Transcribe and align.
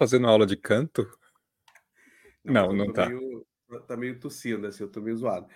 Tá 0.00 0.06
fazendo 0.06 0.26
aula 0.28 0.46
de 0.46 0.56
canto? 0.56 1.06
Não, 2.42 2.68
Não, 2.68 2.86
não 2.86 2.92
tá. 2.92 3.06
meio, 3.06 3.46
tá 3.86 3.96
meio 3.98 4.18
tossindo, 4.18 4.66
assim, 4.66 4.82
eu 4.82 4.88
tô 4.88 4.98
meio 5.02 5.14
zoado. 5.14 5.46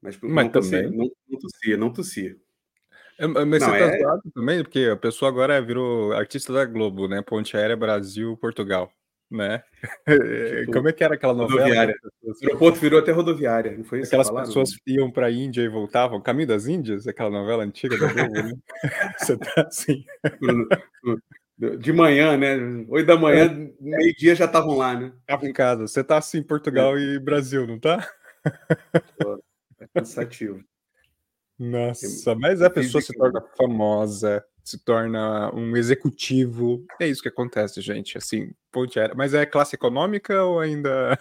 Mas 0.00 0.16
por- 0.16 0.30
Mas 0.30 0.44
não 0.44 0.52
tossia, 0.52 0.82
também. 0.84 0.96
não, 0.96 1.10
não 1.28 1.38
tossia, 1.40 1.76
não 1.76 1.92
tossia. 1.92 2.36
É, 3.18 3.26
Mas 3.26 3.60
Não, 3.62 3.68
você 3.72 3.78
tá 3.78 3.84
é. 3.86 3.98
zoado 3.98 4.22
também, 4.32 4.62
porque 4.62 4.88
a 4.92 4.96
pessoa 4.96 5.28
agora 5.28 5.60
virou 5.60 6.12
artista 6.12 6.52
da 6.52 6.64
Globo, 6.64 7.08
né? 7.08 7.20
Ponte 7.20 7.56
Aérea 7.56 7.76
Brasil, 7.76 8.36
Portugal, 8.36 8.92
né? 9.28 9.64
Tipo, 10.06 10.06
Como 10.84 10.88
é 10.88 10.92
que 10.92 11.02
era 11.02 11.14
aquela 11.16 11.34
novela? 11.34 11.58
rodoviária. 11.62 11.96
O 12.22 12.32
aeroporto 12.46 12.78
virou 12.78 13.00
até 13.00 13.10
rodoviária, 13.10 13.76
não 13.76 13.82
foi 13.82 13.98
isso 13.98 14.10
que 14.10 14.14
Aquelas 14.14 14.28
falaram? 14.28 14.46
pessoas 14.46 14.70
iam 14.86 15.10
pra 15.10 15.32
Índia 15.32 15.62
e 15.62 15.68
voltavam, 15.68 16.22
Caminho 16.22 16.46
das 16.46 16.68
Índias, 16.68 17.08
aquela 17.08 17.28
novela 17.28 17.64
antiga 17.64 17.98
da 17.98 18.06
Globo, 18.12 18.34
né? 18.40 18.52
Você 19.18 19.36
tá 19.36 19.62
assim. 19.66 20.04
De 21.78 21.92
manhã, 21.92 22.38
né? 22.38 22.56
Oito 22.88 23.06
da 23.06 23.18
manhã, 23.18 23.70
meio-dia 23.78 24.34
já 24.34 24.46
estavam 24.46 24.78
lá, 24.78 24.98
né? 24.98 25.12
Tava 25.26 25.46
em 25.46 25.52
casa. 25.52 25.86
Você 25.86 26.02
tá 26.02 26.16
assim, 26.16 26.42
Portugal 26.42 26.98
e 26.98 27.18
Brasil, 27.18 27.66
não 27.66 27.78
tá? 27.78 28.08
É 29.78 29.86
cansativo. 29.94 30.64
Nossa, 31.58 32.34
mas 32.34 32.62
a 32.62 32.70
pessoa 32.70 33.02
se 33.02 33.12
torna 33.12 33.42
famosa, 33.58 34.42
se 34.64 34.82
torna 34.82 35.54
um 35.54 35.76
executivo. 35.76 36.82
É 36.98 37.06
isso 37.06 37.20
que 37.20 37.28
acontece, 37.28 37.82
gente. 37.82 38.16
Assim, 38.16 38.52
ponte 38.72 38.98
aérea. 38.98 39.14
Mas 39.14 39.34
é 39.34 39.44
classe 39.44 39.74
econômica 39.74 40.42
ou 40.42 40.60
ainda. 40.60 41.18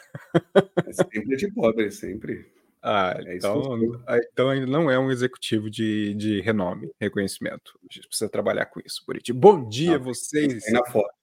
É 0.86 0.94
sempre 0.94 1.36
de 1.36 1.52
pobre, 1.52 1.92
sempre. 1.92 2.50
Ah, 2.82 3.14
É 3.26 3.36
então, 3.36 3.78
que 3.78 4.00
ah, 4.08 4.18
então 4.32 4.50
ainda 4.50 4.66
não 4.66 4.90
é 4.90 4.98
um 4.98 5.12
executivo 5.12 5.70
de, 5.70 6.14
de 6.14 6.42
renome, 6.42 6.90
reconhecimento. 7.00 7.78
A 7.90 7.94
gente 7.94 8.08
precisa 8.08 8.30
trabalhar 8.30 8.66
com 8.68 8.80
isso, 8.86 9.04
Buriti. 9.06 9.34
Bom 9.34 9.68
dia, 9.68 9.98
Não, 9.98 10.06
vocês. 10.06 10.64
Tem 10.64 10.74
na 10.74 10.86
Forbes. 10.86 11.16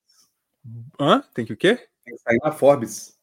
Hã? 0.99 1.23
Tem 1.33 1.45
que 1.45 1.53
o 1.53 1.57
quê? 1.57 1.75
Tem 2.05 2.15
que 2.15 2.21
sair 2.21 2.37
na 2.43 2.51
Forbes. 2.51 3.17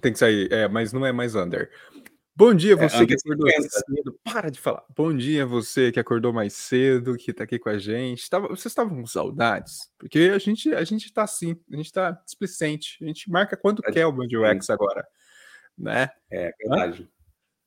Tem 0.00 0.12
que 0.12 0.18
sair, 0.18 0.52
é, 0.52 0.66
mas 0.66 0.92
não 0.92 1.06
é 1.06 1.12
mais 1.12 1.34
under. 1.36 1.70
Bom 2.36 2.52
dia, 2.52 2.74
você 2.74 3.06
que 3.06 3.14
under 3.14 3.16
acordou 3.16 3.48
50. 3.48 3.68
cedo. 3.68 4.20
Para 4.24 4.50
de 4.50 4.58
falar. 4.58 4.82
Bom 4.96 5.16
dia, 5.16 5.46
você 5.46 5.92
que 5.92 6.00
acordou 6.00 6.32
mais 6.32 6.52
cedo, 6.54 7.16
que 7.16 7.32
tá 7.32 7.44
aqui 7.44 7.60
com 7.60 7.68
a 7.68 7.78
gente. 7.78 8.28
Tava, 8.28 8.48
vocês 8.48 8.66
estavam 8.66 8.96
com 8.96 9.06
saudades? 9.06 9.88
Porque 9.96 10.32
a 10.34 10.38
gente, 10.40 10.74
a 10.74 10.82
gente 10.82 11.12
tá 11.12 11.22
assim, 11.22 11.56
a 11.72 11.76
gente 11.76 11.92
tá 11.92 12.10
displicente. 12.10 12.98
A 13.04 13.06
gente 13.06 13.30
marca 13.30 13.56
quando 13.56 13.80
Tá 13.82 13.92
quer 13.92 14.04
o 14.06 14.12
Band 14.12 14.26
agora, 14.68 15.06
né? 15.78 16.10
É 16.28 16.50
verdade. 16.58 17.08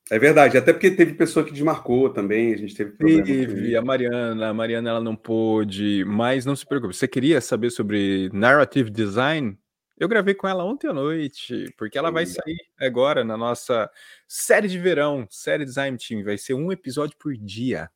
É 0.09 0.18
verdade. 0.18 0.57
Até 0.57 0.72
porque 0.72 0.90
teve 0.91 1.13
pessoa 1.13 1.45
que 1.45 1.51
desmarcou 1.51 2.09
também. 2.09 2.53
A 2.53 2.57
gente 2.57 2.73
teve 2.75 2.91
problema. 2.91 3.23
Teve 3.25 3.75
a 3.75 3.81
Mariana, 3.81 4.50
a 4.50 4.53
Mariana 4.53 4.90
ela 4.90 5.01
não 5.01 5.16
pôde, 5.16 6.03
mas 6.06 6.45
não 6.45 6.56
se 6.56 6.66
preocupe. 6.66 6.95
Você 6.95 7.07
queria 7.07 7.41
saber 7.41 7.69
sobre 7.72 8.29
narrative 8.31 8.90
design? 8.90 9.57
Eu 10.00 10.07
gravei 10.07 10.34
com 10.35 10.47
ela 10.47 10.63
ontem 10.63 10.88
à 10.88 10.94
noite, 10.94 11.73
porque 11.75 11.97
ela 11.97 12.12
vai 12.12 12.25
sair 12.25 12.56
agora 12.79 13.23
na 13.23 13.35
nossa 13.35 13.90
série 14.28 14.68
de 14.68 14.78
verão, 14.78 15.28
série 15.29 15.66
Design 15.66 15.97
Team. 15.97 16.24
Vai 16.24 16.38
ser 16.38 16.53
um 16.53 16.72
episódio 16.72 17.18
por 17.18 17.35
dia, 17.35 17.85
a 17.85 17.89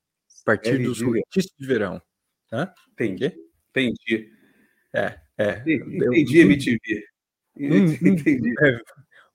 partir 0.43 0.71
Série 0.71 0.83
dos 0.83 0.99
rotistas 1.01 1.55
de 1.59 1.67
verão. 1.67 2.01
Hã? 2.51 2.73
Entendi. 2.93 3.31
Entendi. 3.69 4.29
É, 4.93 5.19
é. 5.37 5.63
Eu- 5.65 6.13
Entendi, 6.13 6.39
MTV. 6.41 7.03
Hum, 7.57 7.85
hum. 7.85 7.95
Entendi. 8.01 8.53
É, 8.59 8.79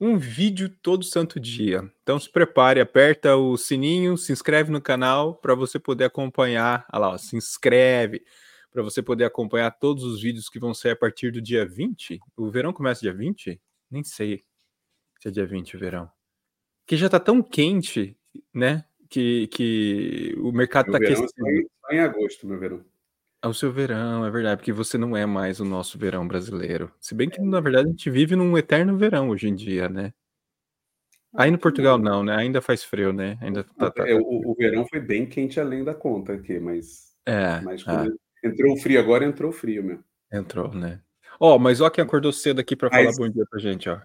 um 0.00 0.18
vídeo 0.18 0.68
todo 0.68 1.04
santo 1.04 1.40
dia. 1.40 1.90
Então 2.02 2.18
se 2.18 2.30
prepare, 2.30 2.80
aperta 2.80 3.36
o 3.36 3.56
sininho, 3.56 4.16
se 4.16 4.32
inscreve 4.32 4.70
no 4.70 4.80
canal 4.80 5.34
para 5.34 5.54
você 5.54 5.78
poder 5.78 6.04
acompanhar. 6.04 6.86
Olha 6.92 7.00
lá, 7.00 7.08
ó, 7.10 7.18
se 7.18 7.36
inscreve 7.36 8.22
para 8.70 8.82
você 8.82 9.02
poder 9.02 9.24
acompanhar 9.24 9.70
todos 9.70 10.04
os 10.04 10.20
vídeos 10.20 10.48
que 10.48 10.58
vão 10.58 10.74
sair 10.74 10.92
a 10.92 10.96
partir 10.96 11.30
do 11.30 11.40
dia 11.40 11.64
20. 11.64 12.20
O 12.36 12.50
verão 12.50 12.72
começa 12.72 13.00
dia 13.00 13.14
20? 13.14 13.60
Nem 13.90 14.04
sei 14.04 14.44
se 15.18 15.28
é 15.28 15.30
dia 15.30 15.46
20 15.46 15.76
o 15.76 15.78
verão. 15.78 16.10
Que 16.86 16.96
já 16.96 17.08
tá 17.08 17.18
tão 17.18 17.42
quente, 17.42 18.16
né? 18.52 18.84
Que, 19.08 19.46
que 19.48 20.34
o 20.38 20.52
mercado 20.52 20.92
tá 20.92 20.98
é 21.00 21.14
só 21.14 21.22
em, 21.22 21.28
só 21.80 21.90
em 21.90 22.00
agosto, 22.00 22.46
meu 22.46 22.58
verão. 22.58 22.84
É 23.42 23.48
o 23.48 23.54
seu 23.54 23.70
verão, 23.70 24.24
é 24.24 24.30
verdade, 24.30 24.56
porque 24.58 24.72
você 24.72 24.96
não 24.96 25.16
é 25.16 25.24
mais 25.26 25.60
o 25.60 25.64
nosso 25.64 25.98
verão 25.98 26.26
brasileiro. 26.26 26.90
Se 27.00 27.14
bem 27.14 27.28
que, 27.28 27.40
na 27.40 27.60
verdade, 27.60 27.86
a 27.86 27.90
gente 27.90 28.10
vive 28.10 28.34
num 28.34 28.56
eterno 28.56 28.96
verão 28.96 29.28
hoje 29.28 29.48
em 29.48 29.54
dia, 29.54 29.88
né? 29.88 30.12
Aí 31.34 31.50
no 31.50 31.58
Portugal 31.58 31.98
não, 31.98 32.24
né? 32.24 32.34
Ainda 32.34 32.62
faz 32.62 32.82
frio, 32.82 33.12
né? 33.12 33.36
Ainda 33.42 33.62
tá, 33.62 33.90
tá- 33.90 34.08
É, 34.08 34.14
tá- 34.14 34.20
o, 34.22 34.50
o 34.52 34.54
verão 34.54 34.86
foi 34.88 35.00
bem 35.00 35.26
quente 35.26 35.60
além 35.60 35.84
da 35.84 35.94
conta 35.94 36.32
aqui, 36.32 36.58
mas, 36.58 37.14
É, 37.26 37.60
mas 37.60 37.82
é, 37.82 37.84
quando 37.84 38.18
entrou 38.42 38.76
frio 38.78 38.98
agora, 38.98 39.24
entrou 39.24 39.52
frio 39.52 39.84
mesmo. 39.84 40.02
entrou, 40.32 40.72
né? 40.74 41.00
Ó, 41.38 41.58
mas 41.58 41.82
ó 41.82 41.90
quem 41.90 42.02
acordou 42.02 42.32
cedo 42.32 42.60
aqui 42.60 42.74
pra 42.74 42.88
falar 42.88 43.12
bom 43.16 43.28
dia 43.28 43.44
pra 43.50 43.60
gente, 43.60 43.88
ó. 43.90 44.00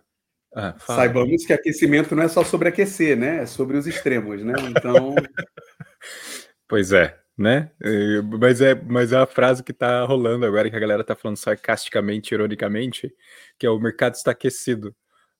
Ah. 0.53 0.75
Saibamos 0.79 1.45
que 1.45 1.53
aquecimento 1.53 2.13
não 2.13 2.23
é 2.23 2.27
só 2.27 2.43
sobre 2.43 2.67
aquecer, 2.67 3.15
né? 3.15 3.43
É 3.43 3.45
sobre 3.45 3.77
os 3.77 3.87
extremos, 3.87 4.43
né? 4.43 4.53
Então, 4.69 5.15
Pois 6.67 6.91
é, 6.91 7.17
né? 7.37 7.71
Eh, 7.83 8.21
Mas 8.39 8.61
é, 8.61 8.75
mas 8.75 9.11
é 9.13 9.17
a 9.17 9.25
frase 9.25 9.63
que 9.63 9.73
tá 9.73 10.03
rolando 10.05 10.45
agora, 10.45 10.69
que 10.69 10.75
a 10.75 10.79
galera 10.79 11.03
tá 11.03 11.15
falando 11.15 11.37
sarcasticamente, 11.37 12.33
ironicamente, 12.33 13.13
que 13.57 13.65
é 13.65 13.69
o 13.69 13.79
mercado 13.79 14.15
está 14.15 14.31
aquecido. 14.31 14.95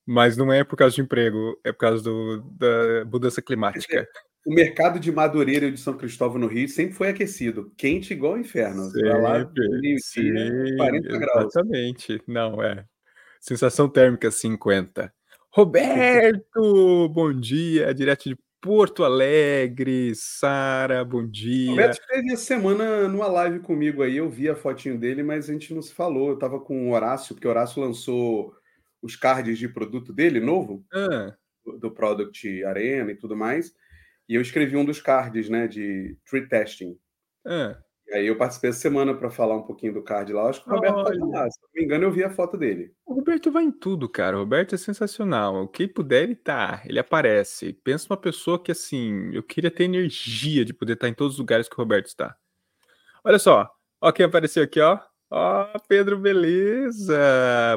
Mas 0.06 0.36
não 0.36 0.52
é 0.52 0.64
por 0.64 0.76
causa 0.76 0.96
de 0.96 1.02
emprego, 1.02 1.60
é 1.64 1.72
por 1.72 1.78
causa 1.80 2.04
do- 2.04 2.42
da 2.58 3.06
mudança 3.06 3.42
climática. 3.42 4.08
o 4.44 4.54
mercado 4.56 5.00
de 5.00 5.12
Madureira 5.12 5.68
e 5.68 5.72
de 5.72 5.80
São 5.80 5.96
Cristóvão 5.96 6.40
no 6.40 6.48
Rio 6.48 6.68
sempre 6.68 6.96
foi 6.96 7.10
aquecido, 7.10 7.72
quente 7.78 8.12
igual 8.14 8.34
o 8.34 8.40
inferno. 8.40 8.92
Vai 8.92 9.22
lá, 9.22 9.40
Sempre, 9.40 9.70
meio-dia, 9.70 9.98
sim, 10.00 10.78
40 10.78 11.18
graus. 11.20 11.56
exatamente. 11.56 12.22
Não, 12.28 12.64
é. 12.64 12.84
Sensação 13.40 13.88
térmica 13.88 14.32
50. 14.32 15.14
Roberto, 15.54 17.10
bom 17.10 17.32
dia, 17.34 17.94
direto 17.94 18.30
de 18.30 18.38
Porto 18.62 19.04
Alegre. 19.04 20.14
Sara, 20.16 21.04
bom 21.04 21.24
O 21.24 21.28
dia. 21.28 21.72
Roberto 21.72 22.00
esteve 22.00 22.32
essa 22.34 22.44
semana 22.44 23.08
numa 23.08 23.28
live 23.28 23.60
comigo 23.60 24.04
aí, 24.04 24.18
eu 24.18 24.30
vi 24.30 24.48
a 24.50 24.56
fotinho 24.56 24.98
dele, 25.00 25.24
mas 25.24 25.50
a 25.50 25.54
gente 25.54 25.74
não 25.74 25.82
se 25.82 25.94
falou. 25.94 26.30
Eu 26.30 26.38
tava 26.38 26.60
com 26.60 26.88
o 26.90 26.94
Horácio, 26.94 27.34
porque 27.34 27.48
o 27.48 27.50
Horácio 27.50 27.82
lançou 27.82 28.54
os 29.02 29.16
cards 29.16 29.58
de 29.58 29.68
produto 29.68 30.14
dele, 30.14 30.40
novo, 30.40 30.86
Ah, 30.94 31.36
do- 31.66 31.78
do 31.80 31.92
Product 31.92 32.64
Arena 32.66 33.12
e 33.12 33.16
tudo 33.16 33.36
mais. 33.36 33.74
E 34.30 34.36
eu 34.36 34.42
escrevi 34.42 34.78
um 34.78 34.86
dos 34.86 35.02
cards, 35.02 35.50
né, 35.50 35.68
de 35.68 36.16
tree 36.30 36.48
testing. 36.48 36.96
ah. 37.46 37.78
Aí 38.14 38.28
eu 38.28 38.36
participei 38.36 38.70
essa 38.72 38.80
semana 38.80 39.14
para 39.14 39.30
falar 39.30 39.56
um 39.56 39.62
pouquinho 39.62 39.94
do 39.94 40.04
card 40.04 40.34
lá. 40.34 40.50
Acho 40.50 40.64
que 40.64 40.70
o 40.70 40.74
Roberto 40.74 40.98
Olha. 40.98 41.26
lá. 41.26 41.50
Se 41.50 41.60
não 41.62 41.70
me 41.74 41.84
engano, 41.84 42.04
eu 42.04 42.12
vi 42.12 42.24
a 42.24 42.30
foto 42.30 42.58
dele. 42.58 42.94
O 43.06 43.14
Roberto 43.14 43.52
vai 43.52 43.64
em 43.64 43.72
tudo, 43.72 44.10
cara. 44.10 44.36
O 44.36 44.42
Roberto 44.42 44.76
é 44.76 44.78
sensacional. 44.78 45.64
O 45.64 45.68
que 45.68 45.88
puder, 45.88 46.24
ele 46.24 46.36
tá. 46.36 46.82
Ele 46.86 47.00
aparece. 47.00 47.72
Pensa 47.72 48.08
numa 48.10 48.18
pessoa 48.18 48.62
que, 48.62 48.72
assim, 48.72 49.34
eu 49.34 49.42
queria 49.42 49.72
ter 49.72 49.86
energia 49.86 50.66
de 50.66 50.74
poder 50.74 50.94
estar 50.94 51.08
em 51.08 51.14
todos 51.14 51.34
os 51.36 51.40
lugares 51.40 51.70
que 51.70 51.76
o 51.76 51.78
Roberto 51.78 52.08
está. 52.08 52.36
Olha 53.24 53.40
só. 53.40 53.70
Ó 54.02 54.12
quem 54.12 54.26
apareceu 54.26 54.64
aqui, 54.64 54.82
ó. 54.82 55.00
Ó, 55.30 55.80
Pedro 55.88 56.18
Beleza. 56.18 57.18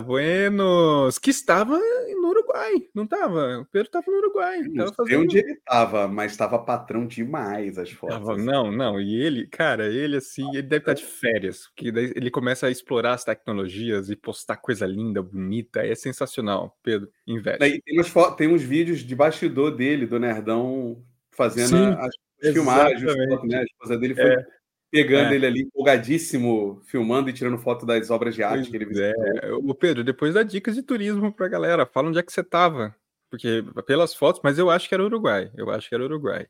Buenos. 0.05 1.17
Que 1.19 1.31
estava 1.31 1.79
no 1.79 2.34
Uruguai. 2.55 2.89
Não 2.95 3.05
estava? 3.05 3.59
O 3.59 3.65
Pedro 3.67 3.87
estava 3.89 4.05
no 4.11 4.17
Uruguai. 4.19 4.61
Não 4.63 4.87
Tava 4.93 5.09
sei 5.09 5.17
onde 5.17 5.39
ele 5.39 5.53
estava, 5.53 6.09
mas 6.09 6.33
estava 6.33 6.59
patrão 6.59 7.07
demais 7.07 7.79
as 7.79 7.91
fotos. 7.91 8.17
Tava- 8.19 8.37
Não, 8.37 8.71
não, 8.71 9.01
e 9.01 9.15
ele, 9.21 9.47
cara, 9.49 9.89
ele 9.93 10.17
assim, 10.17 10.49
ele 10.51 10.63
deve 10.63 10.83
estar 10.83 10.95
de 10.95 11.05
férias, 11.05 11.67
porque 11.69 11.89
ele 11.89 12.31
começa 12.31 12.67
a 12.67 12.71
explorar 12.71 13.15
as 13.15 13.25
tecnologias 13.25 14.09
e 14.11 14.17
postar 14.17 14.57
coisa 14.57 14.87
linda, 14.87 15.23
bonita, 15.23 15.85
é 15.85 15.95
sensacional, 15.95 16.79
Pedro, 16.83 17.09
investe. 17.27 17.59
Daí 17.59 17.81
tem, 17.83 18.03
fo- 18.05 18.33
tem 18.33 18.49
uns 18.49 18.63
vídeos 18.63 19.01
de 19.01 19.15
bastidor 19.15 19.71
dele, 19.75 20.07
do 20.07 20.19
Nerdão, 20.19 21.03
fazendo 21.33 21.77
Sim, 21.77 21.97
as, 21.99 22.15
filmagens, 22.53 23.03
né? 23.45 23.59
A 23.59 23.63
esposa 23.65 23.99
dele 23.99 24.15
foi 24.15 24.25
É, 24.33 24.47
pegando 24.95 25.33
é. 25.33 25.35
ele 25.35 25.47
ali, 25.47 25.61
empolgadíssimo, 25.63 26.81
filmando 26.85 27.29
e 27.29 27.33
tirando 27.33 27.59
foto 27.59 27.85
das 27.85 28.11
obras 28.11 28.33
de 28.33 28.45
arte 28.45 28.71
que 28.71 28.77
ele 28.77 28.87
Pois 28.87 28.97
visitou. 28.97 29.25
é. 29.43 29.53
Ô, 29.53 29.75
Pedro, 29.75 30.05
depois 30.05 30.35
dá 30.35 30.45
dicas 30.45 30.77
de 30.77 30.83
turismo 30.83 31.33
pra 31.33 31.49
galera, 31.49 31.85
fala 31.85 32.09
onde 32.09 32.19
é 32.21 32.23
que 32.23 32.33
você 32.33 32.45
tava, 32.45 32.95
porque 33.29 33.65
pelas 33.87 34.15
fotos, 34.15 34.41
mas 34.45 34.57
eu 34.57 34.71
acho 34.71 34.89
que 34.89 34.95
era 34.95 35.05
Uruguai, 35.05 35.51
eu 35.57 35.69
acho 35.69 35.89
que 35.89 35.95
era 35.97 36.05
Uruguai. 36.05 36.47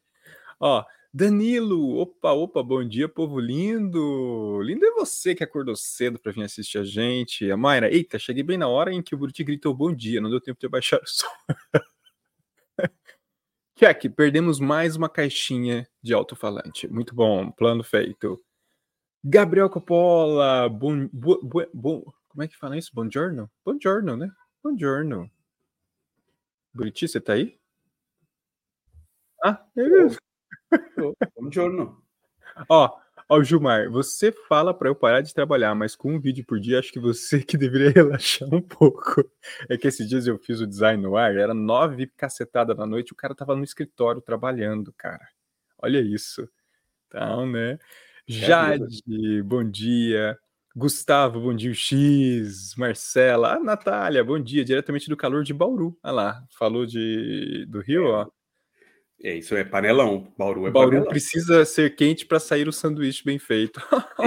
Ó, 0.61 0.85
Danilo, 1.13 1.97
opa, 1.97 2.33
opa, 2.33 2.63
bom 2.63 2.87
dia, 2.87 3.09
povo 3.09 3.41
lindo. 3.41 4.61
Lindo 4.63 4.85
é 4.85 4.91
você 4.91 5.35
que 5.35 5.45
acordou 5.45 5.75
cedo 5.75 6.19
para 6.19 6.33
vir 6.33 6.43
assistir 6.43 6.77
a 6.77 6.85
gente. 6.85 7.51
A 7.51 7.57
Mayra, 7.57 7.91
eita, 7.91 8.19
cheguei 8.19 8.43
bem 8.43 8.59
na 8.59 8.69
hora 8.69 8.93
em 8.93 9.01
que 9.01 9.15
o 9.15 9.19
Buriti 9.19 9.43
gritou 9.43 9.73
bom 9.73 9.95
dia, 9.95 10.21
não 10.21 10.29
deu 10.29 10.41
tempo 10.41 10.61
de 10.61 10.69
baixar 10.69 11.01
o 11.01 11.07
som. 11.07 11.29
Check, 13.77 14.09
perdemos 14.11 14.61
mais 14.61 14.95
uma 14.95 15.09
caixinha 15.09 15.89
de 16.01 16.15
alto-falante. 16.15 16.87
Muito 16.87 17.15
bom, 17.15 17.51
plano 17.51 17.83
feito. 17.83 18.41
Gabriel 19.23 19.69
Coppola, 19.69 20.69
bom, 20.69 21.09
bom, 21.73 22.05
como 22.29 22.43
é 22.43 22.49
que 22.49 22.57
fala 22.57 22.79
isso? 22.79 22.91
Buongiorno? 22.95 23.51
Buongiorno, 23.65 24.17
né? 24.17 24.31
Buongiorno. 24.63 25.31
Buriti, 26.73 27.09
você 27.09 27.21
tá 27.21 27.33
aí? 27.33 27.59
Ah, 29.43 29.65
beleza. 29.75 30.19
Bom 31.37 31.51
giorno. 31.51 32.03
Ó, 32.69 32.99
Ó, 33.29 33.43
Gilmar, 33.43 33.91
você 33.91 34.31
fala 34.31 34.75
para 34.75 34.89
eu 34.89 34.95
parar 34.95 35.23
de 35.23 35.33
trabalhar, 35.33 35.75
mas 35.75 35.97
com 35.97 36.15
um 36.15 36.21
vídeo 36.21 36.45
por 36.47 36.61
dia, 36.61 36.79
acho 36.79 36.93
que 36.93 37.01
você 37.01 37.41
que 37.43 37.57
deveria 37.57 37.91
relaxar 37.91 38.49
um 38.53 38.61
pouco. 38.61 39.25
É 39.69 39.79
que 39.79 39.89
esses 39.89 40.07
dias 40.09 40.27
eu 40.27 40.39
fiz 40.39 40.61
o 40.61 40.67
design 40.67 41.03
no 41.03 41.17
ar, 41.17 41.35
era 41.37 41.55
nove 41.55 42.07
cacetada 42.17 42.75
da 42.75 42.87
noite, 42.87 43.13
o 43.13 43.17
cara 43.17 43.35
tava 43.35 43.57
no 43.57 43.65
escritório 43.65 44.21
trabalhando, 44.21 44.93
cara. 44.93 45.27
Olha 45.83 46.01
isso. 46.01 46.49
Então, 47.09 47.47
né? 47.47 47.73
É 47.73 47.79
Jade, 48.27 49.43
bom 49.43 49.65
dia. 49.65 50.39
Gustavo, 50.77 51.41
bom 51.41 51.55
dia. 51.55 51.73
X, 51.73 52.75
Marcela, 52.77 53.55
a 53.55 53.61
Natália, 53.61 54.25
bom 54.25 54.39
dia, 54.39 54.65
diretamente 54.65 55.09
do 55.09 55.17
calor 55.17 55.45
de 55.45 55.55
Bauru. 55.55 55.97
Olha 56.03 56.13
lá, 56.13 56.45
falou 56.59 56.85
de, 56.85 57.65
do 57.69 57.81
Rio, 57.81 58.07
é. 58.07 58.11
ó. 58.11 58.31
É, 59.23 59.35
isso 59.35 59.57
é 59.57 59.65
panelão. 59.65 60.33
Bauru 60.37 60.67
é 60.67 60.71
Bauru 60.71 60.91
panelão. 60.91 61.09
precisa 61.09 61.65
ser 61.65 61.95
quente 61.95 62.27
para 62.27 62.39
sair 62.39 62.69
o 62.69 62.73
sanduíche 62.73 63.25
bem 63.25 63.39
feito. 63.39 63.81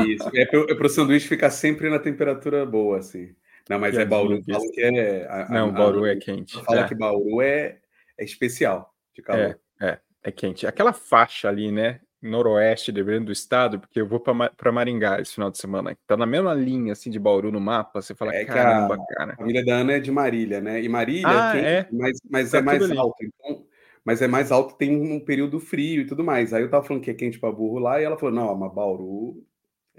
Isso. 0.08 0.30
É 0.34 0.46
para 0.46 0.88
o 0.88 0.90
sanduíche 0.90 1.28
ficar 1.28 1.50
sempre 1.50 1.90
na 1.90 2.00
temperatura 2.00 2.66
boa, 2.66 3.00
assim. 3.00 3.36
Não, 3.70 3.80
mas 3.80 3.98
é 3.98 4.06
Bauru. 4.06 4.42
Fala 4.44 4.64
que 4.72 4.82
é. 4.82 5.28
A, 5.30 5.50
Não, 5.50 5.70
a, 5.70 5.72
Bauru 5.72 6.06
a, 6.06 6.10
é 6.10 6.16
quente. 6.16 6.62
Fala 6.64 6.82
é. 6.82 6.88
que 6.88 6.96
Bauru 6.96 7.42
é, 7.42 7.78
é 8.18 8.24
especial 8.24 8.94
de 9.14 9.22
calor. 9.22 9.60
É, 9.82 9.88
é, 9.88 10.00
é 10.24 10.32
quente. 10.32 10.66
Aquela 10.66 10.94
faixa 10.94 11.50
ali, 11.50 11.72
né? 11.72 12.00
Noroeste, 12.20 12.92
dependendo 12.92 13.26
do 13.26 13.32
estado, 13.32 13.80
porque 13.80 14.02
eu 14.02 14.08
vou 14.08 14.20
para 14.20 14.72
Maringá 14.72 15.22
esse 15.22 15.36
final 15.36 15.52
de 15.52 15.60
semana. 15.60 15.96
Tá 16.08 16.18
na 16.18 16.26
mesma 16.26 16.54
linha 16.54 16.94
assim 16.94 17.12
de 17.12 17.20
Bauru 17.20 17.52
no 17.52 17.62
mapa. 17.62 18.02
Você 18.02 18.16
fala, 18.16 18.34
é 18.34 18.44
caramba, 18.44 18.98
cara. 19.10 19.34
A 19.34 19.36
família 19.36 19.64
da 19.64 19.76
Ana 19.76 19.94
é 19.94 20.00
de 20.00 20.12
Marília, 20.12 20.60
né? 20.60 20.82
E 20.82 20.90
Marília 20.90 21.28
ah, 21.28 21.56
é, 21.56 21.84
quente, 21.84 21.96
é? 21.96 21.98
mas, 21.98 22.20
mas 22.30 22.52
tá 22.52 22.58
é 22.58 22.62
mais 22.62 22.92
alto. 22.92 23.24
Então 23.24 23.66
mas 24.08 24.22
é 24.22 24.28
mais 24.28 24.54
alto, 24.54 24.78
tem 24.78 24.96
um 24.96 25.20
período 25.20 25.60
frio 25.60 26.04
e 26.04 26.06
tudo 26.06 26.24
mais. 26.24 26.54
Aí 26.54 26.64
eu 26.64 26.70
tava 26.70 26.86
falando 26.88 27.04
que 27.04 27.12
é 27.12 27.14
quente 27.14 27.38
para 27.38 27.52
burro 27.52 27.78
lá, 27.78 28.00
e 28.00 28.06
ela 28.06 28.18
falou: 28.18 28.34
não, 28.34 28.56
mas 28.56 28.74
Bauru. 28.74 29.46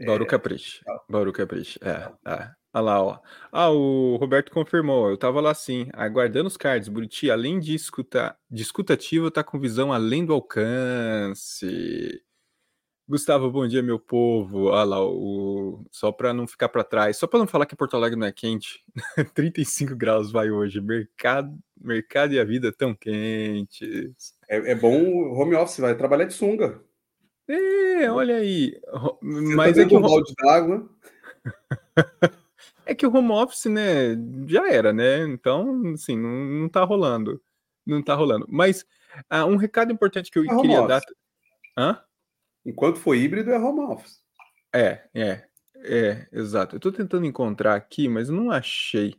Bauru 0.07 0.25
é... 0.25 0.27
Capricho. 0.27 0.83
Bauru 1.07 1.31
Capricho. 1.31 1.79
É, 1.83 2.11
é. 2.27 2.51
Olha 2.73 2.83
lá, 2.83 3.03
ó. 3.03 3.19
Ah, 3.53 3.71
o 3.71 4.17
Roberto 4.17 4.51
confirmou. 4.51 5.11
Eu 5.11 5.19
tava 5.19 5.43
lá 5.43 5.53
sim, 5.53 5.89
aguardando 5.93 6.47
os 6.47 6.57
cards. 6.57 6.89
Buriti, 6.89 7.31
além 7.31 7.59
de 7.59 7.75
escutar, 7.75 8.39
de 8.51 8.63
escutativo, 8.63 9.31
tá 9.31 9.45
com 9.45 9.61
visão 9.61 9.93
além 9.93 10.25
do 10.25 10.33
alcance. 10.33 12.23
Gustavo, 13.09 13.51
bom 13.51 13.67
dia, 13.67 13.83
meu 13.83 13.99
povo. 13.99 14.65
Olha 14.65 14.85
lá, 14.85 15.03
o... 15.03 15.83
só 15.91 16.13
para 16.13 16.35
não 16.35 16.47
ficar 16.47 16.69
para 16.69 16.85
trás, 16.85 17.17
só 17.17 17.27
para 17.27 17.39
não 17.39 17.47
falar 17.47 17.65
que 17.65 17.75
Porto 17.75 17.97
Alegre 17.97 18.19
não 18.19 18.27
é 18.27 18.33
quente. 18.33 18.85
35 19.35 19.97
graus 19.97 20.31
vai 20.31 20.51
hoje. 20.51 20.79
Mercado, 20.79 21.59
mercado 21.81 22.35
e 22.35 22.39
a 22.39 22.45
vida 22.45 22.71
tão 22.71 22.95
quentes. 22.95 24.35
É, 24.47 24.73
é 24.73 24.75
bom 24.75 24.93
home 25.33 25.55
office, 25.55 25.79
vai 25.79 25.97
trabalhar 25.97 26.27
de 26.27 26.35
sunga. 26.35 26.83
É, 27.49 28.13
olha 28.13 28.37
aí. 28.37 28.79
Você 29.23 29.55
Mas 29.55 29.77
tá 29.77 29.83
é 29.83 29.87
que 29.87 29.97
um 29.97 30.03
balde 30.03 30.35
d'água. 30.45 30.91
é 32.85 32.95
que 32.95 33.07
o 33.07 33.17
home 33.17 33.31
office, 33.31 33.65
né, 33.71 34.19
já 34.47 34.71
era, 34.71 34.93
né? 34.93 35.23
Então, 35.23 35.95
assim, 35.95 36.15
não, 36.15 36.45
não 36.45 36.69
tá 36.69 36.85
rolando. 36.85 37.41
Não 37.87 38.03
tá 38.03 38.15
rolando. 38.15 38.45
Mas 38.51 38.85
ah, 39.31 39.47
um 39.47 39.57
recado 39.57 39.91
importante 39.91 40.31
que 40.31 40.39
eu 40.39 40.45
é 40.45 40.61
queria 40.61 40.87
dar. 40.87 41.01
Hã? 41.75 42.03
Enquanto 42.65 42.99
for 42.99 43.15
híbrido, 43.15 43.51
é 43.51 43.59
home 43.59 43.81
office. 43.81 44.19
É, 44.75 45.03
é, 45.15 45.45
é, 45.85 46.27
exato. 46.33 46.77
Eu 46.77 46.81
tô 46.81 46.93
tentando 46.93 47.27
encontrar 47.27 47.75
aqui, 47.75 48.09
mas 48.09 48.29
não 48.29 48.51
achei. 48.51 49.15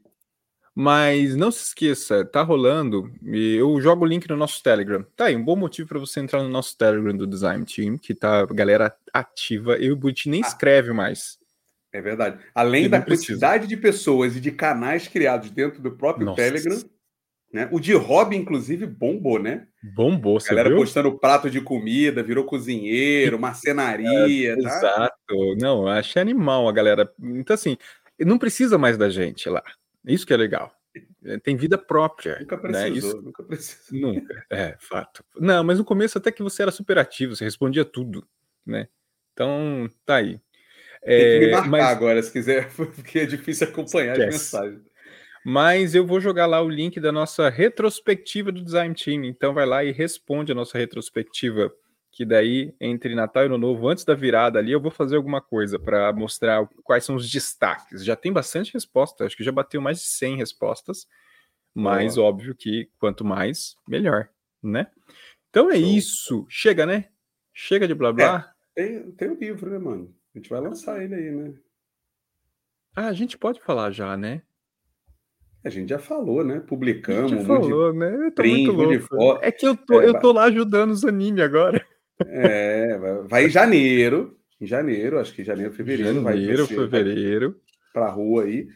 Mas 0.75 1.35
não 1.35 1.51
se 1.51 1.63
esqueça, 1.63 2.23
tá 2.23 2.41
rolando. 2.41 3.11
Eu 3.23 3.81
jogo 3.81 4.05
o 4.05 4.07
link 4.07 4.29
no 4.29 4.37
nosso 4.37 4.63
Telegram. 4.63 5.03
Tá 5.15 5.25
aí, 5.25 5.35
um 5.35 5.43
bom 5.43 5.55
motivo 5.55 5.89
para 5.89 5.99
você 5.99 6.19
entrar 6.19 6.41
no 6.41 6.49
nosso 6.49 6.77
Telegram 6.77 7.15
do 7.15 7.27
Design 7.27 7.65
Team, 7.65 7.97
que 7.97 8.13
tá 8.13 8.41
a 8.41 8.45
galera 8.45 8.95
ativa. 9.13 9.73
Eu 9.73 9.87
e 9.87 9.91
o 9.91 9.95
Buti 9.97 10.29
nem 10.29 10.41
ah. 10.43 10.47
escreve 10.47 10.93
mais. 10.93 11.37
É 11.91 12.01
verdade. 12.01 12.39
Além 12.53 12.87
da 12.87 13.01
quantidade 13.01 13.67
de 13.67 13.75
pessoas 13.75 14.35
e 14.35 14.39
de 14.39 14.51
canais 14.51 15.07
criados 15.07 15.49
dentro 15.49 15.81
do 15.81 15.91
próprio 15.91 16.27
Nossa. 16.27 16.41
Telegram, 16.41 16.79
né? 17.51 17.67
O 17.71 17.79
de 17.79 17.93
hobby, 17.93 18.35
inclusive, 18.35 18.85
bombou, 18.85 19.39
né? 19.39 19.67
Bombou, 19.95 20.39
você 20.39 20.49
galera 20.49 20.69
viu? 20.69 20.77
postando 20.77 21.17
prato 21.17 21.49
de 21.49 21.59
comida, 21.61 22.21
virou 22.21 22.43
cozinheiro, 22.43 23.39
marcenaria. 23.39 24.53
É, 24.53 24.55
tá? 24.55 24.69
Exato. 24.77 25.55
Não, 25.59 25.87
achei 25.87 26.21
animal 26.21 26.67
a 26.67 26.71
galera. 26.71 27.11
Então, 27.19 27.53
assim, 27.53 27.77
não 28.19 28.37
precisa 28.37 28.77
mais 28.77 28.97
da 28.97 29.09
gente 29.09 29.49
lá. 29.49 29.63
Isso 30.05 30.25
que 30.25 30.33
é 30.33 30.37
legal. 30.37 30.71
É, 31.23 31.37
tem 31.37 31.55
vida 31.55 31.77
própria. 31.77 32.39
Nunca 32.39 32.55
né? 32.55 32.61
precisou, 32.61 32.89
né? 32.89 32.97
Isso... 32.97 33.21
nunca 33.21 33.43
precisou. 33.43 33.99
Nunca, 33.99 34.45
é, 34.49 34.77
fato. 34.79 35.23
Não, 35.37 35.63
mas 35.63 35.77
no 35.77 35.85
começo 35.85 36.17
até 36.17 36.31
que 36.31 36.43
você 36.43 36.61
era 36.61 36.71
super 36.71 36.97
ativo, 36.97 37.35
você 37.35 37.43
respondia 37.43 37.83
tudo, 37.83 38.27
né? 38.65 38.87
Então, 39.33 39.89
tá 40.05 40.15
aí. 40.15 40.39
Tem 41.03 41.17
que 41.17 41.39
me 41.39 41.45
é, 41.45 41.51
marcar 41.51 41.69
mas... 41.69 41.85
agora, 41.85 42.21
se 42.21 42.31
quiser, 42.31 42.69
porque 42.75 43.19
é 43.19 43.25
difícil 43.25 43.67
acompanhar 43.67 44.17
Esquece. 44.17 44.55
as 44.55 44.63
mensagens. 44.63 44.88
Mas 45.45 45.95
eu 45.95 46.05
vou 46.05 46.19
jogar 46.19 46.45
lá 46.45 46.61
o 46.61 46.69
link 46.69 46.99
da 46.99 47.11
nossa 47.11 47.49
retrospectiva 47.49 48.51
do 48.51 48.63
Design 48.63 48.93
Team. 48.93 49.23
Então 49.25 49.53
vai 49.53 49.65
lá 49.65 49.83
e 49.83 49.91
responde 49.91 50.51
a 50.51 50.55
nossa 50.55 50.77
retrospectiva. 50.77 51.71
Que 52.11 52.25
daí, 52.25 52.73
entre 52.81 53.13
Natal 53.13 53.43
e 53.43 53.45
Ano 53.45 53.57
Novo, 53.57 53.87
antes 53.87 54.03
da 54.03 54.15
virada 54.15 54.57
ali, 54.57 54.71
eu 54.71 54.81
vou 54.81 54.91
fazer 54.91 55.15
alguma 55.15 55.41
coisa 55.41 55.77
para 55.77 56.11
mostrar 56.11 56.67
quais 56.83 57.05
são 57.05 57.15
os 57.15 57.29
destaques. 57.29 58.03
Já 58.03 58.15
tem 58.15 58.33
bastante 58.33 58.73
resposta, 58.73 59.25
acho 59.25 59.37
que 59.37 59.43
já 59.43 59.51
bateu 59.51 59.79
mais 59.79 59.99
de 59.99 60.07
100 60.07 60.37
respostas. 60.37 61.07
Mas 61.73 62.15
Boa. 62.15 62.27
óbvio 62.27 62.55
que 62.55 62.89
quanto 62.99 63.23
mais, 63.23 63.75
melhor, 63.87 64.27
né? 64.61 64.87
Então 65.49 65.69
é 65.69 65.75
Show. 65.75 65.87
isso. 65.87 66.45
Chega, 66.49 66.85
né? 66.85 67.09
Chega 67.53 67.87
de 67.87 67.93
blá 67.93 68.11
blá. 68.11 68.53
É, 68.75 68.83
tem, 68.83 69.11
tem 69.11 69.29
o 69.29 69.35
livro, 69.35 69.69
né, 69.69 69.77
mano? 69.77 70.13
A 70.33 70.37
gente 70.37 70.49
vai 70.49 70.59
lançar 70.59 71.01
ele 71.03 71.15
aí, 71.15 71.31
né? 71.31 71.53
Ah, 72.95 73.07
a 73.07 73.13
gente 73.13 73.37
pode 73.37 73.61
falar 73.61 73.91
já, 73.91 74.17
né? 74.17 74.41
A 75.63 75.69
gente 75.69 75.89
já 75.89 75.99
falou, 75.99 76.43
né? 76.43 76.59
Publicamos. 76.59 77.33
A 77.33 77.35
gente 77.35 77.45
falou, 77.45 77.93
né? 77.93 78.13
Eu 78.13 78.31
tô 78.31 78.41
print, 78.41 78.71
muito 78.71 79.07
louco. 79.13 79.39
É 79.43 79.51
que 79.51 79.67
eu 79.67 79.75
tô, 79.75 80.01
é, 80.01 80.07
eu 80.07 80.19
tô 80.19 80.31
lá 80.31 80.45
ajudando 80.45 80.91
os 80.91 81.03
animes 81.03 81.43
agora. 81.43 81.85
É, 82.25 82.97
vai 83.27 83.45
em 83.45 83.49
janeiro. 83.49 84.37
Em 84.59 84.65
janeiro, 84.65 85.19
acho 85.19 85.33
que 85.33 85.43
janeiro, 85.43 85.71
fevereiro. 85.71 86.21
Janeiro, 86.21 86.65
vai 86.65 86.75
fevereiro. 86.75 87.55
Para 87.93 88.07
a 88.07 88.09
rua 88.09 88.43
aí. 88.43 88.67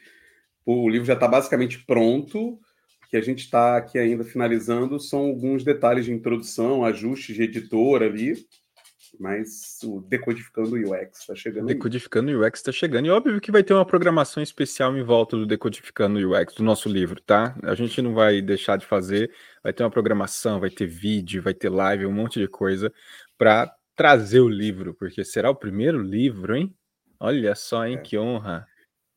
O 0.66 0.90
livro 0.90 1.06
já 1.06 1.13
está 1.13 1.28
basicamente 1.28 1.84
pronto. 1.86 2.54
O 2.54 3.10
que 3.10 3.18
a 3.18 3.22
gente 3.22 3.40
está 3.40 3.78
aqui 3.78 3.98
ainda 3.98 4.24
finalizando 4.24 5.00
são 5.00 5.20
alguns 5.20 5.63
detalhes 5.63 6.06
de 6.06 6.13
introdução, 6.13 6.86
ajustes 6.86 7.36
de 7.36 7.44
editora 7.44 8.06
ali. 8.06 8.34
Mas 9.20 9.79
o 9.84 10.01
Decodificando 10.01 10.75
o 10.75 10.91
UX 10.91 11.20
está 11.20 11.36
chegando. 11.36 11.67
Decodificando 11.67 12.32
o 12.32 12.46
UX 12.46 12.60
está 12.60 12.72
chegando. 12.72 13.05
E 13.05 13.10
óbvio 13.10 13.39
que 13.39 13.51
vai 13.51 13.63
ter 13.63 13.74
uma 13.74 13.86
programação 13.86 14.41
especial 14.41 14.98
em 14.98 15.03
volta 15.03 15.38
do 15.38 15.46
Decodificando 15.46 16.20
o 16.20 16.38
UX, 16.38 16.55
do 16.55 16.63
nosso 16.63 16.89
livro, 16.89 17.22
tá? 17.22 17.55
A 17.63 17.75
gente 17.75 18.01
não 18.01 18.13
vai 18.13 18.41
deixar 18.41 18.77
de 18.77 18.86
fazer. 18.86 19.32
Vai 19.63 19.72
ter 19.72 19.84
uma 19.84 19.91
programação, 19.91 20.60
vai 20.60 20.70
ter 20.70 20.88
vídeo, 20.88 21.43
vai 21.43 21.53
ter 21.53 21.70
live, 21.70 22.05
um 22.05 22.12
monte 22.12 22.39
de 22.39 22.48
coisa 22.48 22.91
para 23.38 23.74
trazer 23.96 24.39
o 24.39 24.50
livro, 24.50 24.93
porque 24.93 25.24
será 25.24 25.50
o 25.50 25.55
primeiro 25.55 26.01
livro, 26.01 26.55
hein? 26.55 26.74
Olha 27.20 27.55
só, 27.55 27.86
hein? 27.86 27.96
É. 27.96 28.01
Que 28.01 28.17
honra. 28.17 28.67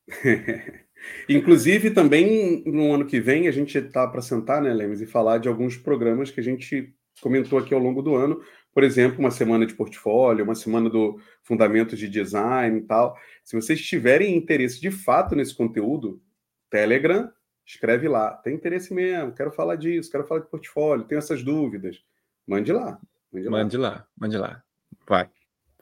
Inclusive, 1.29 1.91
também 1.91 2.63
no 2.67 2.93
ano 2.93 3.07
que 3.07 3.21
vem, 3.21 3.49
a 3.49 3.51
gente 3.51 3.77
está 3.77 4.07
para 4.07 4.23
sentar, 4.23 4.63
né, 4.63 4.73
Lemes, 4.73 5.01
e 5.01 5.07
falar 5.07 5.39
de 5.39 5.49
alguns 5.49 5.77
programas 5.77 6.31
que 6.31 6.41
a 6.41 6.43
gente 6.43 6.95
comentou 7.21 7.59
aqui 7.59 7.73
ao 7.75 7.81
longo 7.81 8.03
do 8.03 8.15
ano, 8.15 8.41
por 8.77 8.85
exemplo, 8.85 9.19
uma 9.19 9.31
semana 9.31 9.65
de 9.65 9.73
portfólio, 9.73 10.45
uma 10.45 10.55
semana 10.55 10.91
do 10.91 11.19
fundamento 11.43 11.97
de 11.97 12.11
design 12.11 12.79
e 12.79 12.83
tal. 12.83 13.19
Se 13.43 13.57
vocês 13.57 13.81
tiverem 13.81 14.37
interesse 14.37 14.79
de 14.79 14.91
fato 14.91 15.35
nesse 15.35 15.57
conteúdo, 15.57 16.21
Telegram, 16.69 17.33
escreve 17.65 18.07
lá. 18.07 18.33
Tem 18.33 18.55
interesse 18.55 18.93
mesmo, 18.93 19.33
quero 19.33 19.51
falar 19.51 19.77
disso, 19.77 20.11
quero 20.11 20.27
falar 20.27 20.43
de 20.43 20.51
portfólio, 20.51 21.07
tenho 21.07 21.21
essas 21.21 21.43
dúvidas. 21.43 22.05
Mande 22.47 22.71
lá. 22.71 23.01
Mande, 23.33 23.49
mande 23.49 23.77
lá. 23.79 23.89
lá, 23.89 24.07
mande 24.15 24.37
lá. 24.37 24.63
Vai, 25.09 25.31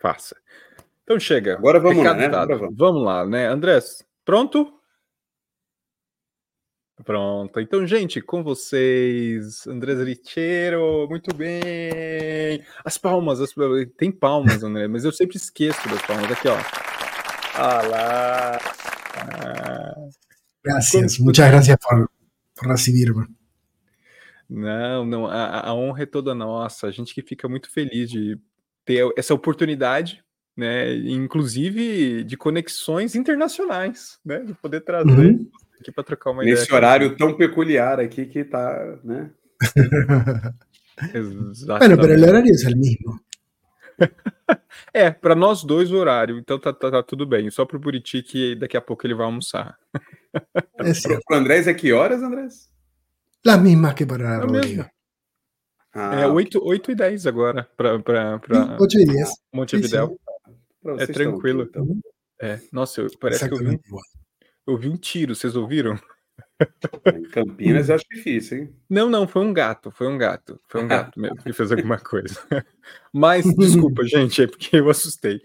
faça. 0.01 0.37
Então 1.03 1.19
chega. 1.19 1.55
Agora 1.55 1.81
vamos 1.81 2.05
lá, 2.05 2.15
né? 2.15 2.27
Agora 2.27 2.57
vamos. 2.57 2.77
vamos 2.77 3.03
lá, 3.03 3.27
né? 3.27 3.49
Andrés, 3.49 4.07
pronto? 4.25 4.73
Pronto. 7.05 7.61
Então, 7.61 7.87
gente, 7.87 8.23
com 8.23 8.43
vocês, 8.43 9.67
André 9.67 9.93
Richeiro, 10.03 11.07
muito 11.09 11.35
bem. 11.35 12.65
As 12.83 12.97
palmas, 12.97 13.41
as... 13.41 13.53
tem 13.99 14.11
palmas, 14.11 14.63
André, 14.63 14.89
mas 14.89 15.05
eu 15.05 15.13
sempre 15.13 15.37
esqueço 15.37 15.87
das 15.89 16.01
palmas. 16.03 16.33
Aqui, 16.33 16.49
ó. 16.49 16.57
Ah 17.57 17.83
lá. 17.83 18.59
Ah. 19.19 19.95
Gracias, 20.65 21.17
Como... 21.17 21.27
muchas 21.27 21.51
gracias 21.51 21.77
por, 21.77 22.11
por 22.55 22.69
recibirme. 22.69 23.27
Não, 24.49 25.05
não, 25.05 25.27
a, 25.27 25.69
a 25.69 25.75
honra 25.75 26.05
é 26.05 26.07
toda 26.07 26.35
nossa. 26.35 26.87
A 26.87 26.91
gente 26.91 27.15
que 27.15 27.21
fica 27.21 27.47
muito 27.49 27.71
feliz 27.71 28.11
de 28.11 28.39
ter 28.83 29.07
essa 29.17 29.35
oportunidade, 29.35 30.25
né? 30.57 30.95
Inclusive 30.95 32.25
de 32.25 32.37
conexões 32.37 33.15
internacionais, 33.15 34.19
né? 34.25 34.39
De 34.39 34.55
poder 34.55 34.81
trazer 34.81 35.11
uhum 35.11 35.51
aqui 35.85 35.93
para 35.93 36.03
trocar 36.05 36.31
uma 36.31 36.43
Nesse 36.43 36.65
ideia. 36.65 36.77
horário 36.77 37.17
tão 37.17 37.37
peculiar 37.37 38.01
aqui 38.01 38.25
que 38.25 38.43
tá, 38.45 38.99
né? 39.05 39.31
Exatamente. 41.13 41.67
Bueno, 41.79 41.97
pero 42.01 42.15
el 42.15 42.25
horario 42.25 42.53
es 42.53 42.65
el 42.65 42.77
mismo. 42.77 43.21
é, 44.93 45.11
para 45.11 45.35
nós 45.35 45.63
dois 45.63 45.91
o 45.93 45.97
horário, 45.97 46.39
então 46.39 46.59
tá, 46.59 46.73
tá, 46.73 46.91
tá 46.91 47.03
tudo 47.03 47.27
bem. 47.27 47.51
Só 47.51 47.65
pro 47.65 47.79
Buriti 47.79 48.23
que 48.23 48.55
daqui 48.57 48.77
a 48.77 48.81
pouco 48.81 49.07
ele 49.07 49.15
vai 49.15 49.27
almoçar. 49.27 49.77
É 50.81 50.93
pro, 51.01 51.21
pro 51.25 51.37
Andrés 51.37 51.69
é 51.69 51.75
que 51.75 51.93
horas, 51.93 52.21
Andrés? 52.21 52.69
Las 53.47 53.61
mismas 53.63 53.95
que 53.95 54.05
para 54.05 54.35
É 54.35 54.39
o 54.39 54.41
Rodrigo. 54.49 54.85
Ah, 55.95 56.17
é 56.23 56.27
8, 56.27 56.61
8 56.61 56.91
e 56.91 56.95
10 56.97 57.27
agora 57.29 57.71
para 57.77 57.95
Sí, 58.01 58.77
8 58.81 58.99
y 59.01 59.05
10. 59.07 59.29
Montevidéu. 59.53 60.19
é 60.99 61.07
tranquilo. 61.07 61.63
aqui, 61.63 61.71
então. 61.71 61.87
É, 62.43 62.59
nossa, 62.73 63.01
eu- 63.01 63.07
parece 63.21 63.47
que 63.49 63.55
eu 63.55 63.59
vi, 63.59 63.65
Exactamente 63.65 63.87
igual. 63.87 64.03
Eu 64.67 64.77
vi 64.77 64.89
um 64.89 64.97
tiro, 64.97 65.35
vocês 65.35 65.57
ouviram? 65.57 65.99
Em 67.15 67.23
Campinas 67.25 67.89
eu 67.89 67.97
acho 67.97 68.05
difícil, 68.11 68.59
hein? 68.59 68.77
Não, 68.89 69.11
não, 69.11 69.27
foi 69.27 69.43
um 69.43 69.53
gato, 69.53 69.91
foi 69.91 70.07
um 70.07 70.17
gato, 70.17 70.61
foi 70.69 70.83
um 70.83 70.89
gato 70.89 71.19
mesmo 71.19 71.37
que 71.37 71.53
fez 71.53 71.73
alguma 71.73 71.99
coisa. 71.99 72.41
Mas, 73.13 73.45
desculpa, 73.57 74.05
gente, 74.05 74.43
é 74.43 74.47
porque 74.47 74.77
eu 74.77 74.89
assustei. 74.89 75.41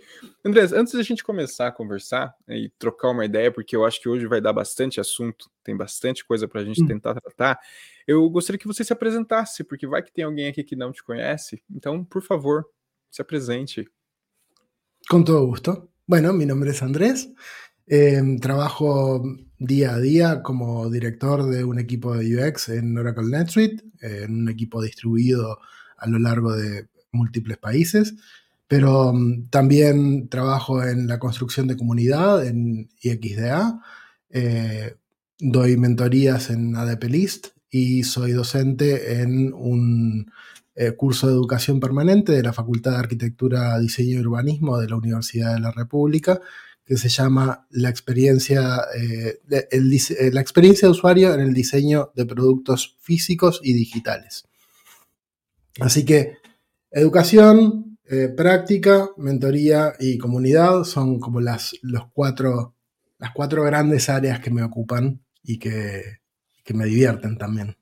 Andrés, 0.46 0.72
antes 0.72 0.94
da 0.94 1.04
gente 1.04 1.24
começar 1.24 1.68
a 1.68 1.72
conversar 1.72 2.34
e 2.48 2.70
trocar 2.78 3.10
uma 3.10 3.26
ideia, 3.26 3.52
porque 3.52 3.76
eu 3.76 3.86
acho 3.86 4.02
que 4.02 4.08
hoje 4.08 4.28
vai 4.28 4.40
dar 4.40 4.54
bastante 4.54 5.00
assunto, 5.00 5.50
tem 5.64 5.76
bastante 5.76 6.26
coisa 6.26 6.48
para 6.48 6.62
a 6.62 6.66
gente 6.66 6.84
Hum. 6.84 6.88
tentar 6.88 7.16
tratar, 7.16 7.60
eu 8.08 8.28
gostaria 8.30 8.60
que 8.60 8.68
você 8.68 8.84
se 8.84 8.94
apresentasse, 8.94 9.64
porque 9.64 9.88
vai 9.88 10.02
que 10.02 10.12
tem 10.12 10.24
alguém 10.24 10.48
aqui 10.48 10.64
que 10.64 10.76
não 10.76 10.92
te 10.92 11.04
conhece. 11.04 11.62
Então, 11.70 12.04
por 12.04 12.22
favor, 12.22 12.66
se 13.10 13.22
apresente. 13.22 13.88
Con 15.10 15.24
todo 15.24 15.46
gusto. 15.48 15.90
Bueno, 16.08 16.34
mi 16.34 16.46
nombre 16.46 16.72
es 16.72 16.82
Andrés. 16.82 17.32
Eh, 17.92 18.22
trabajo 18.40 19.24
día 19.58 19.96
a 19.96 20.00
día 20.00 20.44
como 20.44 20.92
director 20.92 21.50
de 21.50 21.64
un 21.64 21.80
equipo 21.80 22.16
de 22.16 22.48
UX 22.48 22.70
en 22.70 22.96
Oracle 22.96 23.26
NetSuite, 23.26 23.84
eh, 24.02 24.26
en 24.26 24.44
un 24.44 24.50
equipo 24.50 24.80
distribuido 24.84 25.58
a 25.98 26.08
lo 26.08 26.20
largo 26.20 26.56
de 26.56 26.88
múltiples 27.12 27.58
países, 27.58 28.14
pero 28.68 29.12
mm, 29.12 29.50
también 29.50 30.30
trabajo 30.30 30.84
en 30.84 31.08
la 31.08 31.18
construcción 31.18 31.68
de 31.68 31.78
comunidad 31.78 32.46
en 32.46 32.90
IXDA, 33.02 33.82
eh, 34.30 34.96
doy 35.40 35.76
mentorías 35.76 36.52
en 36.52 36.76
ADP 36.76 37.06
List 37.06 37.48
y 37.72 38.04
soy 38.04 38.34
docente 38.34 39.22
en 39.22 39.52
un 39.52 40.32
eh, 40.76 40.92
curso 40.92 41.26
de 41.26 41.34
educación 41.34 41.80
permanente 41.80 42.34
de 42.34 42.44
la 42.44 42.54
Facultad 42.54 42.92
de 42.92 42.98
Arquitectura, 42.98 43.80
Diseño 43.80 44.20
y 44.20 44.22
Urbanismo 44.22 44.78
de 44.78 44.90
la 44.90 44.96
Universidad 44.96 45.56
de 45.56 45.60
la 45.60 45.72
República, 45.72 46.40
que 46.90 46.98
se 46.98 47.08
llama 47.08 47.68
la 47.70 47.88
experiencia, 47.90 48.80
eh, 48.98 49.42
de- 49.46 49.68
el 49.70 49.94
eh, 49.94 50.32
la 50.34 50.42
experiencia 50.42 50.88
de 50.88 50.92
usuario 50.92 51.32
en 51.36 51.40
el 51.42 51.54
diseño 51.54 52.12
de 52.16 52.26
productos 52.26 52.98
físicos 53.00 53.62
y 53.64 53.74
digitales. 53.74 54.46
Así 55.80 56.04
que 56.04 56.38
educación, 56.90 58.00
eh, 58.10 58.30
práctica, 58.36 59.08
mentoría 59.18 59.94
y 60.00 60.18
comunidad 60.18 60.84
son 60.84 61.20
como 61.20 61.40
las, 61.40 61.76
los 61.84 62.08
cuatro, 62.12 62.74
las 63.20 63.34
cuatro 63.34 63.64
grandes 63.64 64.10
áreas 64.10 64.40
que 64.40 64.50
me 64.50 64.64
ocupan 64.64 65.22
y 65.44 65.60
que, 65.60 66.02
que 66.64 66.74
me 66.74 66.86
divierten 66.86 67.38
también. 67.38 67.78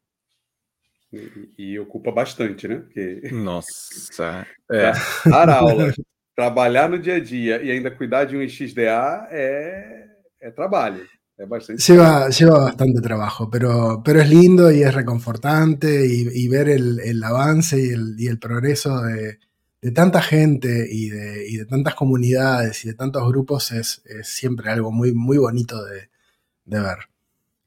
E, 1.14 1.50
e 1.58 1.80
ocupa 1.80 2.12
bastante, 2.12 2.68
né? 2.68 2.76
Porque 2.80 3.30
Nossa, 3.32 4.46
é, 4.70 4.92
dar 5.30 5.50
aula, 5.50 5.94
trabalhar 6.38 6.88
no 6.90 7.00
dia 7.00 7.16
a 7.16 7.20
dia 7.20 7.62
e 7.64 7.72
ainda 7.72 7.90
cuidar 7.92 8.26
de 8.26 8.38
um 8.38 8.48
XDA 8.48 9.28
é, 9.32 10.06
é 10.40 10.52
trabalho. 10.52 11.04
É 11.40 11.46
bastante. 11.46 11.82
Lleva, 11.92 12.30
lleva 12.30 12.60
bastante 12.60 13.02
trabajo, 13.02 13.50
pero, 13.50 14.02
pero 14.06 14.22
es 14.22 14.30
lindo 14.30 14.72
y 14.72 14.84
es 14.84 14.94
reconfortante 14.94 16.06
y, 16.08 16.28
y 16.34 16.48
ver 16.48 16.70
el, 16.70 17.00
el 17.00 17.24
avance 17.24 17.80
y 17.80 17.90
el, 17.90 18.16
y 18.18 18.28
el 18.28 18.40
progreso 18.40 19.02
de, 19.02 19.40
de 19.82 19.92
tanta 19.92 20.22
gente 20.22 20.88
y 20.90 21.10
de, 21.10 21.48
y 21.50 21.58
de 21.58 21.66
tantas 21.66 21.96
comunidades 21.96 22.86
y 22.86 22.90
de 22.90 22.94
tantos 22.96 23.28
grupos 23.30 23.72
es, 23.72 24.02
es 24.06 24.28
siempre 24.28 24.72
algo 24.72 24.92
muy, 24.92 25.14
muy 25.14 25.38
bonito 25.38 25.84
de, 25.86 26.10
de 26.66 26.80
ver. 26.80 26.98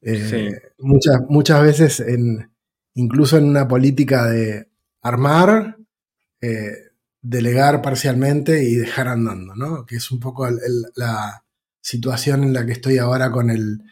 Eh, 0.02 0.26
Sí. 0.28 0.48
muchas, 0.78 1.20
muchas 1.28 1.62
veces, 1.62 2.00
en, 2.00 2.50
incluso 2.94 3.36
en 3.38 3.44
una 3.44 3.68
política 3.68 4.26
de 4.26 4.68
armar, 5.02 5.76
eh, 6.40 6.89
delegar 7.22 7.82
parcialmente 7.82 8.64
y 8.64 8.74
dejar 8.76 9.08
andando, 9.08 9.54
¿no? 9.54 9.84
Que 9.86 9.96
es 9.96 10.10
un 10.10 10.20
poco 10.20 10.48
la 10.96 11.44
situación 11.80 12.44
en 12.44 12.52
la 12.52 12.66
que 12.66 12.72
estoy 12.72 12.98
ahora 12.98 13.30
con 13.30 13.50
el, 13.50 13.82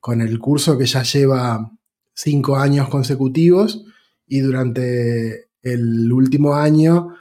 con 0.00 0.20
el 0.20 0.38
curso 0.38 0.78
que 0.78 0.86
ya 0.86 1.02
lleva 1.02 1.72
cinco 2.14 2.56
años 2.56 2.88
consecutivos 2.88 3.84
y 4.26 4.40
durante 4.40 5.48
el 5.62 6.12
último 6.12 6.54
año 6.54 7.14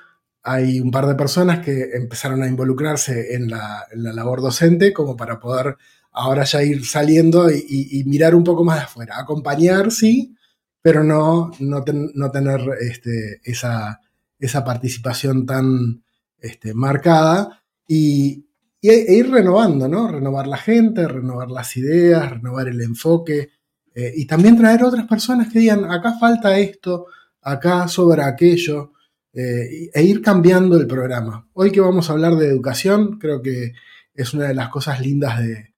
hay 0.43 0.79
un 0.79 0.91
par 0.91 1.07
de 1.07 1.15
personas 1.15 1.59
que 1.59 1.91
empezaron 1.93 2.41
a 2.41 2.47
involucrarse 2.47 3.35
en 3.35 3.49
la, 3.49 3.85
labor 3.93 4.41
docente 4.41 4.93
como 4.93 5.17
para 5.17 5.39
poder 5.39 5.75
ahora 6.13 6.45
ya 6.45 6.63
ir 6.63 6.85
saliendo 6.85 7.51
y, 7.51 8.03
mirar 8.05 8.33
un 8.33 8.43
poco 8.43 8.63
más 8.63 8.85
afuera. 8.85 9.19
Acompañar, 9.19 9.91
sí, 9.91 10.35
pero 10.81 11.03
no, 11.03 11.51
no, 11.59 11.83
ten- 11.83 12.11
no 12.15 12.31
tener 12.31 12.61
este, 12.79 13.41
esa, 13.43 13.99
esa 14.39 14.63
participación 14.63 15.45
tan 15.45 16.03
este, 16.39 16.73
marcada 16.73 17.63
y, 17.87 18.45
y 18.79 18.89
e 18.89 19.13
ir 19.13 19.31
renovando, 19.31 19.87
¿no? 19.87 20.07
Renovar 20.07 20.47
la 20.47 20.57
gente, 20.57 21.07
renovar 21.07 21.49
las 21.49 21.75
ideas, 21.77 22.29
renovar 22.31 22.67
el 22.67 22.81
enfoque 22.81 23.49
eh, 23.95 24.13
y 24.15 24.27
también 24.27 24.57
traer 24.57 24.83
otras 24.83 25.07
personas 25.07 25.51
que 25.51 25.59
digan, 25.59 25.85
acá 25.85 26.13
falta 26.19 26.57
esto, 26.59 27.07
acá 27.41 27.87
sobra 27.87 28.27
aquello, 28.27 28.93
eh, 29.33 29.89
e 29.93 30.03
ir 30.03 30.21
cambiando 30.21 30.77
el 30.77 30.87
programa. 30.87 31.47
Hoy 31.53 31.71
que 31.71 31.81
vamos 31.81 32.09
a 32.09 32.13
hablar 32.13 32.35
de 32.35 32.47
educación, 32.47 33.17
creo 33.19 33.41
que 33.41 33.73
es 34.13 34.33
una 34.33 34.47
de 34.47 34.53
las 34.55 34.69
cosas 34.69 35.01
lindas 35.01 35.39
de, 35.39 35.73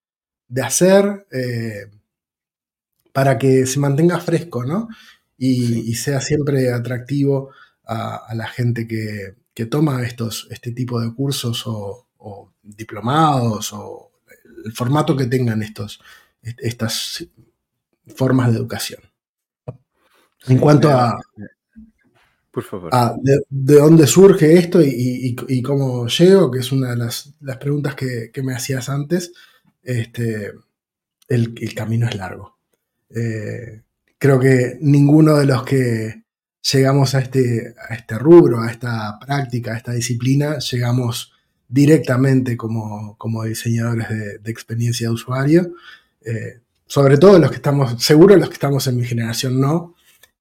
de 0.48 0.62
hacer 0.62 1.25
eh, 1.32 1.88
para 3.13 3.38
que 3.38 3.66
se 3.66 3.80
mantenga 3.80 4.20
fresco, 4.20 4.63
¿no? 4.66 4.88
Y, 5.38 5.56
Sí. 5.68 5.84
y 5.92 5.96
sea 5.96 6.20
siempre 6.22 6.72
atractivo 6.72 7.51
a, 7.89 8.15
a 8.29 8.36
la 8.36 8.48
gente 8.48 8.88
que, 8.88 9.36
que 9.53 9.65
toma 9.65 10.03
estos, 10.05 10.48
este 10.51 10.72
tipo 10.72 11.00
de 11.01 11.13
cursos 11.13 11.63
o, 11.65 12.08
o 12.17 12.53
diplomados 12.62 13.74
o 13.74 14.12
el 14.65 14.72
formato 14.74 15.15
que 15.15 15.25
tengan 15.25 15.62
estos, 15.63 16.00
est- 16.43 16.60
estas 16.62 17.25
formas 18.15 18.51
de 18.51 18.58
educación. 18.58 19.01
En 20.48 20.58
cuanto 20.58 20.89
a, 20.89 21.19
por 22.51 22.63
favor. 22.63 22.89
a 22.93 23.15
de, 23.22 23.41
de 23.50 23.75
dónde 23.75 24.08
surge 24.08 24.58
esto 24.58 24.81
y, 24.81 24.88
y- 24.89 25.36
y 25.48 25.62
cómo 25.62 26.08
llego, 26.08 26.50
que 26.51 26.60
es 26.60 26.72
una 26.72 26.89
de 26.91 26.98
las, 26.98 27.34
las 27.41 27.58
preguntas 27.58 27.96
que, 27.96 28.31
que 28.34 28.41
me 28.43 28.53
hacías 28.55 28.89
antes, 28.89 29.31
este, 29.84 30.51
el, 31.27 31.53
el 31.60 31.74
camino 31.75 32.08
es 32.08 32.15
largo. 32.15 32.58
Eh, 33.10 33.84
creo 34.17 34.39
que 34.39 34.77
ninguno 34.81 35.38
de 35.38 35.46
los 35.46 35.63
que 35.63 36.24
llegamos 36.62 37.16
a 37.16 37.20
este, 37.20 37.75
este 37.89 38.18
rubro, 38.18 38.62
a 38.62 38.72
esta 38.72 39.18
práctica, 39.20 39.74
a 39.74 39.78
esta 39.78 39.92
disciplina, 39.92 40.60
llegamos 40.60 41.34
directamente 41.68 42.58
como, 42.58 43.16
como 43.18 43.44
diseñadores 43.44 44.10
de, 44.10 44.51
experiencia 44.51 45.08
de 45.08 45.13
usuario. 45.13 45.74
Eh, 46.22 46.60
sobre 46.88 47.18
todo 47.18 47.38
los 47.38 47.51
que 47.51 47.58
estamos, 47.58 48.04
seguro 48.04 48.36
los 48.36 48.50
que 48.50 48.56
estamos 48.56 48.88
en 48.88 48.98
mi 48.98 49.06
generación 49.06 49.60
no, 49.60 49.96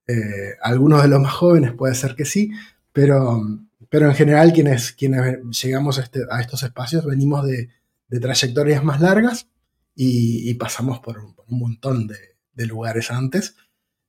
eh, 0.07 0.55
algunos 0.63 1.03
de 1.03 1.09
los 1.09 1.21
más 1.21 1.35
jóvenes 1.35 1.73
puede 1.73 1.95
ser 1.95 2.15
que 2.17 2.25
sí, 2.25 2.51
pero, 2.93 3.43
pero 3.91 4.07
en 4.07 4.15
general 4.15 4.53
quienes, 4.55 4.93
quienes 4.93 5.39
llegamos 5.63 5.99
a, 5.99 6.03
este- 6.03 6.25
estos 6.41 6.63
espacios 6.63 7.05
venimos 7.05 7.47
de, 7.47 7.69
de 8.09 8.21
trayectorias 8.21 8.83
más 8.83 9.01
largas 9.01 9.49
y, 9.95 10.55
pasamos 10.55 11.01
por 11.01 11.19
un, 11.19 11.35
por 11.35 11.45
un 11.49 11.59
montón 11.59 12.07
de, 12.07 12.17
de 12.55 12.67
lugares 12.67 13.11
antes, 13.11 13.57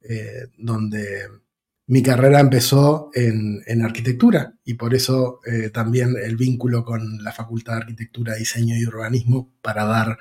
eh, 0.01 0.47
donde 0.57 1.27
mi 1.89 2.03
carrera 2.03 2.39
empezó 2.39 3.09
en, 3.15 3.63
en 3.65 3.81
arquitectura 3.81 4.53
y 4.63 4.75
por 4.75 4.93
eso 4.93 5.39
eh, 5.43 5.71
también 5.71 6.15
el 6.23 6.37
vínculo 6.37 6.85
con 6.85 7.23
la 7.23 7.31
Facultad 7.31 7.73
de 7.73 7.79
Arquitectura, 7.79 8.35
Diseño 8.35 8.77
y 8.77 8.85
Urbanismo 8.85 9.49
para 9.63 9.85
dar 9.85 10.19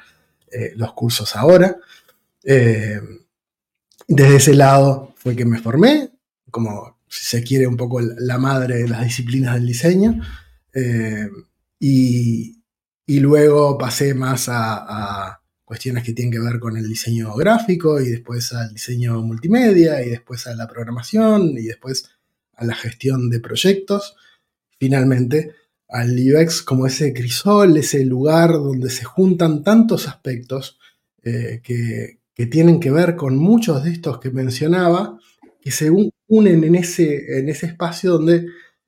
eh, 0.50 0.72
los 0.76 0.94
cursos 0.94 1.36
ahora. 1.36 1.76
Eh, 2.42 2.98
desde 4.06 4.36
ese 4.36 4.54
lado 4.54 5.12
fue 5.18 5.36
que 5.36 5.44
me 5.44 5.58
formé, 5.58 6.08
como 6.50 7.00
si 7.06 7.26
se 7.26 7.44
quiere 7.44 7.66
un 7.66 7.76
poco 7.76 8.00
la 8.00 8.38
madre 8.38 8.78
de 8.78 8.88
las 8.88 9.04
disciplinas 9.04 9.54
del 9.54 9.66
diseño, 9.66 10.22
y, 11.78 12.62
y 13.04 13.20
luego 13.20 13.76
pasé 13.76 14.14
más 14.14 14.48
a 14.48 15.37
cuestiones 15.68 16.02
que 16.02 16.14
tienen 16.14 16.32
que 16.32 16.40
ver 16.40 16.58
con 16.58 16.76
el 16.78 16.88
diseño 16.88 17.34
gráfico 17.34 18.00
y 18.00 18.08
después 18.08 18.52
al 18.54 18.72
diseño 18.72 19.20
multimedia 19.22 20.02
y 20.02 20.08
después 20.10 20.46
a 20.46 20.54
la 20.54 20.66
programación 20.66 21.50
y 21.58 21.64
después 21.72 22.08
a 22.54 22.64
la 22.64 22.74
gestión 22.74 23.28
de 23.28 23.38
proyectos. 23.40 24.16
Finalmente 24.78 25.54
al 25.88 26.10
UX 26.18 26.62
como 26.62 26.86
ese 26.86 27.12
crisol, 27.12 27.76
ese 27.76 28.04
lugar 28.04 28.52
donde 28.52 28.88
se 28.90 29.04
juntan 29.04 29.62
tantos 29.62 30.08
aspectos 30.08 30.78
eh, 31.22 31.60
que, 31.62 32.18
que 32.34 32.46
tienen 32.46 32.80
que 32.80 32.90
ver 32.90 33.14
con 33.16 33.36
muchos 33.36 33.84
de 33.84 33.90
estos 33.92 34.20
que 34.20 34.30
mencionaba, 34.30 35.18
que 35.60 35.70
se 35.70 35.90
un- 35.90 36.10
unen 36.28 36.64
en 36.64 36.74
ese, 36.76 37.38
en 37.38 37.48
ese 37.50 37.66
espacio 37.66 38.12
donde 38.12 38.46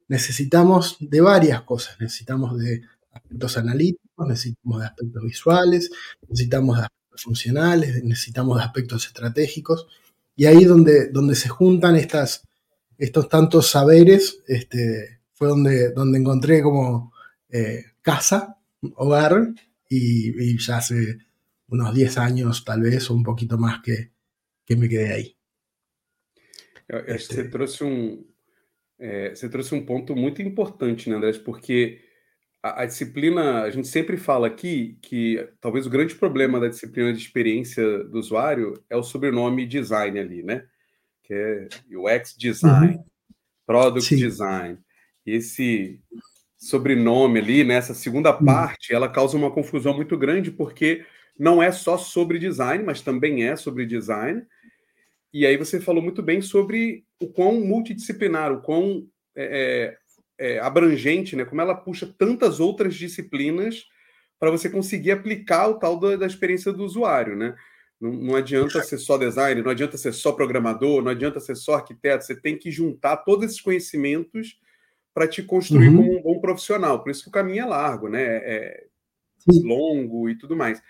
necesitamos 0.08 0.96
de 1.00 1.20
varias 1.20 1.62
cosas. 1.62 1.96
Necesitamos 2.00 2.58
de 2.58 2.82
aspectos 3.12 3.56
analíticos, 3.56 4.09
necesitamos 4.28 4.80
de 4.80 4.86
aspectos 4.86 5.22
visuales, 5.22 5.90
necesitamos 6.28 6.76
de 6.76 6.82
aspectos 6.82 7.22
funcionales, 7.22 8.04
necesitamos 8.04 8.58
de 8.58 8.64
aspectos 8.64 9.06
estratégicos. 9.06 9.86
Y 10.36 10.46
ahí 10.46 10.64
donde, 10.64 11.08
donde 11.08 11.34
se 11.34 11.48
juntan 11.48 11.96
estas, 11.96 12.48
estos 12.98 13.28
tantos 13.28 13.68
saberes, 13.68 14.42
este, 14.46 15.20
fue 15.32 15.48
donde, 15.48 15.92
donde 15.92 16.18
encontré 16.18 16.62
como 16.62 17.12
eh, 17.48 17.84
casa, 18.02 18.56
hogar, 18.96 19.54
y, 19.88 20.56
ya 20.58 20.78
hace 20.78 21.18
unos 21.68 21.94
10 21.94 22.18
años 22.18 22.64
tal 22.64 22.82
vez, 22.82 23.10
o 23.10 23.14
un 23.14 23.22
poquito 23.22 23.58
más 23.58 23.82
que, 23.82 24.12
que 24.64 24.76
me 24.76 24.88
quedé 24.88 25.12
ahí. 25.12 25.36
Este... 27.06 27.34
Você 27.34 27.48
trouxe 27.48 27.84
um, 27.84 28.24
é, 28.98 29.34
você 29.34 29.48
trouxe 29.48 29.74
um 29.74 29.84
ponto 29.84 30.14
muito 30.16 30.42
importante, 30.42 31.08
né, 31.08 31.16
André? 31.16 31.32
Porque 31.38 32.00
a, 32.62 32.82
a, 32.82 32.86
disciplina, 32.86 33.62
a 33.62 33.70
gente 33.70 33.88
sempre 33.88 34.16
fala 34.16 34.46
aqui 34.46 34.98
que 35.00 35.48
talvez 35.60 35.86
o 35.86 35.90
grande 35.90 36.14
problema 36.14 36.60
da 36.60 36.68
disciplina 36.68 37.12
de 37.12 37.18
experiência 37.18 38.04
do 38.04 38.18
usuário 38.18 38.82
é 38.88 38.96
o 38.96 39.02
sobrenome 39.02 39.66
design 39.66 40.18
ali, 40.18 40.42
né? 40.42 40.66
Que 41.22 41.34
é 41.34 41.68
UX 41.96 42.36
design, 42.36 42.96
uhum. 42.96 43.04
product 43.66 44.08
Sim. 44.08 44.16
design. 44.16 44.78
Esse 45.24 46.00
sobrenome 46.58 47.38
ali, 47.38 47.64
nessa 47.64 47.92
né, 47.92 47.98
segunda 47.98 48.36
uhum. 48.36 48.44
parte, 48.44 48.92
ela 48.92 49.08
causa 49.08 49.36
uma 49.36 49.50
confusão 49.50 49.94
muito 49.94 50.16
grande, 50.18 50.50
porque 50.50 51.04
não 51.38 51.62
é 51.62 51.72
só 51.72 51.96
sobre 51.96 52.38
design, 52.38 52.84
mas 52.84 53.00
também 53.00 53.44
é 53.44 53.56
sobre 53.56 53.86
design. 53.86 54.44
E 55.32 55.46
aí 55.46 55.56
você 55.56 55.80
falou 55.80 56.02
muito 56.02 56.22
bem 56.22 56.42
sobre 56.42 57.04
o 57.18 57.28
quão 57.28 57.60
multidisciplinar, 57.60 58.52
o 58.52 58.60
quão 58.60 59.08
é, 59.34 59.96
é, 60.40 60.54
é, 60.54 60.58
abrangente, 60.58 61.36
né? 61.36 61.44
Como 61.44 61.60
ela 61.60 61.74
puxa 61.74 62.12
tantas 62.18 62.58
outras 62.58 62.94
disciplinas 62.94 63.84
para 64.38 64.50
você 64.50 64.70
conseguir 64.70 65.10
aplicar 65.10 65.68
o 65.68 65.78
tal 65.78 66.00
da, 66.00 66.16
da 66.16 66.26
experiência 66.26 66.72
do 66.72 66.82
usuário, 66.82 67.36
né? 67.36 67.54
Não, 68.00 68.10
não, 68.12 68.34
adianta 68.34 68.82
ser 68.82 68.96
só 68.96 69.18
designer, 69.18 69.62
não 69.62 69.70
adianta 69.70 69.98
ser 69.98 70.12
só 70.12 70.32
programador, 70.32 71.02
não 71.02 71.10
adianta 71.10 71.38
ser 71.38 71.54
só 71.54 71.74
arquiteto. 71.74 72.24
Você 72.24 72.34
tem 72.34 72.56
que 72.56 72.70
juntar 72.70 73.18
todos 73.18 73.44
esses 73.44 73.60
conhecimentos 73.60 74.58
para 75.12 75.28
te 75.28 75.42
construir 75.42 75.88
uhum. 75.88 75.96
como 75.96 76.18
um 76.18 76.22
bom 76.22 76.40
profissional. 76.40 77.02
Por 77.02 77.10
isso 77.10 77.22
que 77.22 77.28
o 77.28 77.32
caminho 77.32 77.62
é 77.62 77.66
largo, 77.66 78.08
né? 78.08 78.22
É 78.22 78.86
longo 79.64 80.28
e 80.28 80.36
tudo 80.36 80.56
mais. 80.56 80.82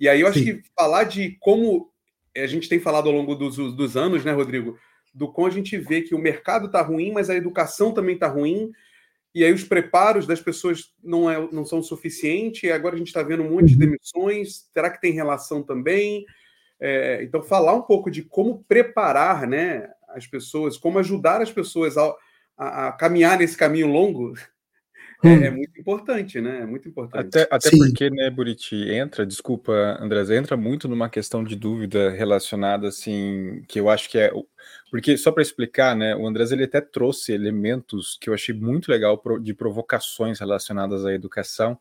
E 0.00 0.08
aí 0.08 0.20
eu 0.20 0.26
acho 0.26 0.38
Sim. 0.38 0.44
que 0.44 0.62
falar 0.76 1.04
de 1.04 1.36
como 1.40 1.92
a 2.36 2.46
gente 2.46 2.68
tem 2.68 2.80
falado 2.80 3.08
ao 3.08 3.14
longo 3.14 3.34
dos, 3.34 3.56
dos 3.56 3.96
anos, 3.96 4.24
né, 4.24 4.32
Rodrigo? 4.32 4.78
Do 5.14 5.32
como 5.32 5.46
a 5.46 5.50
gente 5.50 5.76
vê 5.76 6.02
que 6.02 6.14
o 6.14 6.18
mercado 6.18 6.66
está 6.66 6.82
ruim, 6.82 7.12
mas 7.12 7.30
a 7.30 7.34
educação 7.34 7.92
também 7.92 8.14
está 8.14 8.28
ruim, 8.28 8.70
e 9.38 9.44
aí 9.44 9.52
os 9.52 9.62
preparos 9.62 10.26
das 10.26 10.40
pessoas 10.40 10.92
não, 11.00 11.30
é, 11.30 11.48
não 11.52 11.64
são 11.64 11.80
suficientes, 11.80 12.64
e 12.64 12.72
agora 12.72 12.96
a 12.96 12.98
gente 12.98 13.06
está 13.06 13.22
vendo 13.22 13.44
um 13.44 13.50
monte 13.50 13.68
de 13.68 13.74
uhum. 13.74 13.78
demissões, 13.78 14.68
será 14.74 14.90
que 14.90 15.00
tem 15.00 15.12
relação 15.12 15.62
também? 15.62 16.26
É, 16.80 17.22
então, 17.22 17.40
falar 17.40 17.74
um 17.74 17.82
pouco 17.82 18.10
de 18.10 18.24
como 18.24 18.64
preparar 18.66 19.46
né, 19.46 19.88
as 20.08 20.26
pessoas, 20.26 20.76
como 20.76 20.98
ajudar 20.98 21.40
as 21.40 21.52
pessoas 21.52 21.96
a, 21.96 22.12
a, 22.56 22.88
a 22.88 22.92
caminhar 22.92 23.38
nesse 23.38 23.56
caminho 23.56 23.86
longo, 23.86 24.34
é, 25.24 25.28
hum. 25.28 25.42
é, 25.42 25.50
muito 25.50 25.80
importante, 25.80 26.40
né? 26.40 26.60
É 26.60 26.66
muito 26.66 26.88
importante. 26.88 27.26
Até, 27.26 27.48
até 27.50 27.70
porque, 27.70 28.08
né, 28.08 28.30
Buriti, 28.30 28.76
entra, 28.88 29.26
desculpa, 29.26 29.72
Andrés, 30.00 30.30
entra 30.30 30.56
muito 30.56 30.86
numa 30.86 31.08
questão 31.08 31.42
de 31.42 31.56
dúvida 31.56 32.10
relacionada, 32.10 32.86
assim, 32.86 33.62
que 33.66 33.80
eu 33.80 33.90
acho 33.90 34.08
que 34.08 34.18
é. 34.18 34.30
Porque, 34.90 35.16
só 35.16 35.32
para 35.32 35.42
explicar, 35.42 35.96
né, 35.96 36.14
o 36.14 36.26
Andrés 36.26 36.52
ele 36.52 36.64
até 36.64 36.80
trouxe 36.80 37.32
elementos 37.32 38.16
que 38.20 38.30
eu 38.30 38.34
achei 38.34 38.54
muito 38.54 38.90
legal 38.90 39.20
de 39.40 39.52
provocações 39.54 40.38
relacionadas 40.38 41.04
à 41.04 41.12
educação. 41.12 41.78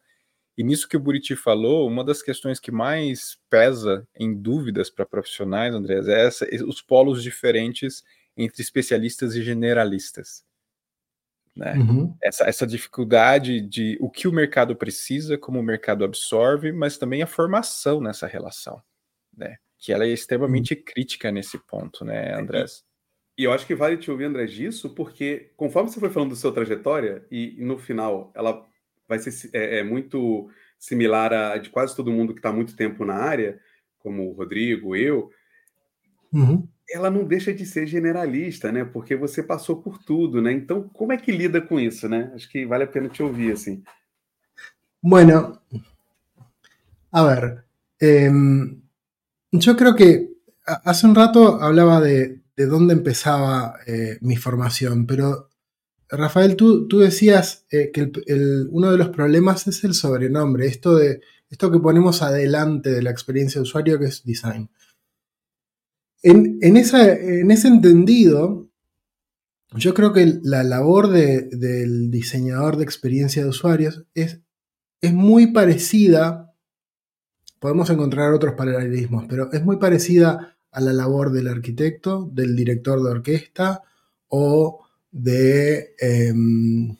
E 0.58 0.64
nisso 0.64 0.90
que 0.90 0.98
o 0.98 1.00
Buriti 1.00 1.36
falou, 1.36 1.88
uma 1.88 2.04
das 2.04 2.24
questões 2.24 2.60
que 2.60 2.72
mais 2.72 3.38
pesa 3.48 4.08
em 4.20 4.34
dúvidas 4.34 4.90
para 4.90 5.06
profissionais, 5.06 5.76
Andrés, 5.76 6.08
é 6.08 6.26
essa, 6.26 6.48
os 6.66 6.82
polos 6.82 7.22
diferentes 7.22 8.04
entre 8.36 8.64
especialistas 8.64 9.36
e 9.36 9.44
generalistas. 9.44 10.47
Né? 11.58 11.74
Uhum. 11.74 12.16
Essa, 12.22 12.44
essa 12.48 12.68
dificuldade 12.68 13.60
de 13.60 13.98
o 14.00 14.12
que 14.12 14.28
o 14.28 14.32
mercado 14.32 14.76
precisa, 14.76 15.40
como 15.40 15.60
o 15.60 15.64
mercado 15.64 16.06
absorve, 16.06 16.72
mas 16.72 17.00
também 17.00 17.24
a 17.24 17.28
formação 17.28 18.00
nessa 18.00 18.28
relação, 18.28 18.80
né? 19.36 19.58
Que 19.80 19.92
ela 19.92 20.06
é 20.06 20.10
extremamente 20.10 20.76
uhum. 20.76 20.84
crítica 20.86 21.32
nesse 21.32 21.58
ponto, 21.58 22.06
né, 22.06 22.36
Andrés? 22.36 22.86
E, 23.36 23.42
e, 23.42 23.46
eu 23.46 23.52
acho 23.52 23.66
que 23.66 23.74
vale 23.74 23.98
te 23.98 24.12
ouvir, 24.12 24.26
André, 24.26 24.46
disso, 24.46 24.92
porque 24.92 25.52
conforme 25.58 25.90
você 25.90 26.00
foi 26.00 26.12
falando 26.12 26.30
da 26.30 26.36
sua 26.36 26.54
trajetória, 26.54 27.26
e, 27.32 27.60
e 27.60 27.66
no 27.66 27.80
final 27.80 28.32
ela 28.36 28.64
vai 29.08 29.18
ser 29.18 29.50
é, 29.52 29.80
é 29.80 29.84
muito 29.84 30.52
similar 30.78 31.34
a 31.34 31.58
de 31.58 31.72
quase 31.72 31.96
todo 31.96 32.12
mundo 32.12 32.34
que 32.34 32.40
está 32.40 32.52
muito 32.52 32.76
tempo 32.76 33.04
na 33.04 33.16
área, 33.16 33.60
como 33.98 34.30
o 34.30 34.34
Rodrigo, 34.34 34.96
eu, 34.96 35.32
uhum 36.32 36.68
ela 36.90 37.10
não 37.10 37.24
deixa 37.26 37.54
de 37.54 37.66
ser 37.66 37.86
generalista, 37.86 38.72
né? 38.72 38.86
Porque 38.86 39.16
você 39.16 39.44
passou 39.44 39.82
por 39.82 39.98
tudo, 40.00 40.42
né? 40.42 40.52
Então, 40.54 40.88
como 40.90 41.12
é 41.12 41.18
que 41.18 41.32
lida 41.32 41.62
com 41.62 41.80
isso, 41.80 42.08
né? 42.08 42.32
Acho 42.34 42.50
que 42.50 42.66
vale 42.66 42.84
a 42.84 42.88
pena 42.88 43.10
te 43.10 43.22
ouvir, 43.22 43.52
assim. 43.52 43.84
Bueno, 45.02 45.62
a 47.12 47.24
ver, 47.24 47.66
eh, 48.00 48.32
yo 49.52 49.76
creo 49.76 49.96
que 49.96 50.30
hace 50.66 51.06
un 51.06 51.16
rato 51.16 51.62
hablaba 51.62 52.02
de, 52.02 52.42
de 52.56 52.66
dónde 52.66 52.94
empezaba 52.94 53.76
eh, 53.86 54.18
mi 54.22 54.36
formación, 54.36 55.06
pero 55.06 55.50
Rafael, 56.10 56.56
tú, 56.56 56.88
tú 56.88 57.00
decías 57.00 57.66
eh, 57.70 57.92
que 57.94 58.02
el, 58.02 58.12
el, 58.28 58.68
uno 58.72 58.92
de 58.92 58.98
los 58.98 59.10
problemas 59.10 59.68
es 59.68 59.84
el 59.84 59.94
sobrenombre, 59.94 60.68
esto, 60.68 60.96
de, 60.96 61.22
esto 61.50 61.72
que 61.72 61.80
ponemos 61.80 62.22
adelante 62.22 62.90
de 62.92 63.02
la 63.02 63.12
experiencia 63.12 63.60
de 63.60 63.64
usuario 63.64 64.00
que 64.00 64.06
es 64.06 64.24
design. 64.24 64.70
En, 66.24 66.78
ese 66.78 67.68
entendido, 67.68 68.70
yo 69.76 69.94
creo 69.94 70.14
que 70.14 70.40
la 70.44 70.64
labor 70.64 71.10
del 71.10 72.10
diseñador 72.10 72.78
de 72.78 72.84
experiencia 72.84 73.44
de 73.44 73.50
usuarios 73.50 74.06
es, 74.14 74.40
es 75.02 75.14
muy 75.14 75.48
parecida, 75.48 76.54
podemos 77.60 77.90
encontrar 77.90 78.34
otros 78.34 78.56
paralelismos, 78.56 79.26
pero 79.30 79.52
es 79.52 79.64
muy 79.64 79.78
parecida 79.78 80.58
a 80.72 80.82
la 80.82 80.94
labor 80.94 81.32
del 81.32 81.48
arquitecto, 81.48 82.30
del 82.34 82.56
director 82.56 83.02
de 83.04 83.10
orquesta 83.10 83.84
o 84.28 84.86
de... 85.12 85.96
Em, 86.00 86.96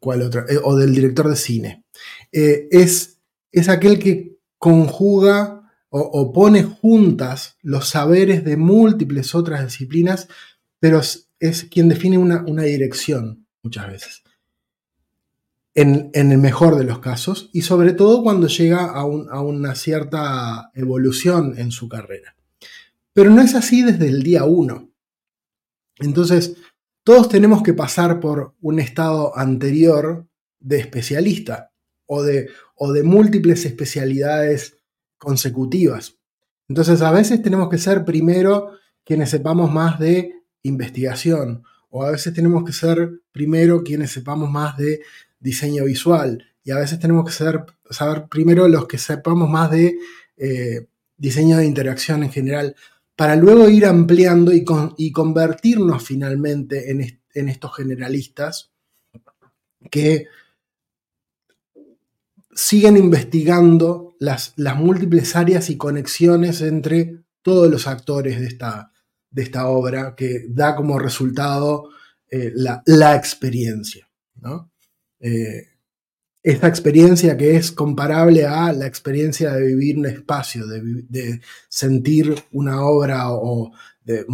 ¿Cuál? 0.00 0.22
Eh, 0.22 0.58
o 0.62 0.76
del 0.76 0.94
director 0.94 1.28
de 1.28 1.36
cine. 1.36 1.84
Eh, 2.30 2.68
es, 2.70 3.18
es 3.50 3.68
aquel 3.68 3.98
que 3.98 4.36
conjuga 4.58 5.65
o, 5.98 6.32
pone 6.32 6.62
juntas 6.62 7.56
los 7.62 7.88
saberes 7.88 8.44
de 8.44 8.56
múltiples 8.56 9.34
otras 9.34 9.64
disciplinas, 9.64 10.28
pero 10.78 11.00
es, 11.00 11.64
quien 11.70 11.88
define 11.88 12.18
una, 12.18 12.62
dirección 12.62 13.46
muchas 13.62 13.86
veces. 13.88 14.22
En, 15.74 16.10
el 16.12 16.38
mejor 16.38 16.76
de 16.76 16.84
los 16.84 16.98
casos, 16.98 17.50
y 17.52 17.62
sobre 17.62 17.92
todo 17.92 18.22
cuando 18.22 18.46
llega 18.46 18.84
a, 18.84 19.00
a 19.00 19.40
una 19.40 19.74
cierta 19.74 20.70
evolución 20.74 21.54
en 21.58 21.70
su 21.70 21.88
carrera. 21.88 22.36
Pero 23.12 23.30
no 23.30 23.40
es 23.40 23.54
así 23.54 23.82
desde 23.82 24.08
el 24.08 24.22
día 24.22 24.44
uno. 24.44 24.90
Entonces, 25.98 26.56
todos 27.02 27.28
tenemos 27.28 27.62
que 27.62 27.72
pasar 27.72 28.20
por 28.20 28.54
un 28.60 28.80
estado 28.80 29.36
anterior 29.36 30.26
de 30.60 30.78
especialista 30.78 31.72
o 32.06 32.22
de, 32.22 32.50
o 32.74 32.92
de 32.92 33.02
múltiples 33.02 33.64
especialidades 33.64 34.76
consecutivas. 35.18 36.16
Entonces 36.68 37.02
a 37.02 37.10
veces 37.10 37.42
tenemos 37.42 37.68
que 37.68 37.78
ser 37.78 38.04
primero 38.04 38.72
quienes 39.04 39.30
sepamos 39.30 39.72
más 39.72 39.98
de 39.98 40.34
investigación 40.62 41.62
o 41.90 42.04
a 42.04 42.10
veces 42.10 42.34
tenemos 42.34 42.64
que 42.64 42.72
ser 42.72 43.20
primero 43.32 43.82
quienes 43.82 44.10
sepamos 44.10 44.50
más 44.50 44.76
de 44.76 45.00
diseño 45.38 45.84
visual 45.84 46.44
y 46.64 46.72
a 46.72 46.78
veces 46.78 46.98
tenemos 46.98 47.24
que 47.24 47.32
ser, 47.32 47.64
saber 47.90 48.26
primero 48.28 48.66
los 48.66 48.86
que 48.88 48.98
sepamos 48.98 49.48
más 49.48 49.70
de 49.70 49.96
eh, 50.36 50.88
diseño 51.16 51.58
de 51.58 51.66
interacción 51.66 52.24
en 52.24 52.32
general 52.32 52.74
para 53.14 53.36
luego 53.36 53.68
ir 53.68 53.86
ampliando 53.86 54.52
y, 54.52 54.64
convertirnos 55.12 56.02
finalmente 56.02 56.90
en, 56.90 57.20
en 57.32 57.48
estos 57.48 57.74
generalistas 57.74 58.72
que 59.90 60.26
siguen 62.56 62.96
investigando 62.96 64.16
las, 64.18 64.54
las, 64.56 64.76
múltiples 64.76 65.36
áreas 65.36 65.68
y 65.68 65.76
conexiones 65.76 66.62
entre 66.62 67.22
todos 67.42 67.70
los 67.70 67.86
actores 67.86 68.40
de 68.40 68.46
esta, 68.46 68.90
de 69.30 69.42
esta 69.42 69.68
obra 69.68 70.14
que 70.16 70.46
da 70.48 70.74
como 70.74 70.98
resultado 70.98 71.90
eh, 72.30 72.52
la, 72.54 73.14
experiencia. 73.14 74.08
Eh, 75.20 75.68
esta 76.42 76.66
experiencia 76.66 77.36
que 77.36 77.56
es 77.56 77.72
comparable 77.72 78.46
a 78.46 78.72
la 78.72 78.86
experiencia 78.86 79.52
de 79.52 79.66
vivir 79.66 79.98
un 79.98 80.06
espacio, 80.06 80.66
de, 80.66 81.40
sentir 81.68 82.34
una 82.52 82.82
obra 82.82 83.30
o 83.32 83.72
de 84.02 84.24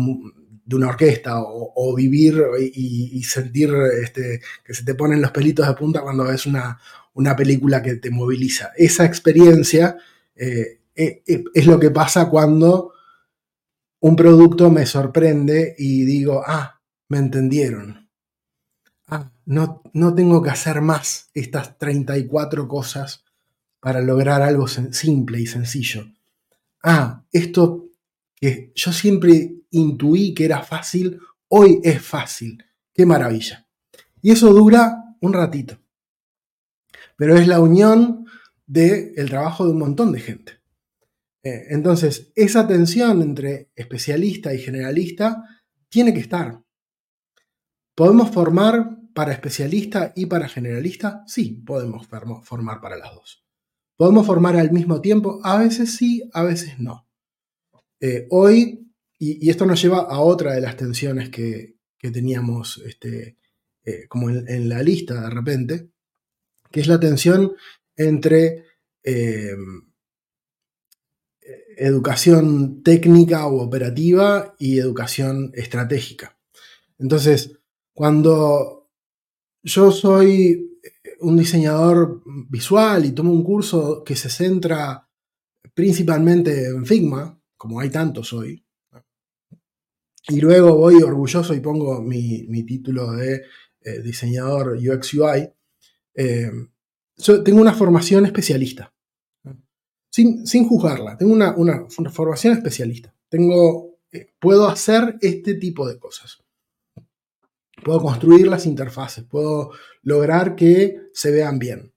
una 0.76 0.88
orquesta 0.88 1.42
o, 1.42 1.94
vivir 1.96 2.40
y, 2.60 3.22
sentir 3.24 3.74
este, 4.02 4.40
que 4.64 4.74
se 4.74 4.84
te 4.84 4.94
ponen 4.94 5.20
los 5.20 5.32
pelitos 5.32 5.66
de 5.66 5.74
punta 5.74 6.02
cuando 6.02 6.24
ves 6.24 6.46
una, 6.46 6.78
una 7.14 7.36
película 7.36 7.82
que 7.82 7.96
te 7.96 8.10
moviliza. 8.10 8.72
Esa 8.76 9.04
experiencia 9.04 9.96
eh, 10.34 10.80
eh, 10.94 11.22
eh, 11.26 11.44
es 11.54 11.66
lo 11.66 11.78
que 11.78 11.90
pasa 11.90 12.28
cuando 12.28 12.92
un 14.00 14.16
producto 14.16 14.70
me 14.70 14.86
sorprende 14.86 15.74
y 15.78 16.04
digo, 16.04 16.42
ah, 16.44 16.80
me 17.08 17.18
entendieron. 17.18 18.10
Ah, 19.06 19.30
no, 19.44 19.82
no 19.92 20.14
tengo 20.14 20.42
que 20.42 20.50
hacer 20.50 20.80
más 20.80 21.30
estas 21.34 21.78
34 21.78 22.66
cosas 22.66 23.24
para 23.80 24.00
lograr 24.00 24.42
algo 24.42 24.66
simple 24.68 25.40
y 25.40 25.46
sencillo. 25.46 26.06
Ah, 26.82 27.24
esto 27.32 27.90
que 28.34 28.72
yo 28.74 28.92
siempre 28.92 29.54
intuí 29.70 30.34
que 30.34 30.44
era 30.44 30.62
fácil, 30.62 31.20
hoy 31.48 31.80
es 31.84 32.02
fácil. 32.02 32.64
Qué 32.92 33.06
maravilla. 33.06 33.66
Y 34.20 34.30
eso 34.30 34.52
dura 34.52 35.16
un 35.20 35.32
ratito. 35.32 35.81
Pero 37.16 37.36
es 37.36 37.46
la 37.46 37.60
unión 37.60 38.26
del 38.66 39.12
el 39.16 39.28
trabajo 39.28 39.64
de 39.64 39.72
un 39.72 39.78
montón 39.78 40.12
de 40.12 40.20
gente. 40.20 40.52
Eh, 41.42 41.66
entonces, 41.70 42.32
esa 42.36 42.66
tensión 42.66 43.20
entre 43.22 43.70
especialista 43.74 44.54
y 44.54 44.58
generalista 44.58 45.44
tiene 45.88 46.14
que 46.14 46.20
estar. 46.20 46.62
¿Podemos 47.94 48.30
formar 48.30 48.98
para 49.14 49.32
especialista 49.32 50.12
y 50.16 50.26
para 50.26 50.48
generalista? 50.48 51.24
Sí, 51.26 51.62
podemos 51.66 52.06
formar 52.44 52.80
para 52.80 52.96
las 52.96 53.14
dos. 53.14 53.44
¿Podemos 53.96 54.26
formar 54.26 54.56
al 54.56 54.72
mismo 54.72 55.00
tiempo? 55.00 55.40
A 55.44 55.58
veces 55.58 55.96
sí, 55.96 56.28
a 56.32 56.42
veces 56.42 56.78
no. 56.78 57.06
Eh, 58.00 58.26
hoy, 58.30 58.90
y, 59.18 59.48
esto 59.48 59.66
nos 59.66 59.80
lleva 59.80 60.00
a 60.00 60.18
otra 60.20 60.54
de 60.54 60.60
las 60.60 60.76
tensiones 60.76 61.30
que, 61.30 61.76
teníamos 62.00 62.82
este, 62.84 63.38
eh, 63.84 64.08
como 64.08 64.28
en, 64.28 64.68
la 64.68 64.82
lista 64.82 65.20
de 65.20 65.30
repente, 65.30 65.91
que 66.72 66.80
es 66.80 66.88
la 66.88 66.98
tensión 66.98 67.52
entre 67.96 68.64
eh, 69.04 69.54
educación 71.76 72.82
técnica 72.82 73.46
o 73.46 73.62
operativa 73.62 74.54
y 74.58 74.78
educación 74.78 75.50
estratégica. 75.54 76.38
Entonces, 76.98 77.58
cuando 77.92 78.90
yo 79.62 79.90
soy 79.90 80.78
un 81.20 81.36
diseñador 81.36 82.22
visual 82.48 83.04
y 83.04 83.12
tomo 83.12 83.32
un 83.32 83.44
curso 83.44 84.02
que 84.04 84.16
se 84.16 84.28
centra 84.28 85.08
principalmente 85.74 86.66
en 86.66 86.84
Figma, 86.84 87.40
como 87.56 87.80
hay 87.80 87.90
tantos 87.90 88.32
hoy. 88.32 88.64
Y 90.28 90.40
luego 90.40 90.76
voy 90.76 91.02
orgulloso 91.02 91.54
y 91.54 91.60
pongo 91.60 92.00
mi, 92.02 92.64
título 92.64 93.12
de 93.12 93.42
eh, 93.80 94.02
diseñador 94.02 94.76
UX 94.76 95.14
UI. 95.14 95.48
Eh, 96.14 96.50
tengo 97.44 97.60
una 97.60 97.74
formación 97.74 98.26
especialista. 98.26 98.92
Sin, 100.10 100.44
juzgarla, 100.68 101.16
tengo 101.16 101.32
una, 101.32 101.86
formación 102.10 102.54
especialista. 102.54 103.14
Tengo, 103.28 103.98
eh, 104.12 104.32
puedo 104.38 104.68
hacer 104.68 105.16
este 105.22 105.54
tipo 105.54 105.88
de 105.88 105.98
cosas. 105.98 106.38
Puedo 107.82 108.00
construir 108.00 108.46
las 108.46 108.66
interfaces, 108.66 109.24
puedo 109.24 109.72
lograr 110.02 110.54
que 110.54 110.98
se 111.14 111.30
vean 111.30 111.58
bien. 111.58 111.92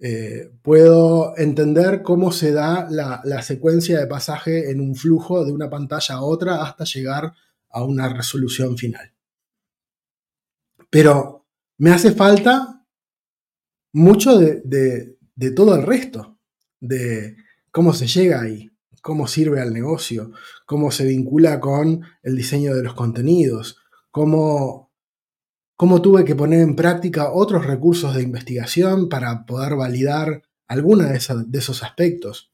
Eh, 0.00 0.52
puedo 0.62 1.36
entender 1.36 2.02
cómo 2.02 2.30
se 2.30 2.52
da 2.52 2.86
la, 2.88 3.42
secuencia 3.42 3.98
de 3.98 4.06
pasaje 4.06 4.70
en 4.70 4.80
un 4.80 4.94
flujo 4.94 5.44
de 5.44 5.52
una 5.52 5.68
pantalla 5.68 6.16
a 6.16 6.22
otra 6.22 6.62
hasta 6.62 6.84
llegar 6.84 7.32
a 7.70 7.82
una 7.82 8.08
resolución 8.08 8.76
final. 8.78 9.12
Pero 10.90 11.46
me 11.78 11.90
hace 11.90 12.12
falta 12.12 12.77
mucho 13.92 14.38
de, 14.38 15.16
todo 15.54 15.74
el 15.74 15.82
resto, 15.82 16.38
de 16.80 17.36
cómo 17.70 17.92
se 17.92 18.06
llega 18.06 18.40
ahí, 18.40 18.70
cómo 19.02 19.26
sirve 19.26 19.60
al 19.60 19.72
negocio, 19.72 20.32
cómo 20.66 20.90
se 20.90 21.04
vincula 21.04 21.60
con 21.60 22.02
el 22.22 22.36
diseño 22.36 22.74
de 22.74 22.82
los 22.82 22.94
contenidos, 22.94 23.78
cómo 24.10 24.88
cómo 25.78 26.02
tuve 26.02 26.24
que 26.24 26.34
poner 26.34 26.60
en 26.60 26.74
práctica 26.74 27.30
otros 27.30 27.64
recursos 27.64 28.12
de 28.12 28.24
investigación 28.24 29.08
para 29.08 29.46
poder 29.46 29.76
validar 29.76 30.42
alguna 30.66 31.06
de, 31.06 31.18
esos 31.58 31.84
aspectos. 31.84 32.52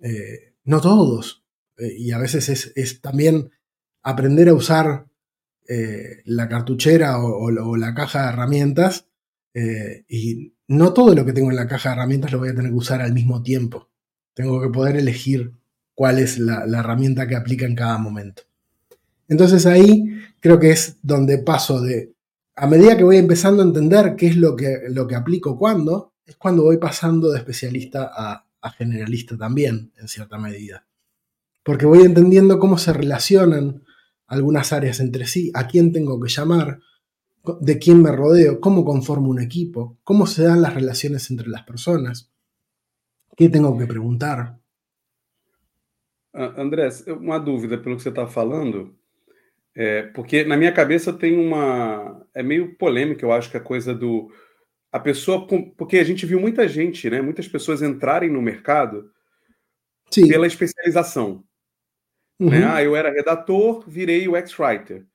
Eh, 0.00 0.54
no 0.64 0.80
todos. 0.80 1.44
Eh, 1.76 1.92
y 1.98 2.12
a 2.12 2.18
veces 2.18 2.72
es, 2.74 3.00
también 3.02 3.50
aprender 4.02 4.48
a 4.48 4.54
usar 4.54 5.06
eh, 5.68 6.22
la 6.24 6.48
cartuchera 6.48 7.18
o, 7.18 7.76
la 7.76 7.94
caja 7.94 8.22
de 8.22 8.28
herramientas. 8.30 9.06
Y 9.54 10.54
no 10.68 10.92
todo 10.92 11.14
lo 11.14 11.24
que 11.24 11.32
tengo 11.32 11.50
en 11.50 11.56
la 11.56 11.66
caja 11.66 11.90
de 11.90 11.96
herramientas 11.96 12.32
lo 12.32 12.38
voy 12.38 12.48
a 12.48 12.54
tener 12.54 12.70
que 12.70 12.76
usar 12.76 13.02
al 13.02 13.12
mismo 13.12 13.42
tiempo. 13.42 13.88
Tengo 14.34 14.60
que 14.60 14.68
poder 14.68 14.96
elegir 14.96 15.52
cuál 15.94 16.18
es 16.18 16.38
la 16.38 16.78
herramienta 16.78 17.26
que 17.28 17.36
aplica 17.36 17.66
en 17.66 17.74
cada 17.74 17.98
momento. 17.98 18.42
Entonces 19.28 19.66
ahí 19.66 20.20
creo 20.40 20.58
que 20.58 20.70
es 20.70 20.96
donde 21.02 21.38
paso 21.38 21.80
de 21.80 22.12
a 22.54 22.66
medida 22.66 22.96
que 22.96 23.04
voy 23.04 23.16
empezando 23.16 23.62
a 23.62 23.66
entender 23.66 24.14
qué 24.16 24.26
es 24.26 24.36
lo 24.36 24.56
que, 24.56 24.82
lo 24.90 25.06
que 25.06 25.14
aplico 25.14 25.58
cuándo, 25.58 26.12
es 26.26 26.36
cuando 26.36 26.62
voy 26.62 26.76
pasando 26.76 27.30
de 27.30 27.38
especialista 27.38 28.10
a, 28.14 28.44
generalista 28.76 29.36
también, 29.36 29.92
en 29.96 30.06
cierta 30.06 30.38
medida. 30.38 30.86
Porque 31.64 31.86
voy 31.86 32.02
entendiendo 32.02 32.58
cómo 32.58 32.78
se 32.78 32.92
relacionan 32.92 33.82
algunas 34.26 34.72
áreas 34.72 35.00
entre 35.00 35.26
sí, 35.26 35.50
a 35.54 35.66
quién 35.66 35.92
tengo 35.92 36.20
que 36.20 36.30
llamar, 36.30 36.80
de 37.60 37.78
quién 37.78 38.02
me 38.02 38.12
rodeo, 38.12 38.60
cómo 38.60 38.84
conformo 38.84 39.30
un 39.30 39.40
equipo, 39.40 39.98
cómo 40.04 40.26
se 40.26 40.44
dan 40.44 40.62
las 40.62 40.74
relaciones 40.74 41.30
entre 41.30 41.48
las 41.48 41.62
personas, 41.64 42.32
qué 43.36 43.48
tengo 43.48 43.76
que 43.76 43.86
preguntar. 43.86 44.58
Ah, 46.32 46.54
Andrés, 46.56 47.04
una 47.06 47.38
dúvida 47.38 47.80
pelo 47.82 47.96
que 47.96 48.02
você 48.02 48.08
está 48.08 48.26
falando. 48.26 48.96
É, 49.74 50.02
porque 50.02 50.44
na 50.44 50.56
minha 50.56 50.72
cabeça 50.72 51.12
tem 51.12 51.38
uma. 51.38 52.26
É 52.34 52.42
meio 52.42 52.76
polêmica, 52.76 53.24
eu 53.24 53.32
acho 53.32 53.50
que 53.50 53.56
a 53.56 53.60
coisa 53.60 53.94
do. 53.94 54.30
A 54.90 55.00
pessoa. 55.00 55.46
Porque 55.46 55.98
a 55.98 56.04
gente 56.04 56.26
viu 56.26 56.40
muita 56.40 56.68
gente, 56.68 57.08
né? 57.08 57.20
Muitas 57.22 57.48
pessoas 57.48 57.82
entrarem 57.82 58.30
no 58.30 58.42
mercado 58.42 59.10
Sim. 60.10 60.28
pela 60.28 60.46
especialização. 60.46 61.44
Uhum. 62.38 62.50
Né? 62.50 62.64
Ah, 62.64 62.82
eu 62.82 62.94
era 62.94 63.10
redator, 63.10 63.84
virei 63.88 64.28
UX 64.28 64.58
Writer. 64.58 65.06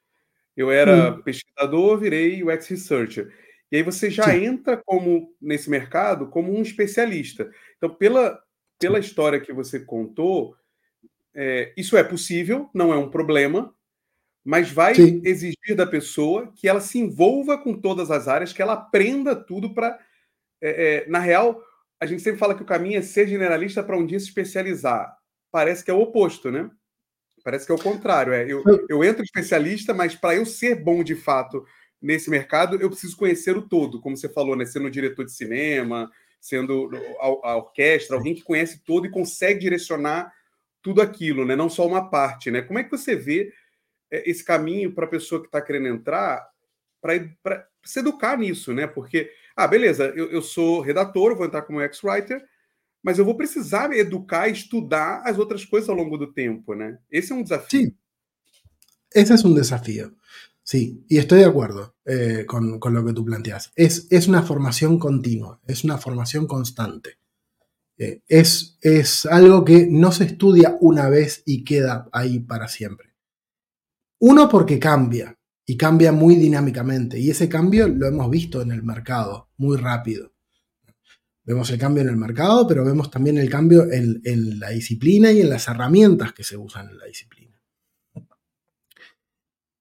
Eu 0.57 0.71
era 0.71 1.13
uhum. 1.13 1.21
pesquisador, 1.21 1.99
virei 1.99 2.43
UX 2.43 2.67
Researcher. 2.67 3.31
E 3.71 3.77
aí 3.77 3.83
você 3.83 4.09
já 4.09 4.23
Sim. 4.23 4.45
entra 4.45 4.75
como 4.75 5.31
nesse 5.39 5.69
mercado 5.69 6.27
como 6.27 6.51
um 6.51 6.63
especialista. 6.63 7.49
Então, 7.77 7.89
pela, 7.93 8.41
pela 8.79 8.97
história 8.97 9.39
que 9.39 9.53
você 9.53 9.79
contou, 9.79 10.55
é, 11.35 11.71
isso 11.77 11.95
é 11.95 12.03
possível, 12.03 12.69
não 12.73 12.91
é 12.91 12.97
um 12.97 13.11
problema, 13.11 13.71
mas 14.43 14.71
vai 14.71 14.95
Sim. 14.95 15.21
exigir 15.23 15.75
da 15.75 15.85
pessoa 15.85 16.51
que 16.55 16.67
ela 16.67 16.81
se 16.81 16.97
envolva 16.97 17.57
com 17.57 17.79
todas 17.79 18.09
as 18.09 18.27
áreas, 18.27 18.51
que 18.51 18.61
ela 18.61 18.73
aprenda 18.73 19.35
tudo 19.35 19.73
para. 19.73 19.99
É, 20.59 21.03
é, 21.05 21.07
na 21.07 21.19
real, 21.19 21.61
a 21.99 22.05
gente 22.07 22.23
sempre 22.23 22.39
fala 22.39 22.55
que 22.55 22.63
o 22.63 22.65
caminho 22.65 22.97
é 22.97 23.01
ser 23.03 23.27
generalista 23.27 23.83
para 23.83 23.97
um 23.97 24.05
dia 24.05 24.19
se 24.19 24.25
especializar. 24.25 25.15
Parece 25.51 25.83
que 25.83 25.91
é 25.91 25.93
o 25.93 26.01
oposto, 26.01 26.49
né? 26.49 26.71
Parece 27.47 27.65
que 27.65 27.71
é 27.71 27.75
o 27.75 27.79
contrário. 27.79 28.33
É, 28.33 28.43
eu, 28.45 28.61
eu 28.89 29.01
entro 29.05 29.23
especialista, 29.23 29.93
mas 29.93 30.13
para 30.13 30.35
eu 30.35 30.45
ser 30.45 30.83
bom 30.83 31.01
de 31.01 31.15
fato 31.15 31.65
nesse 32.01 32.29
mercado, 32.29 32.75
eu 32.75 32.89
preciso 32.89 33.15
conhecer 33.15 33.55
o 33.55 33.61
todo, 33.61 34.01
como 34.01 34.17
você 34.17 34.27
falou, 34.27 34.53
né? 34.53 34.65
Sendo 34.65 34.91
diretor 34.91 35.23
de 35.23 35.31
cinema, 35.31 36.11
sendo 36.41 36.89
a, 37.21 37.51
a 37.51 37.55
orquestra, 37.55 38.17
alguém 38.17 38.35
que 38.35 38.43
conhece 38.43 38.83
todo 38.83 39.07
e 39.07 39.09
consegue 39.09 39.61
direcionar 39.61 40.29
tudo 40.81 41.01
aquilo, 41.01 41.45
né? 41.45 41.55
Não 41.55 41.69
só 41.69 41.87
uma 41.87 42.09
parte, 42.09 42.51
né? 42.51 42.61
Como 42.61 42.79
é 42.79 42.83
que 42.83 42.91
você 42.91 43.15
vê 43.15 43.53
é, 44.11 44.29
esse 44.29 44.43
caminho 44.43 44.93
para 44.93 45.05
a 45.05 45.09
pessoa 45.09 45.39
que 45.39 45.47
está 45.47 45.61
querendo 45.61 45.87
entrar 45.87 46.45
para 47.01 47.65
se 47.81 47.99
educar 47.99 48.37
nisso, 48.37 48.73
né? 48.73 48.87
Porque, 48.87 49.31
ah, 49.55 49.67
beleza, 49.67 50.11
eu, 50.17 50.29
eu 50.31 50.41
sou 50.41 50.81
redator, 50.81 51.33
vou 51.33 51.45
entrar 51.45 51.61
como 51.61 51.81
ex-writer, 51.81 52.43
mas 53.07 53.17
eu 53.17 53.23
vou 53.23 53.37
precisar 53.37 53.93
educar 53.93 54.49
estudar 54.49 55.21
as 55.23 55.39
outras 55.39 55.63
coisas 55.63 55.87
ao 55.87 55.95
longo 55.95 56.17
do 56.17 56.33
tempo, 56.33 56.75
né? 56.75 56.97
Esse 57.09 57.31
é 57.31 57.35
um 57.35 57.41
desafio. 57.41 57.69
Sí, 57.69 57.95
ese 59.15 59.33
es 59.33 59.45
un 59.45 59.55
desafío. 59.55 60.13
Sí, 60.61 61.05
y 61.07 61.17
estoy 61.17 61.39
de 61.39 61.45
acuerdo 61.45 61.95
eh, 62.03 62.43
con, 62.45 62.81
lo 62.81 63.05
que 63.05 63.13
tú 63.13 63.23
planteas. 63.23 63.71
Es, 63.77 64.27
una 64.27 64.43
formación 64.43 64.99
continua, 64.99 65.61
es 65.65 65.85
una 65.85 65.97
formación 65.97 66.47
constante. 66.47 67.17
Eh, 67.97 68.23
es 68.27 69.25
algo 69.31 69.63
que 69.63 69.87
no 69.89 70.11
se 70.11 70.25
estudia 70.25 70.75
una 70.81 71.07
vez 71.07 71.43
y 71.45 71.63
queda 71.63 72.09
ahí 72.11 72.39
para 72.39 72.67
siempre. 72.67 73.13
Uno 74.19 74.49
porque 74.49 74.79
cambia 74.79 75.39
y 75.65 75.77
cambia 75.77 76.11
muy 76.11 76.35
dinámicamente 76.35 77.17
y 77.17 77.29
ese 77.29 77.47
cambio 77.47 77.87
lo 77.87 78.05
hemos 78.05 78.29
visto 78.29 78.61
en 78.61 78.71
el 78.71 78.83
mercado 78.83 79.49
muy 79.55 79.77
rápido. 79.77 80.33
Vemos 81.47 81.69
el 81.69 81.79
cambio 81.79 82.03
en 82.03 82.09
el 82.09 82.17
mercado, 82.17 82.67
pero 82.67 82.83
vemos 82.83 83.09
también 83.09 83.37
el 83.37 83.49
cambio 83.49 83.89
en, 83.89 84.21
en 84.25 84.59
la 84.59 84.71
disciplina 84.71 85.31
y 85.31 85.39
en 85.39 85.49
las 85.49 85.69
herramientas 85.69 86.33
que 86.33 86.43
se 86.43 86.57
usan 86.57 86.89
en 86.89 86.97
la 86.97 87.05
disciplina. 87.05 87.57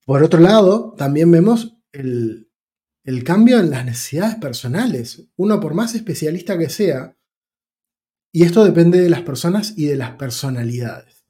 Por 0.04 0.22
otro 0.22 0.38
lado, 0.38 0.94
también 0.96 1.28
vemos 1.32 1.76
el, 1.90 2.52
el 3.02 3.24
cambio 3.24 3.58
en 3.58 3.70
las 3.70 3.84
necesidades 3.84 4.36
personales. 4.36 5.28
Uno, 5.34 5.58
por 5.58 5.74
más 5.74 5.96
especialista 5.96 6.56
que 6.56 6.70
sea, 6.70 7.18
y 8.30 8.44
esto 8.44 8.64
depende 8.64 9.00
de 9.00 9.10
las 9.10 9.22
personas 9.22 9.74
y 9.76 9.86
de 9.86 9.96
las 9.96 10.12
personalidades. 10.12 11.24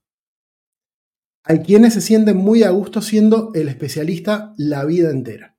Hay 1.45 1.61
quienes 1.61 1.95
se 1.95 2.03
sienten 2.03 2.37
muy 2.37 2.63
a 2.63 2.71
gusto 2.71 3.01
siendo 3.01 3.53
el 3.55 3.69
especialista 3.69 4.53
la 4.59 4.85
vida 4.85 5.11
entera. 5.11 5.57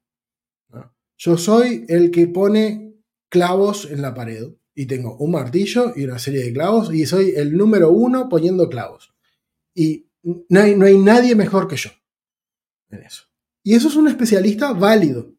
Yo 1.18 1.36
soy 1.38 1.84
el 1.88 2.12
que 2.12 2.28
pone 2.28 2.94
clavos 3.30 3.90
en 3.90 4.04
la 4.04 4.14
pared 4.14 4.50
y 4.80 4.86
tengo 4.86 5.18
un 5.18 5.32
martillo 5.32 5.94
y 5.96 6.04
una 6.04 6.20
serie 6.20 6.44
de 6.44 6.54
clavos 6.54 6.94
y 6.94 7.08
soy 7.08 7.34
el 7.36 7.58
número 7.58 7.90
uno 7.90 8.30
poniendo 8.30 8.70
clavos. 8.70 9.12
Y 9.74 10.08
no 10.22 10.60
hay, 10.60 10.76
no 10.76 10.86
hay 10.86 11.00
nadie 11.00 11.36
mejor 11.36 11.68
que 11.68 11.78
yo 11.78 11.90
en 12.90 13.02
eso. 13.02 13.24
Y 13.64 13.74
eso 13.74 13.88
es 13.88 13.96
un 13.96 14.08
especialista 14.08 14.74
válido. 14.74 15.34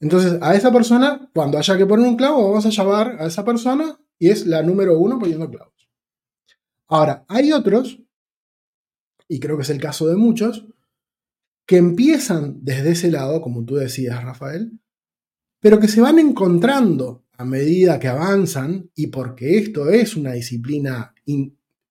Entonces, 0.00 0.42
a 0.42 0.56
esa 0.56 0.72
persona, 0.72 1.30
cuando 1.32 1.56
haya 1.56 1.78
que 1.78 1.86
poner 1.86 2.08
un 2.08 2.16
clavo, 2.16 2.48
vamos 2.48 2.66
a 2.66 2.70
llamar 2.70 3.16
a 3.20 3.26
esa 3.28 3.44
persona 3.44 3.96
y 4.18 4.28
es 4.30 4.44
la 4.44 4.64
número 4.64 4.98
uno 4.98 5.16
poniendo 5.16 5.48
clavos. 5.48 5.88
Ahora, 6.88 7.24
hay 7.28 7.52
otros, 7.52 8.02
y 9.28 9.38
creo 9.38 9.56
que 9.56 9.62
es 9.62 9.70
el 9.70 9.80
caso 9.80 10.08
de 10.08 10.16
muchos, 10.16 10.66
que 11.64 11.76
empiezan 11.76 12.58
desde 12.64 12.90
ese 12.90 13.12
lado, 13.12 13.40
como 13.40 13.64
tú 13.64 13.76
decías, 13.76 14.24
Rafael, 14.24 14.80
pero 15.60 15.78
que 15.78 15.88
se 15.88 16.00
van 16.00 16.18
encontrando 16.18 17.25
a 17.38 17.44
medida 17.44 17.98
que 17.98 18.08
avanzan, 18.08 18.90
y 18.94 19.08
porque 19.08 19.58
esto 19.58 19.88
es 19.88 20.16
una 20.16 20.32
disciplina 20.32 21.14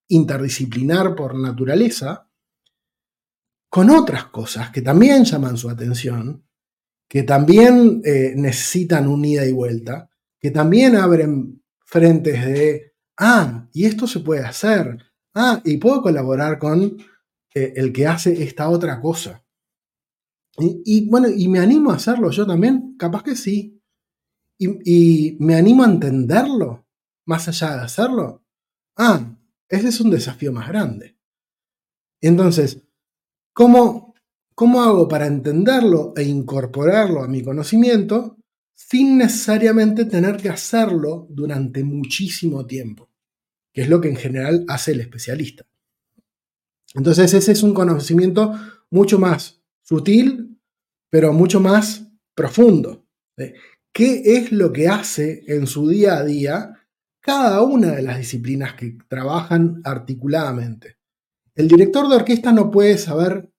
interdisciplinar 0.08 1.14
por 1.14 1.34
naturaleza, 1.38 2.28
con 3.68 3.90
otras 3.90 4.26
cosas 4.26 4.70
que 4.70 4.82
también 4.82 5.24
llaman 5.24 5.56
su 5.56 5.68
atención, 5.68 6.44
que 7.08 7.22
también 7.22 8.00
eh, 8.04 8.32
necesitan 8.36 9.06
un 9.08 9.24
ida 9.24 9.46
y 9.46 9.52
vuelta, 9.52 10.10
que 10.38 10.50
también 10.50 10.96
abren 10.96 11.62
frentes 11.84 12.44
de, 12.44 12.94
ah, 13.18 13.68
y 13.72 13.84
esto 13.84 14.06
se 14.06 14.20
puede 14.20 14.44
hacer, 14.44 14.98
ah, 15.34 15.60
y 15.64 15.76
puedo 15.76 16.02
colaborar 16.02 16.58
con 16.58 16.96
eh, 17.54 17.72
el 17.76 17.92
que 17.92 18.06
hace 18.06 18.42
esta 18.42 18.68
otra 18.68 19.00
cosa. 19.00 19.42
Y, 20.58 21.08
bueno, 21.10 21.28
y 21.28 21.48
me 21.48 21.58
animo 21.58 21.90
a 21.90 21.96
hacerlo 21.96 22.30
yo 22.30 22.46
también, 22.46 22.96
capaz 22.98 23.22
que 23.22 23.36
sí. 23.36 23.75
Y, 24.58 25.36
me 25.38 25.54
animo 25.54 25.84
a 25.84 25.86
entenderlo, 25.86 26.86
más 27.26 27.48
allá 27.48 27.76
de 27.76 27.82
hacerlo. 27.82 28.44
Ah, 28.96 29.36
ese 29.68 29.88
es 29.88 30.00
un 30.00 30.10
desafío 30.10 30.52
más 30.52 30.68
grande. 30.68 31.18
Entonces, 32.20 32.82
¿cómo, 33.52 34.14
¿cómo 34.54 34.82
hago 34.82 35.08
para 35.08 35.26
entenderlo 35.26 36.14
e 36.16 36.22
incorporarlo 36.22 37.22
a 37.22 37.28
mi 37.28 37.42
conocimiento 37.42 38.38
sin 38.74 39.18
necesariamente 39.18 40.04
tener 40.04 40.36
que 40.36 40.48
hacerlo 40.48 41.26
durante 41.30 41.84
muchísimo 41.84 42.66
tiempo? 42.66 43.10
Que 43.72 43.82
es 43.82 43.88
lo 43.88 44.00
que 44.00 44.08
en 44.08 44.16
general 44.16 44.64
hace 44.68 44.92
el 44.92 45.00
especialista. 45.00 45.66
Entonces 46.94 47.34
ese 47.34 47.52
es 47.52 47.62
un 47.62 47.74
conocimiento 47.74 48.54
mucho 48.90 49.18
más 49.18 49.62
sutil, 49.82 50.58
pero 51.10 51.32
mucho 51.32 51.60
más 51.60 52.06
profundo. 52.34 53.06
¿Qué 53.96 54.20
es 54.36 54.52
lo 54.52 54.74
que 54.74 54.88
hace 54.88 55.42
en 55.46 55.66
su 55.66 55.88
día 55.88 56.18
a 56.18 56.22
día 56.22 56.76
cada 57.26 57.62
una 57.62 57.92
de 57.92 58.02
las 58.02 58.18
disciplinas 58.18 58.74
que 58.74 58.98
trabajan 59.08 59.80
articuladamente. 59.84 60.98
El 61.54 61.66
director 61.66 62.06
de 62.08 62.16
orquesta 62.16 62.52
no 62.52 62.70
puede 62.70 62.98
saber 62.98 63.50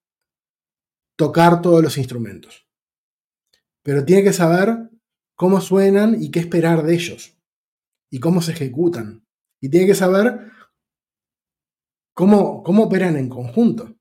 tocar 1.17 1.61
todos 1.61 1.81
los 1.83 1.97
instrumentos, 1.97 2.65
pero 3.81 4.05
tiene 4.05 4.23
que 4.23 4.31
saber 4.31 4.91
cómo 5.35 5.59
suenan 5.59 6.21
y 6.21 6.31
qué 6.31 6.39
esperar 6.39 6.83
de 6.83 6.93
ellos, 6.93 7.35
y 8.11 8.19
cómo 8.19 8.41
se 8.41 8.51
ejecutan, 8.51 9.25
y 9.59 9.69
tiene 9.69 9.87
que 9.87 9.95
saber 9.95 10.51
cómo, 12.13 12.61
cómo 12.61 12.83
operan 12.83 13.17
en 13.17 13.27
conjunto. 13.27 13.97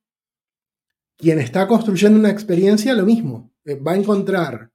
Quien 1.17 1.41
está 1.41 1.67
construyendo 1.67 2.21
una 2.21 2.31
experiencia, 2.31 2.95
lo 2.95 3.07
mismo, 3.07 3.53
eh, 3.65 3.75
va 3.75 3.93
a 3.93 3.97
encontrar 3.97 4.71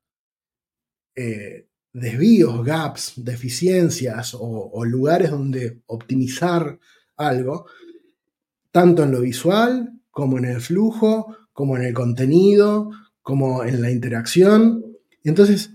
eh, 1.16 1.68
desvíos, 1.94 2.64
gaps, 2.64 3.14
deficiencias 3.18 4.36
o, 4.38 4.86
lugares 4.86 5.32
donde 5.32 5.82
optimizar 5.88 6.80
algo, 7.18 7.66
tanto 8.72 9.04
en 9.04 9.12
lo 9.12 9.22
visual 9.22 9.94
como 10.10 10.38
en 10.38 10.46
el 10.46 10.62
flujo, 10.62 11.36
como 11.54 11.78
en 11.78 11.84
el 11.84 11.94
contenido, 11.94 12.92
como 13.22 13.64
en 13.64 13.82
la 13.82 13.92
interacción. 13.92 14.84
Entonces, 15.24 15.72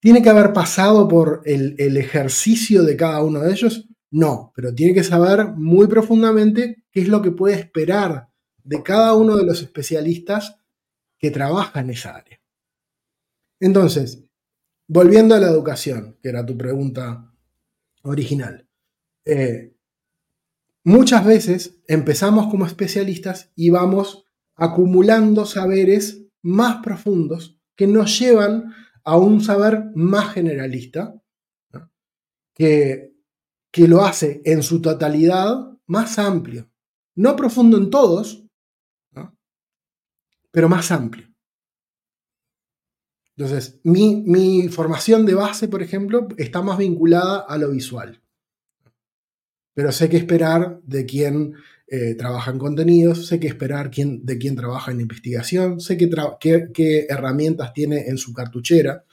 ¿tiene 0.00 0.22
que 0.22 0.28
haber 0.28 0.52
pasado 0.52 1.08
por 1.08 1.42
el, 1.44 1.74
el, 1.78 1.96
ejercicio 1.96 2.82
de 2.82 2.96
cada 2.96 3.22
uno 3.22 3.40
de 3.40 3.52
ellos? 3.52 3.88
No, 4.10 4.52
pero 4.54 4.74
tiene 4.74 4.94
que 4.94 5.04
saber 5.04 5.48
muy 5.56 5.86
profundamente 5.88 6.84
qué 6.92 7.00
es 7.00 7.08
lo 7.08 7.22
que 7.22 7.32
puede 7.32 7.56
esperar 7.56 8.28
de 8.62 8.82
cada 8.82 9.14
uno 9.14 9.36
de 9.36 9.44
los 9.44 9.62
especialistas 9.62 10.56
que 11.18 11.30
trabaja 11.30 11.80
en 11.80 11.90
esa 11.90 12.16
área. 12.16 12.40
Entonces, 13.58 14.25
volviendo 14.88 15.34
a 15.34 15.40
la 15.40 15.48
educación, 15.48 16.18
que 16.22 16.28
era 16.28 16.44
tu 16.44 16.56
pregunta 16.56 17.32
original. 18.02 18.68
Eh, 19.24 19.74
muchas 20.84 21.24
veces 21.24 21.80
empezamos 21.88 22.48
como 22.48 22.66
especialistas 22.66 23.52
y 23.56 23.70
vamos 23.70 24.24
acumulando 24.54 25.44
saberes 25.44 26.26
más 26.42 26.82
profundos 26.82 27.60
que 27.74 27.86
nos 27.86 28.18
llevan 28.18 28.72
a 29.04 29.16
un 29.16 29.40
saber 29.40 29.90
más 29.94 30.32
generalista, 30.32 31.14
que, 32.54 33.12
que 33.70 33.86
lo 33.86 34.04
hace 34.04 34.40
en 34.44 34.62
su 34.62 34.80
totalidad 34.80 35.76
más 35.86 36.18
amplio. 36.18 36.70
No 37.14 37.36
profundo 37.36 37.76
en 37.76 37.90
todos, 37.90 38.46
pero 40.50 40.68
más 40.68 40.90
amplio. 40.90 41.35
Entonces, 43.36 43.80
mi, 43.82 44.68
formación 44.68 45.26
de 45.26 45.34
base, 45.34 45.68
por 45.68 45.82
ejemplo, 45.82 46.28
está 46.38 46.62
más 46.62 46.78
vinculada 46.78 47.40
a 47.40 47.58
lo 47.58 47.70
visual. 47.70 48.22
Pero 49.74 49.92
sé 49.92 50.08
qué 50.08 50.16
esperar 50.16 50.80
de 50.84 51.04
quien 51.04 51.54
eh, 51.86 52.14
trabaja 52.14 52.50
en 52.50 52.58
contenidos, 52.58 53.26
sé 53.26 53.38
qué 53.38 53.46
esperar 53.46 53.90
de 53.90 54.38
quien 54.38 54.56
trabaja 54.56 54.90
en 54.90 55.02
investigación, 55.02 55.80
sé 55.80 55.98
qué, 55.98 56.70
qué, 56.72 57.06
herramientas 57.10 57.74
tiene 57.74 58.06
en 58.08 58.16
su 58.16 58.32
cartuchera 58.32 59.04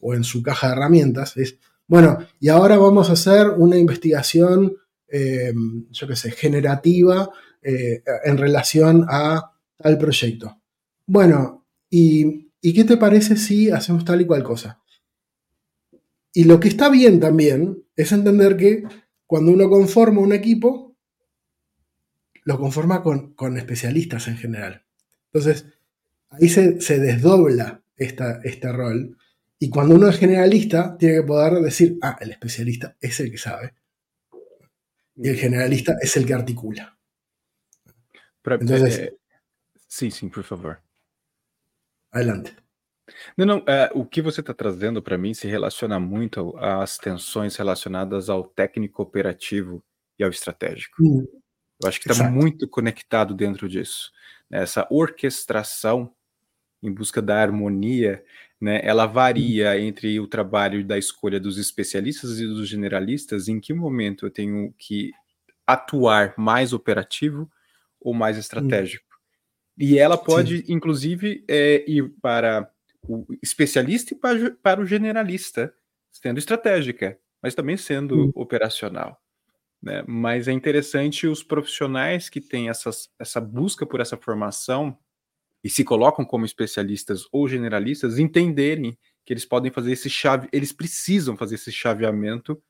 o 0.00 0.12
en 0.12 0.24
su 0.24 0.42
caja 0.42 0.66
de 0.66 0.72
herramientas. 0.72 1.36
Es, 1.36 1.58
bueno, 1.86 2.18
y 2.40 2.48
ahora 2.48 2.78
vamos 2.78 3.10
a 3.10 3.12
hacer 3.12 3.48
una 3.48 3.78
investigación, 3.78 4.76
eh, 5.06 5.52
yo 5.90 6.08
qué 6.08 6.16
sé, 6.16 6.32
generativa 6.32 7.30
eh, 7.62 8.02
en 8.24 8.38
relación 8.38 9.06
a 9.08 9.52
proyecto. 9.98 10.60
Bueno, 11.06 11.64
y 11.88 12.47
¿y 12.60 12.74
qué 12.74 12.84
te 12.84 12.96
parece 12.96 13.36
si 13.36 13.70
hacemos 13.70 14.04
tal 14.04 14.20
y 14.20 14.26
cual 14.26 14.42
cosa? 14.42 14.82
Y 16.32 16.44
lo 16.44 16.60
que 16.60 16.68
está 16.68 16.88
bien 16.88 17.20
también 17.20 17.84
es 17.96 18.12
entender 18.12 18.56
que 18.56 18.84
cuando 19.26 19.52
uno 19.52 19.68
conforma 19.68 20.20
un 20.20 20.32
equipo, 20.32 20.96
lo 22.44 22.58
conforma 22.58 23.02
con, 23.02 23.56
especialistas 23.56 24.28
en 24.28 24.36
general. 24.36 24.84
Entonces, 25.32 25.66
ahí 26.30 26.48
se, 26.48 26.98
desdobla 26.98 27.82
esta, 27.96 28.40
este 28.44 28.72
rol. 28.72 29.18
Y 29.58 29.68
cuando 29.68 29.96
uno 29.96 30.08
es 30.08 30.18
generalista, 30.18 30.96
tiene 30.96 31.16
que 31.16 31.22
poder 31.24 31.62
decir, 31.62 31.98
ah, 32.00 32.16
el 32.20 32.30
especialista 32.30 32.96
es 33.00 33.20
el 33.20 33.30
que 33.30 33.38
sabe. 33.38 33.74
Y 35.16 35.28
el 35.28 35.36
generalista 35.36 35.96
es 36.00 36.16
el 36.16 36.24
que 36.24 36.34
articula. 36.34 36.96
Entonces, 38.44 38.98
eh, 38.98 39.18
sí, 39.86 40.10
sí, 40.10 40.28
por 40.28 40.44
favor. 40.44 40.87
Adelante. 42.12 42.56
Não, 43.36 43.46
não, 43.46 43.64
é, 43.66 43.90
o 43.94 44.04
que 44.04 44.20
você 44.20 44.40
está 44.40 44.52
trazendo 44.52 45.02
para 45.02 45.16
mim 45.16 45.32
se 45.32 45.46
relaciona 45.46 45.98
muito 45.98 46.56
às 46.58 46.98
tensões 46.98 47.56
relacionadas 47.56 48.28
ao 48.28 48.44
técnico 48.44 49.02
operativo 49.02 49.82
e 50.18 50.24
ao 50.24 50.30
estratégico. 50.30 50.96
Hum, 51.00 51.26
Eu 51.82 51.88
acho 51.88 52.00
que 52.00 52.10
está 52.10 52.28
muito 52.30 52.68
conectado 52.68 53.34
dentro 53.34 53.68
disso. 53.68 54.10
Né? 54.50 54.62
Essa 54.62 54.86
orquestração 54.90 56.12
em 56.82 56.92
busca 56.92 57.20
da 57.20 57.40
harmonia, 57.40 58.24
né, 58.60 58.80
ela 58.84 59.06
varia 59.06 59.70
hum. 59.70 59.74
entre 59.74 60.20
o 60.20 60.26
trabalho 60.26 60.84
da 60.84 60.98
escolha 60.98 61.40
dos 61.40 61.58
especialistas 61.58 62.38
e 62.38 62.46
dos 62.46 62.68
generalistas, 62.68 63.48
em 63.48 63.60
que 63.60 63.72
momento 63.72 64.26
eu 64.26 64.30
tenho 64.30 64.72
que 64.78 65.12
atuar 65.66 66.34
mais 66.36 66.72
operativo 66.72 67.50
ou 68.00 68.14
mais 68.14 68.36
hum. 68.36 68.40
estratégico. 68.40 69.07
E 69.78 69.98
ela 69.98 70.18
pode, 70.18 70.58
Sim. 70.58 70.72
inclusive, 70.72 71.44
é, 71.48 71.84
ir 71.88 72.10
para 72.20 72.70
o 73.02 73.24
especialista 73.42 74.12
e 74.12 74.16
para, 74.16 74.50
para 74.62 74.80
o 74.80 74.86
generalista, 74.86 75.72
sendo 76.10 76.38
estratégica, 76.38 77.18
mas 77.42 77.54
também 77.54 77.76
sendo 77.76 78.26
hum. 78.26 78.32
operacional. 78.34 79.20
Né? 79.80 80.02
Mas 80.06 80.48
é 80.48 80.52
interessante 80.52 81.26
os 81.26 81.42
profissionais 81.42 82.28
que 82.28 82.40
têm 82.40 82.68
essas, 82.68 83.08
essa 83.18 83.40
busca 83.40 83.86
por 83.86 84.00
essa 84.00 84.16
formação 84.16 84.98
e 85.62 85.70
se 85.70 85.84
colocam 85.84 86.24
como 86.24 86.44
especialistas 86.44 87.24
ou 87.32 87.48
generalistas 87.48 88.18
entenderem 88.18 88.98
que 89.24 89.32
eles 89.32 89.44
podem 89.44 89.70
fazer 89.70 89.92
esse 89.92 90.08
chave, 90.08 90.48
eles 90.52 90.72
precisam 90.72 91.36
fazer 91.36 91.56
esse 91.56 91.70
chaveamento, 91.70 92.60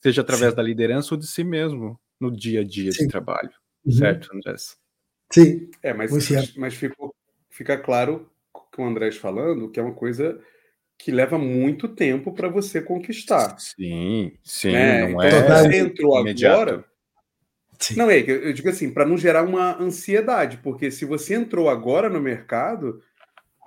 seja 0.00 0.20
através 0.20 0.50
Sim. 0.50 0.56
da 0.56 0.62
liderança 0.62 1.14
ou 1.14 1.18
de 1.18 1.26
si 1.26 1.42
mesmo 1.42 1.98
no 2.20 2.30
dia 2.30 2.60
a 2.60 2.64
dia 2.64 2.92
Sim. 2.92 3.04
de 3.04 3.08
trabalho. 3.08 3.50
Uhum. 3.84 3.92
Certo, 3.92 4.30
André? 4.32 4.54
Sim. 5.32 5.70
É, 5.82 5.92
mas, 5.92 6.10
mas 6.56 6.74
ficou, 6.74 7.14
fica 7.50 7.76
claro 7.76 8.30
com 8.52 8.84
o 8.84 8.86
Andrés 8.86 9.16
falando 9.16 9.70
que 9.70 9.80
é 9.80 9.82
uma 9.82 9.94
coisa 9.94 10.40
que 10.98 11.10
leva 11.10 11.36
muito 11.36 11.88
tempo 11.88 12.32
para 12.32 12.48
você 12.48 12.80
conquistar. 12.80 13.58
Sim, 13.58 14.32
sim, 14.42 14.72
né? 14.72 15.08
não 15.08 15.24
então, 15.24 15.38
é. 15.38 15.62
Você 15.62 15.76
entrou 15.78 16.20
imediato. 16.20 16.62
agora. 16.62 16.84
Sim. 17.78 17.96
Não 17.96 18.08
é, 18.08 18.20
eu 18.20 18.52
digo 18.52 18.68
assim, 18.68 18.92
para 18.92 19.04
não 19.04 19.18
gerar 19.18 19.42
uma 19.42 19.76
ansiedade, 19.82 20.58
porque 20.58 20.90
se 20.90 21.04
você 21.04 21.34
entrou 21.34 21.68
agora 21.68 22.08
no 22.08 22.20
mercado, 22.20 23.02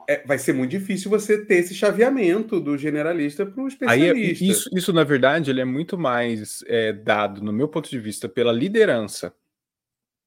é, 0.07 0.25
vai 0.25 0.37
ser 0.37 0.53
muito 0.53 0.71
difícil 0.71 1.11
você 1.11 1.43
ter 1.43 1.55
esse 1.55 1.75
chaveamento 1.75 2.61
do 2.61 2.77
generalista 2.77 3.45
para 3.45 3.61
o 3.61 3.67
especialista. 3.67 4.13
Aí, 4.13 4.49
isso, 4.49 4.69
isso, 4.73 4.93
na 4.93 5.03
verdade, 5.03 5.51
ele 5.51 5.59
é 5.59 5.65
muito 5.65 5.97
mais 5.97 6.63
é, 6.67 6.93
dado, 6.93 7.43
no 7.43 7.51
meu 7.51 7.67
ponto 7.67 7.89
de 7.89 7.99
vista, 7.99 8.29
pela 8.29 8.53
liderança. 8.53 9.33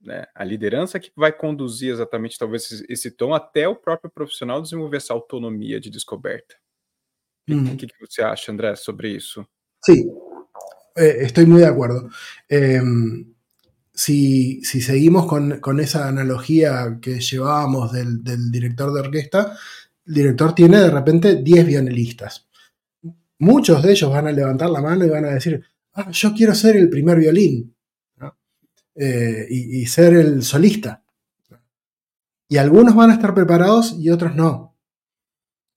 Né? 0.01 0.27
A 0.35 0.45
liderança 0.45 1.01
que 1.01 1.11
vai 1.17 1.33
conduzir 1.33 1.93
exatamente, 1.93 2.39
talvez, 2.39 2.71
esse, 2.71 2.87
esse 2.89 3.11
tom 3.11 3.35
até 3.35 3.67
o 3.67 3.77
próprio 3.77 4.11
profissional 4.11 4.63
desenvolver 4.63 4.99
essa 4.99 5.13
autonomia 5.13 5.81
de 5.81 5.91
descoberta. 5.91 6.55
O 7.51 7.77
que, 7.77 7.87
você 7.99 8.23
acha, 8.23 8.53
André, 8.53 8.77
sobre 8.77 9.17
eso? 9.17 9.47
Sí, 9.83 10.07
eh, 10.97 11.19
estoy 11.21 11.47
muy 11.47 11.61
de 11.61 11.67
acuerdo. 11.67 12.11
Em, 12.49 13.33
si, 13.95 14.63
seguimos 14.63 15.27
con, 15.27 15.81
esa 15.81 16.09
analogía 16.09 16.99
que 17.01 17.21
llevábamos 17.21 17.91
del, 17.93 18.23
director 18.51 18.93
de 18.93 19.01
orquesta, 19.01 19.57
el 20.07 20.15
director 20.15 20.55
tiene 20.55 20.79
de 20.79 20.91
repente 20.91 21.37
10 21.43 21.67
violinistas. 21.67 22.47
Muchos 23.39 23.83
de 23.83 23.93
ellos 23.93 24.11
van 24.11 24.27
a 24.27 24.33
levantar 24.33 24.69
la 24.71 24.83
mano 24.83 25.05
y 25.05 25.09
van 25.09 25.25
a 25.25 25.31
decir, 25.31 25.65
ah, 25.95 26.11
yo 26.11 26.35
quiero 26.35 26.55
ser 26.55 26.77
el 26.77 26.91
primer 26.91 27.19
violín 27.19 27.75
eh, 29.01 29.47
y, 29.49 29.87
ser 29.87 30.15
el 30.15 30.43
solista. 30.43 31.05
Y 32.49 32.57
algunos 32.57 32.97
van 32.97 33.11
a 33.11 33.15
estar 33.15 33.33
preparados 33.33 33.95
y 33.97 34.11
otros 34.11 34.35
no. 34.35 34.77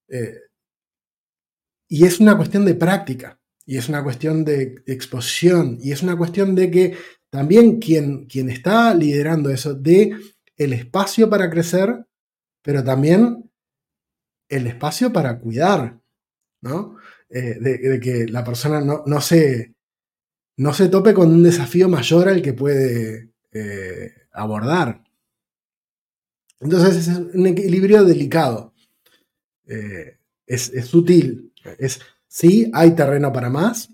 Eh, 0.07 0.39
y 1.87 2.05
es 2.05 2.19
una 2.19 2.35
cuestión 2.35 2.65
de 2.65 2.73
práctica, 2.73 3.39
y 3.65 3.77
es 3.77 3.89
una 3.89 4.03
cuestión 4.03 4.43
de 4.43 4.81
exposición, 4.87 5.77
y 5.81 5.91
es 5.91 6.01
una 6.01 6.17
cuestión 6.17 6.55
de 6.55 6.71
que 6.71 6.97
también 7.29 7.79
quien, 7.79 8.25
quien 8.25 8.49
está 8.49 8.93
liderando 8.95 9.51
eso 9.51 9.75
dé 9.75 10.15
el 10.57 10.73
espacio 10.73 11.29
para 11.29 11.49
crecer, 11.49 12.07
pero 12.63 12.83
también 12.83 13.51
el 14.49 14.65
espacio 14.65 15.13
para 15.13 15.39
cuidar, 15.39 15.99
¿no? 16.61 16.97
Eh, 17.29 17.57
de, 17.59 17.99
que 17.99 18.25
la 18.27 18.43
persona 18.43 18.81
no, 18.81 19.03
no, 19.05 19.21
se, 19.21 19.75
no 20.61 20.75
se 20.75 20.89
tope 20.89 21.15
con 21.15 21.31
un 21.31 21.41
desafío 21.41 21.89
mayor 21.89 22.29
al 22.29 22.43
que 22.43 22.53
puede 22.53 23.31
eh, 23.51 24.13
abordar. 24.31 25.03
Entonces 26.59 27.07
es 27.07 27.17
un 27.17 27.47
equilibrio 27.47 28.05
delicado. 28.05 28.71
Eh, 29.65 30.19
es, 30.45 30.69
es, 30.69 30.85
sutil, 30.85 31.51
es, 31.79 31.99
sí, 32.27 32.69
hay 32.75 32.91
terreno 32.91 33.33
para 33.33 33.49
más, 33.49 33.89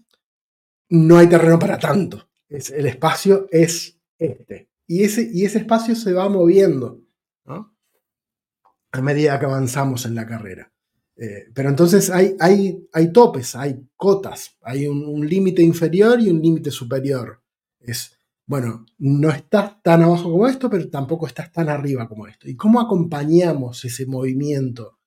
no 0.90 1.18
hay 1.18 1.28
terreno 1.28 1.58
para 1.58 1.80
tanto. 1.80 2.30
Es, 2.50 2.70
el 2.72 2.86
espacio 2.88 3.48
es 3.50 3.98
este. 4.18 4.70
Y 4.88 5.04
ese, 5.04 5.30
y 5.32 5.46
ese 5.46 5.60
espacio 5.60 5.96
se 5.96 6.12
va 6.12 6.28
moviendo 6.28 7.02
a 7.46 9.02
medida 9.02 9.40
que 9.40 9.46
avanzamos 9.46 10.06
en 10.06 10.16
la 10.16 10.26
carrera. 10.26 10.74
Eh, 11.20 11.50
pero 11.54 11.70
entonces 11.70 12.12
hay, 12.12 12.36
hay, 12.40 12.88
hay, 12.94 13.12
topes, 13.12 13.56
hay 13.56 13.82
cotas, 13.96 14.56
hay 14.62 14.88
un, 14.88 15.28
límite 15.28 15.64
inferior 15.64 16.22
y 16.22 16.30
un 16.30 16.40
límite 16.40 16.70
superior. 16.70 17.42
Es, 17.80 18.18
bueno, 18.46 18.86
no 19.00 19.30
estás 19.32 19.82
tan 19.82 20.04
abajo 20.04 20.32
como 20.32 20.48
esto, 20.48 20.70
pero 20.70 20.88
tampoco 20.90 21.26
estás 21.26 21.52
tan 21.52 21.70
arriba 21.70 22.08
como 22.08 22.28
esto. 22.28 22.48
¿Y 22.48 22.56
cómo 22.56 22.80
acompañamos 22.80 23.84
ese 23.84 24.06
movimiento 24.06 25.00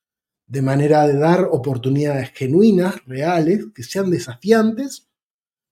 de 0.49 0.63
manera 0.63 1.07
de 1.07 1.17
dar 1.17 1.49
oportunidades 1.53 2.33
genuinas, 2.33 2.97
reales, 3.07 3.67
que 3.73 3.85
sean 3.85 4.11
desafiantes, 4.11 5.09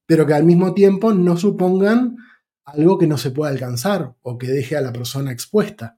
pero 0.06 0.24
que 0.24 0.34
al 0.34 0.44
mismo 0.44 0.72
tiempo 0.72 1.12
no 1.12 1.36
supongan 1.36 2.16
algo 2.64 2.96
que 2.96 3.08
no 3.08 3.18
se 3.18 3.32
pueda 3.32 3.50
alcanzar 3.50 4.14
o 4.22 4.38
que 4.38 4.46
deje 4.46 4.76
a 4.76 4.80
la 4.80 4.92
persona 4.92 5.32
expuesta, 5.32 5.97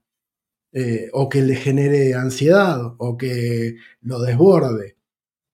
eh, 0.73 1.09
o 1.13 1.29
que 1.29 1.41
le 1.41 1.55
genere 1.55 2.13
ansiedad 2.13 2.79
o 2.97 3.17
que 3.17 3.75
lo 4.01 4.21
desborde. 4.21 4.97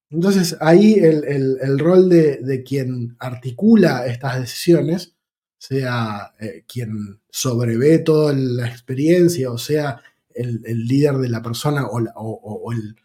Entonces 0.09 0.57
ahí 0.61 0.95
el, 0.95 1.79
rol 1.79 2.09
de, 2.09 2.63
quien 2.65 3.15
articula 3.19 4.05
estas 4.07 4.39
decisiones, 4.39 5.15
sea 5.59 6.33
eh, 6.39 6.63
quien 6.67 7.19
sobrevé 7.29 7.99
toda 7.99 8.31
la 8.31 8.67
experiencia 8.67 9.49
o 9.51 9.57
sea 9.57 9.99
el, 10.35 10.61
líder 10.87 11.15
de 11.15 11.29
la 11.29 11.41
persona 11.41 11.87
o 11.87 12.71
el 12.71 12.95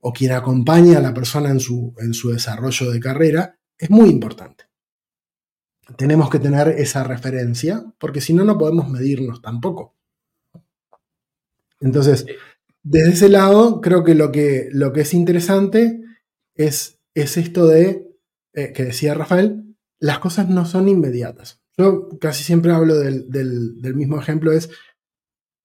o 0.00 0.12
quien 0.12 0.32
acompaña 0.32 0.98
a 0.98 1.02
la 1.02 1.14
persona 1.14 1.50
en 1.50 1.60
su, 1.60 1.94
en 1.98 2.14
su 2.14 2.30
desarrollo 2.30 2.90
de 2.90 3.00
carrera, 3.00 3.58
es 3.76 3.90
muy 3.90 4.08
importante. 4.08 4.64
Tenemos 5.96 6.30
que 6.30 6.38
tener 6.38 6.68
esa 6.68 7.02
referencia, 7.04 7.84
porque 7.98 8.20
si 8.20 8.34
no, 8.34 8.44
no 8.44 8.58
podemos 8.58 8.88
medirnos 8.88 9.40
tampoco. 9.40 9.96
Entonces, 11.80 12.26
desde 12.82 13.10
ese 13.12 13.28
lado, 13.28 13.80
creo 13.80 14.04
que 14.04 14.14
lo 14.14 14.32
que, 14.32 14.68
lo 14.72 14.92
que 14.92 15.02
es 15.02 15.14
interesante 15.14 16.00
es, 16.54 16.98
es 17.14 17.36
esto 17.36 17.66
de, 17.66 18.06
eh, 18.54 18.72
que 18.72 18.84
decía 18.84 19.14
Rafael, 19.14 19.76
las 20.00 20.18
cosas 20.18 20.48
no 20.48 20.64
son 20.64 20.88
inmediatas. 20.88 21.60
Yo 21.76 22.08
casi 22.20 22.44
siempre 22.44 22.72
hablo 22.72 22.96
del, 22.96 23.30
del 23.30 23.94
mismo 23.94 24.20
ejemplo, 24.20 24.52
es 24.52 24.70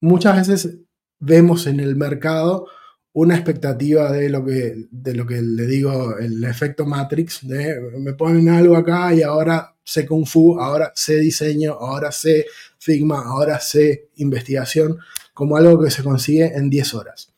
muchas 0.02 0.48
veces 0.48 0.80
vemos 1.20 1.66
en 1.66 1.80
el 1.80 1.96
mercado 1.96 2.68
una 3.14 3.36
expectativa 3.36 4.12
de 4.12 4.30
lo 4.30 4.44
que, 4.44 4.88
de 4.90 5.14
lo 5.14 5.26
que 5.26 5.42
le 5.42 5.68
digo, 5.68 6.18
el 6.18 6.44
efecto 6.44 6.86
Matrix, 6.86 7.48
de 7.48 7.80
me 8.00 8.14
ponen 8.14 8.50
algo 8.50 8.76
acá 8.76 9.14
y 9.14 9.22
ahora 9.22 9.76
sé 9.84 10.06
Kung 10.08 10.26
Fu, 10.26 10.60
ahora 10.60 10.92
sé 10.96 11.18
diseño, 11.18 11.74
ahora 11.74 12.12
sé 12.12 12.48
Figma, 12.80 13.22
ahora 13.24 13.60
sé 13.60 14.10
investigación, 14.16 14.98
como 15.34 15.58
algo 15.58 15.82
que 15.82 15.92
se 15.92 16.04
consigue 16.04 16.56
en 16.56 16.70
10 16.70 16.94
horas. 16.94 17.34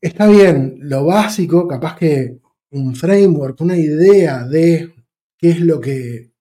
Está 0.00 0.26
bien, 0.26 0.78
lo 0.82 1.04
básico, 1.04 1.66
capaz 1.66 1.96
que 1.96 2.38
un 2.70 2.94
framework, 2.94 3.60
una 3.60 3.76
idea 3.76 4.44
de 4.44 4.94
qué 5.36 5.50
es 5.50 5.60
lo 5.60 5.80
que 5.80 6.32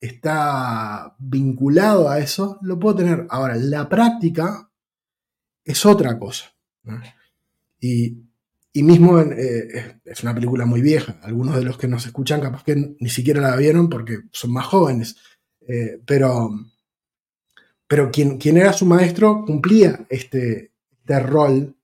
está 0.00 1.14
vinculado 1.18 2.08
a 2.08 2.18
eso, 2.18 2.58
lo 2.62 2.78
puedo 2.78 2.96
tener. 2.96 3.26
Ahora, 3.30 3.56
la 3.56 3.88
práctica 3.88 4.70
es 5.64 5.84
otra 5.86 6.18
cosa. 6.18 6.54
Y, 7.80 8.24
mismo 8.74 9.18
eh, 9.20 10.00
es 10.04 10.22
una 10.22 10.34
película 10.34 10.64
muy 10.64 10.80
vieja. 10.80 11.18
Algunos 11.22 11.56
de 11.56 11.64
los 11.64 11.76
que 11.76 11.88
nos 11.88 12.06
escuchan 12.06 12.40
capaz 12.40 12.62
que 12.62 12.96
ni 12.98 13.08
siquiera 13.08 13.40
la 13.40 13.56
vieron 13.56 13.88
porque 13.88 14.20
son 14.30 14.52
más 14.52 14.66
jóvenes. 14.66 15.16
Eh, 15.66 16.00
pero 16.06 16.50
pero 17.88 18.10
quien, 18.10 18.38
era 18.56 18.72
su 18.72 18.86
maestro 18.86 19.44
cumplía 19.44 20.06
este, 20.08 20.72
este 20.90 21.20
rol 21.20 21.76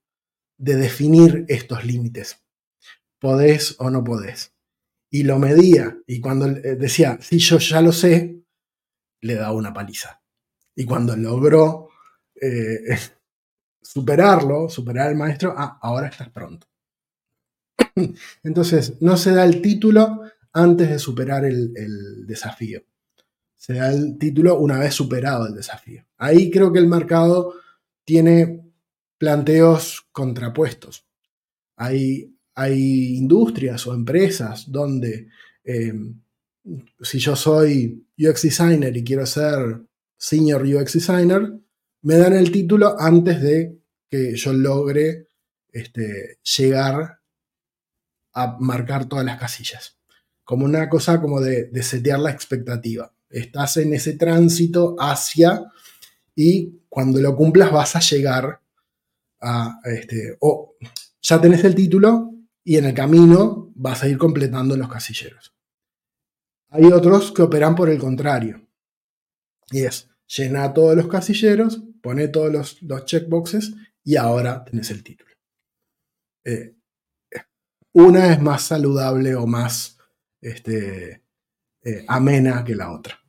de 0.57 0.75
definir 0.75 1.45
estos 1.49 1.83
límites. 1.83 2.41
Podés 3.19 3.75
o 3.79 3.89
no 3.89 4.03
podés. 4.03 4.53
Y 5.09 5.23
lo 5.23 5.39
medía. 5.39 5.97
Y 6.07 6.21
cuando 6.21 6.47
eh, 6.47 6.75
decía, 6.75 7.17
si 7.21 7.39
yo 7.39 7.57
ya 7.57 7.81
lo 7.81 7.91
sé, 7.91 8.43
le 9.21 9.35
daba 9.35 9.53
una 9.53 9.73
paliza. 9.73 10.21
Y 10.75 10.85
cuando 10.85 11.15
logró 11.15 11.89
superarlo, 13.81 14.69
superar 14.69 15.07
al 15.07 15.15
maestro, 15.15 15.53
ah, 15.57 15.79
ahora 15.81 16.07
estás 16.07 16.29
pronto. 16.29 16.67
Entonces, 18.43 19.01
no 19.01 19.17
se 19.17 19.31
da 19.31 19.45
el 19.45 19.61
título 19.61 20.21
antes 20.53 20.89
de 20.89 20.99
superar 20.99 21.45
el, 21.45 22.25
desafío. 22.25 22.83
Se 23.65 23.73
da 23.73 23.91
el 23.91 24.19
título 24.19 24.59
una 24.59 24.77
vez 24.77 24.93
superado 24.93 25.47
el 25.47 25.55
desafío. 25.55 26.05
Ahí 26.19 26.51
creo 26.51 26.71
que 26.71 26.77
el 26.77 26.85
mercado 26.85 27.55
tiene 28.03 28.63
planteos 29.17 30.05
contrapuestos. 30.11 31.07
Hay, 31.75 32.31
hay 32.53 33.17
industrias 33.17 33.87
o 33.87 33.95
empresas 33.95 34.71
donde 34.71 35.29
em, 35.63 36.21
si 37.01 37.17
yo 37.17 37.35
soy 37.35 38.05
UX 38.19 38.43
designer 38.43 38.95
y 38.95 39.03
quiero 39.03 39.25
ser 39.25 39.81
senior 40.15 40.61
UX 40.61 40.93
designer, 40.93 41.51
me 42.03 42.17
dan 42.17 42.33
el 42.33 42.51
título 42.51 42.95
antes 42.99 43.41
de 43.41 43.79
que 44.07 44.35
yo 44.35 44.53
logre 44.53 45.29
este, 45.71 46.37
llegar 46.55 47.19
a 48.33 48.57
marcar 48.59 49.09
todas 49.09 49.25
las 49.25 49.39
casillas. 49.39 49.97
Como 50.43 50.65
una 50.65 50.87
cosa 50.87 51.19
como 51.19 51.41
de, 51.41 51.63
de 51.63 51.81
setear 51.81 52.19
la 52.19 52.29
expectativa. 52.29 53.14
Estás 53.35 53.75
en 53.77 53.93
ese 53.93 54.13
tránsito 54.13 54.95
hacia 54.97 55.61
y 56.33 56.79
cuando 56.87 57.19
lo 57.19 57.35
cumplas 57.35 57.69
vas 57.69 57.97
a 57.97 57.99
llegar 57.99 58.61
a, 59.41 59.77
este, 59.83 60.37
o 60.39 60.77
ya 61.21 61.41
tenés 61.41 61.65
el 61.65 61.75
título 61.75 62.33
y 62.63 62.77
en 62.77 62.85
el 62.85 62.93
camino 62.93 63.73
vas 63.75 64.03
a 64.03 64.07
ir 64.07 64.17
completando 64.17 64.77
los 64.77 64.87
casilleros. 64.87 65.53
Hay 66.69 66.85
otros 66.85 67.33
que 67.33 67.41
operan 67.41 67.75
por 67.75 67.89
el 67.89 67.99
contrario. 67.99 68.65
Y 69.69 69.81
es, 69.81 70.09
llena 70.27 70.73
todos 70.73 70.95
los 70.95 71.09
casilleros, 71.09 71.83
pone 72.01 72.29
todos 72.29 72.53
los, 72.53 72.81
los 72.83 73.03
checkboxes 73.03 73.73
y 74.01 74.15
ahora 74.15 74.63
tenés 74.63 74.91
el 74.91 75.03
título. 75.03 75.31
Eh, 76.45 76.77
una 77.91 78.31
es 78.31 78.41
más 78.41 78.61
saludable 78.61 79.35
o 79.35 79.45
más 79.45 79.97
este, 80.39 81.25
eh, 81.83 82.03
amena 82.07 82.63
que 82.63 82.75
la 82.75 82.91
otra. 82.91 83.24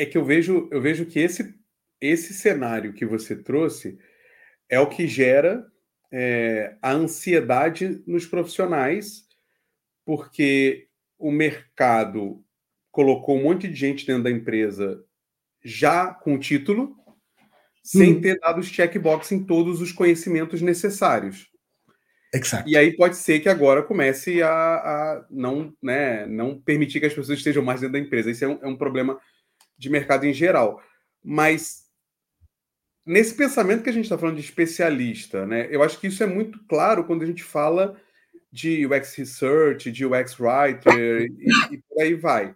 É 0.00 0.06
que 0.06 0.16
eu 0.16 0.24
vejo, 0.24 0.68
eu 0.70 0.80
vejo 0.80 1.04
que 1.04 1.18
esse, 1.18 1.54
esse 2.00 2.32
cenário 2.32 2.94
que 2.94 3.04
você 3.04 3.36
trouxe 3.36 3.98
é 4.68 4.80
o 4.80 4.88
que 4.88 5.06
gera 5.06 5.66
é, 6.10 6.76
a 6.80 6.92
ansiedade 6.92 8.02
nos 8.06 8.24
profissionais, 8.26 9.26
porque 10.04 10.88
o 11.18 11.30
mercado 11.30 12.42
colocou 12.90 13.38
um 13.38 13.42
monte 13.42 13.68
de 13.68 13.74
gente 13.74 14.06
dentro 14.06 14.24
da 14.24 14.30
empresa 14.30 15.04
já 15.62 16.14
com 16.14 16.38
título, 16.38 16.96
sem 17.82 18.14
hum. 18.14 18.20
ter 18.20 18.38
dado 18.40 18.60
os 18.60 18.68
checkbox 18.68 19.32
em 19.32 19.44
todos 19.44 19.80
os 19.80 19.92
conhecimentos 19.92 20.62
necessários. 20.62 21.50
Exato. 22.32 22.68
E 22.68 22.76
aí 22.76 22.96
pode 22.96 23.16
ser 23.16 23.40
que 23.40 23.48
agora 23.48 23.82
comece 23.82 24.42
a, 24.42 24.50
a, 24.50 25.26
não, 25.30 25.74
né, 25.82 26.26
não 26.26 26.58
permitir 26.58 27.00
que 27.00 27.06
as 27.06 27.12
pessoas 27.12 27.38
estejam 27.38 27.62
mais 27.62 27.80
dentro 27.80 27.94
da 27.94 27.98
empresa. 27.98 28.30
Isso 28.30 28.44
é 28.44 28.48
um, 28.48 28.58
é 28.62 28.66
um 28.66 28.76
problema 28.76 29.20
de 29.80 29.88
mercado 29.88 30.26
em 30.26 30.32
geral. 30.32 30.80
Mas 31.24 31.86
nesse 33.04 33.34
pensamento 33.34 33.82
que 33.82 33.88
a 33.88 33.92
gente 33.92 34.04
está 34.04 34.18
falando 34.18 34.36
de 34.36 34.42
especialista, 34.42 35.46
né, 35.46 35.66
eu 35.70 35.82
acho 35.82 35.98
que 35.98 36.06
isso 36.06 36.22
é 36.22 36.26
muito 36.26 36.62
claro 36.68 37.04
quando 37.04 37.22
a 37.22 37.26
gente 37.26 37.42
fala 37.42 37.98
de 38.52 38.86
UX 38.86 39.14
Research, 39.14 39.90
de 39.90 40.04
UX 40.04 40.38
Writer 40.38 41.22
e, 41.22 41.74
e 41.74 41.78
por 41.78 42.02
aí 42.02 42.14
vai. 42.14 42.54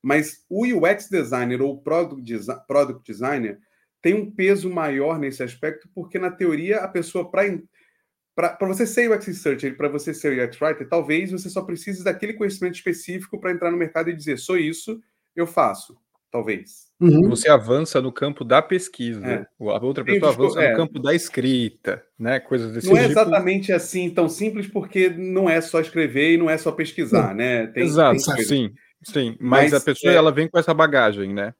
Mas 0.00 0.44
o 0.48 0.66
UX 0.66 1.08
Designer 1.08 1.60
ou 1.60 1.80
Product, 1.80 2.46
Product 2.66 3.12
Designer 3.12 3.58
tem 4.00 4.14
um 4.14 4.30
peso 4.30 4.68
maior 4.70 5.18
nesse 5.18 5.42
aspecto, 5.42 5.88
porque 5.94 6.18
na 6.18 6.30
teoria 6.30 6.78
a 6.78 6.88
pessoa, 6.88 7.30
para 7.30 8.66
você 8.66 8.86
ser 8.86 9.10
UX 9.10 9.26
Researcher, 9.26 9.76
para 9.76 9.88
você 9.88 10.14
ser 10.14 10.42
UX 10.42 10.60
Writer, 10.60 10.88
talvez 10.88 11.30
você 11.30 11.50
só 11.50 11.62
precise 11.62 12.02
daquele 12.02 12.32
conhecimento 12.32 12.74
específico 12.74 13.38
para 13.38 13.52
entrar 13.52 13.70
no 13.70 13.76
mercado 13.76 14.10
e 14.10 14.16
dizer, 14.16 14.38
sou 14.38 14.56
isso, 14.56 15.00
eu 15.36 15.46
faço, 15.46 15.96
talvez. 16.32 16.90
Uhum. 16.98 17.28
Você 17.28 17.48
avança 17.48 18.00
no 18.00 18.10
campo 18.10 18.42
da 18.42 18.62
pesquisa, 18.62 19.24
é. 19.26 19.46
a 19.60 19.84
outra 19.84 20.02
pessoa 20.02 20.32
avança 20.32 20.62
é. 20.62 20.70
no 20.70 20.76
campo 20.76 20.98
da 20.98 21.14
escrita, 21.14 22.02
né? 22.18 22.40
Coisas 22.40 22.72
desse 22.72 22.86
Não 22.86 22.96
é 22.96 23.00
tipo. 23.06 23.08
é 23.08 23.12
exatamente 23.12 23.72
assim 23.72 24.08
tão 24.08 24.28
simples, 24.28 24.66
porque 24.66 25.10
não 25.10 25.48
é 25.48 25.60
só 25.60 25.78
escrever 25.78 26.32
e 26.32 26.36
não 26.38 26.48
é 26.48 26.56
só 26.56 26.72
pesquisar, 26.72 27.34
né? 27.34 27.66
Tem, 27.66 27.82
Exato, 27.82 28.24
tem 28.34 28.44
sim, 28.44 28.72
sim. 29.02 29.36
Mas, 29.38 29.72
mas, 29.72 29.74
a 29.74 29.80
pessoa 29.80 30.12
é... 30.12 30.16
ela 30.16 30.32
vem 30.32 30.48
com 30.48 30.58
essa 30.58 30.72
bagagem, 30.72 31.34
né? 31.34 31.52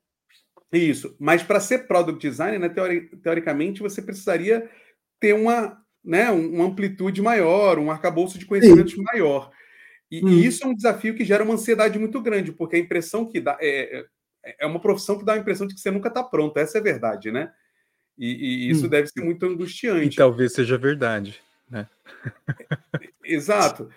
Isso. 0.73 1.15
Mas 1.21 1.43
para 1.43 1.61
ser 1.61 1.87
product 1.87 2.27
designer, 2.27 2.59
né, 2.59 2.69
teori 2.69 3.11
teoricamente, 3.23 3.83
você 3.83 4.01
precisaria 4.01 4.67
ter 5.21 5.35
uma, 5.35 5.77
né, 6.03 6.31
uma 6.31 6.65
amplitude 6.65 7.21
maior, 7.21 7.79
um 7.79 7.91
arcabouço 7.91 8.39
de 8.39 8.47
conhecimentos 8.47 8.95
sim. 8.95 9.03
maior. 9.03 9.51
E, 10.11 10.25
hum. 10.25 10.29
e, 10.29 10.47
isso 10.47 10.65
é 10.65 10.67
um 10.67 10.75
desafio 10.75 11.15
que 11.15 11.25
gera 11.25 11.45
uma 11.45 11.55
ansiedade 11.55 11.99
muito 11.99 12.21
grande, 12.23 12.53
porque 12.53 12.77
a 12.77 12.79
impressão 12.79 13.27
que 13.29 13.41
dá. 13.41 13.59
É, 13.61 14.05
é 14.45 14.57
é 14.61 14.67
uma 14.67 14.81
profissão 14.81 15.19
que 15.19 15.25
dá 15.25 15.35
a 15.35 15.39
impressão 15.39 15.67
de 15.67 15.75
que 15.75 15.81
você 15.81 15.91
nunca 15.91 16.09
está 16.09 16.23
pronto. 16.23 16.57
Essa 16.57 16.79
é 16.79 16.81
a 16.81 16.85
verdade, 16.85 17.31
né? 17.31 17.53
E, 18.19 18.67
e 18.67 18.71
isso 18.71 18.87
hum. 18.87 18.89
deve 18.89 19.09
ser 19.09 19.23
muito 19.23 19.45
angustiante. 19.47 20.15
E 20.15 20.17
talvez 20.17 20.53
seja 20.53 20.77
verdade, 20.77 21.41
né? 21.71 21.89
Exato. 23.25 23.89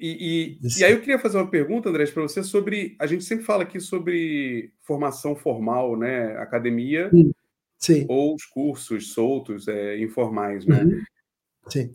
E, 0.00 0.58
e, 0.62 0.78
e, 0.78 0.84
aí 0.84 0.92
eu 0.92 1.00
queria 1.00 1.18
fazer 1.18 1.36
uma 1.36 1.50
pergunta, 1.50 1.88
André, 1.88 2.06
para 2.06 2.22
você 2.22 2.42
sobre. 2.42 2.96
A 2.98 3.06
gente 3.06 3.24
sempre 3.24 3.44
fala 3.44 3.64
aqui 3.64 3.78
sobre 3.80 4.72
formação 4.80 5.36
formal, 5.36 5.96
né? 5.96 6.36
Academia 6.38 7.10
Sim. 7.78 8.06
ou 8.08 8.34
os 8.34 8.46
cursos 8.46 9.12
soltos, 9.12 9.68
é, 9.68 9.98
informais, 9.98 10.64
né? 10.64 10.84
Uhum. 10.84 11.02
Sim 11.68 11.94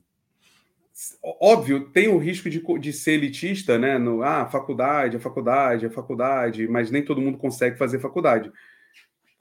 óbvio, 1.24 1.90
tem 1.92 2.08
o 2.08 2.18
risco 2.18 2.50
de, 2.50 2.62
de 2.80 2.94
ser 2.94 3.14
elitista, 3.14 3.78
né? 3.78 3.98
No, 3.98 4.22
ah, 4.24 4.46
faculdade, 4.46 5.18
a 5.18 5.20
faculdade, 5.20 5.86
a 5.86 5.92
faculdade, 5.92 6.68
mas 6.68 6.92
nem 6.92 7.04
todo 7.04 7.22
mundo 7.22 7.38
consegue 7.38 7.78
fazer 7.78 8.00
faculdade. 8.00 8.52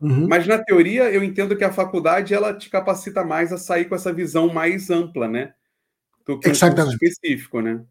Uhum. 0.00 0.28
Mas 0.28 0.46
na 0.46 0.58
teoria, 0.58 1.10
eu 1.10 1.24
entendo 1.24 1.56
que 1.56 1.64
a 1.64 1.72
faculdade 1.72 2.32
ela 2.32 2.54
te 2.54 2.70
capacita 2.70 3.24
mais 3.24 3.52
a 3.52 3.58
sair 3.58 3.86
com 3.86 3.94
essa 3.94 4.12
visão 4.12 4.52
mais 4.52 4.90
ampla, 4.90 5.26
né? 5.26 5.54
Do 6.24 6.38
que 6.38 6.48
um 6.48 6.52
específico, 6.52 7.60
né? 7.60 7.84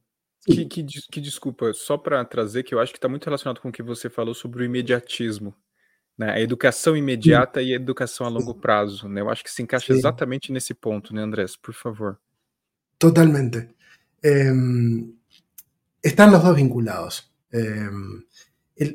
Que, 0.46 0.66
que, 0.66 0.86
que 1.12 1.20
desculpa, 1.20 1.74
só 1.74 1.98
para 1.98 2.24
trazer 2.24 2.64
que 2.64 2.74
eu 2.74 2.80
acho 2.80 2.94
que 2.94 2.98
está 2.98 3.10
muito 3.10 3.26
relacionado 3.26 3.60
com 3.60 3.68
o 3.68 3.72
que 3.72 3.84
você 3.84 4.10
falou 4.10 4.34
sobre 4.34 4.64
o 4.64 4.66
imediatismo. 4.66 5.54
Né? 6.18 6.32
A 6.32 6.40
educação 6.40 6.96
imediata 6.96 7.60
Sim. 7.60 7.68
e 7.68 7.74
a 7.74 7.76
educação 7.76 8.26
a 8.26 8.30
longo 8.30 8.56
prazo. 8.56 9.10
Né? 9.10 9.20
Eu 9.20 9.30
acho 9.30 9.44
que 9.44 9.52
se 9.52 9.62
encaixa 9.62 9.92
Sim. 9.92 10.00
exatamente 10.00 10.52
nesse 10.54 10.74
ponto, 10.74 11.14
né, 11.14 11.22
Andrés? 11.22 11.58
Por 11.58 11.74
favor. 11.74 12.18
Totalmente. 12.98 13.76
Em, 14.22 15.14
están 16.02 16.32
los 16.32 16.44
dos 16.44 16.56
vinculados. 16.56 17.32
Em, 17.52 18.24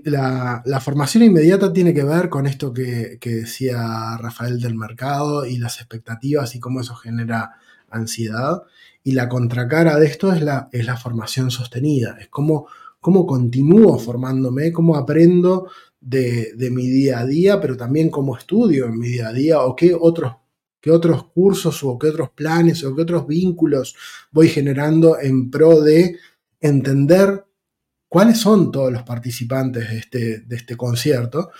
la, 0.04 0.80
formación 0.80 1.24
inmediata 1.24 1.72
tiene 1.72 1.94
que 1.94 2.04
ver 2.04 2.28
con 2.28 2.46
esto 2.46 2.72
que, 2.72 3.18
decía 3.20 4.16
Rafael 4.18 4.60
del 4.60 4.74
mercado 4.76 5.46
y 5.46 5.58
las 5.58 5.78
expectativas 5.78 6.54
y 6.54 6.60
cómo 6.60 6.80
eso 6.80 6.94
genera 6.94 7.52
ansiedad. 7.90 8.62
Y 9.04 9.12
la 9.12 9.28
contracara 9.28 9.98
de 9.98 10.06
esto 10.06 10.32
es 10.32 10.42
la, 10.42 10.96
formación 10.96 11.50
sostenida, 11.50 12.16
es 12.20 12.28
cómo, 12.28 12.66
cómo 13.00 13.26
continúo 13.26 13.98
formándome, 13.98 14.72
cómo 14.72 14.96
aprendo 14.96 15.68
de, 16.00 16.52
de, 16.56 16.70
mi 16.70 16.86
día 16.88 17.20
a 17.20 17.26
día, 17.26 17.60
pero 17.60 17.76
también 17.76 18.10
cómo 18.10 18.36
estudio 18.36 18.86
en 18.86 18.98
mi 18.98 19.08
día 19.08 19.28
a 19.28 19.32
día 19.32 19.60
o 19.62 19.74
qué 19.76 19.96
otros 19.98 20.34
qué 20.82 20.90
otros 20.90 21.28
cursos 21.28 21.82
o 21.84 21.96
qué 21.96 22.08
otros 22.08 22.30
planes 22.30 22.82
o 22.84 22.94
qué 22.94 23.02
otros 23.02 23.26
vínculos 23.26 23.94
voy 24.32 24.48
generando 24.48 25.18
en 25.18 25.48
pro 25.48 25.80
de 25.80 26.16
entender 26.60 27.46
cuáles 28.08 28.38
son 28.38 28.72
todos 28.72 28.92
los 28.92 29.04
participantes 29.04 29.88
de 29.88 29.98
este, 29.98 30.40
de 30.40 30.56
este 30.56 30.76
concierto. 30.76 31.50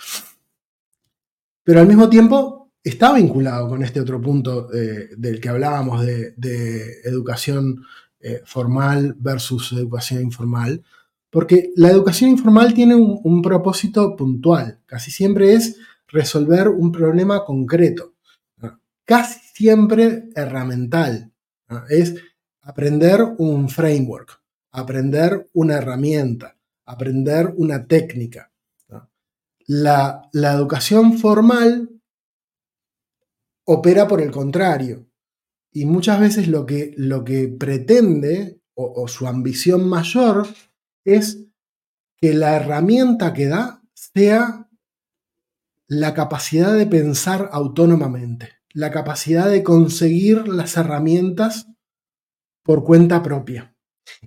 Pero 1.63 1.79
al 1.79 1.87
mismo 1.87 2.09
tiempo 2.09 2.73
está 2.83 3.13
vinculado 3.13 3.69
con 3.69 3.81
este 3.81 4.01
otro 4.01 4.21
punto 4.21 4.71
eh, 4.73 5.11
del 5.15 5.39
que 5.39 5.49
hablábamos 5.49 6.05
de, 6.05 7.01
educación 7.05 7.81
eh, 8.19 8.41
formal 8.45 9.15
versus 9.17 9.71
educación 9.71 10.21
informal, 10.21 10.83
porque 11.29 11.71
la 11.77 11.89
educación 11.89 12.29
informal 12.29 12.73
tiene 12.73 12.95
un 12.95 13.41
propósito 13.41 14.15
puntual, 14.15 14.81
casi 14.85 15.11
siempre 15.11 15.53
es 15.53 15.77
resolver 16.07 16.67
un 16.67 16.91
problema 16.91 17.43
concreto 17.43 18.12
casi 19.05 19.39
siempre 19.53 20.29
herramental. 20.35 21.33
Es 21.89 22.15
aprender 22.61 23.21
un 23.37 23.69
framework, 23.69 24.41
aprender 24.71 25.49
una 25.53 25.75
herramienta, 25.75 26.57
aprender 26.85 27.53
una 27.57 27.85
técnica. 27.87 28.51
La, 29.65 30.29
educación 30.33 31.17
formal 31.17 31.89
opera 33.65 34.07
por 34.07 34.21
el 34.21 34.31
contrario. 34.31 35.07
Y 35.71 35.85
muchas 35.85 36.19
veces 36.19 36.47
lo 36.47 36.65
que, 36.65 36.93
lo 36.97 37.23
que 37.23 37.47
pretende 37.47 38.61
o, 38.75 39.07
su 39.07 39.27
ambición 39.27 39.87
mayor 39.87 40.47
es 41.05 41.45
que 42.17 42.33
la 42.33 42.55
herramienta 42.55 43.33
que 43.33 43.47
da 43.47 43.81
sea 43.93 44.69
la 45.87 46.13
capacidad 46.13 46.73
de 46.73 46.85
pensar 46.87 47.49
autónomamente 47.51 48.62
la 48.73 48.91
capacidad 48.91 49.49
de 49.49 49.63
conseguir 49.63 50.47
las 50.47 50.75
herramientas 50.77 51.67
por 52.63 52.83
cuenta 52.83 53.21
propia 53.21 53.75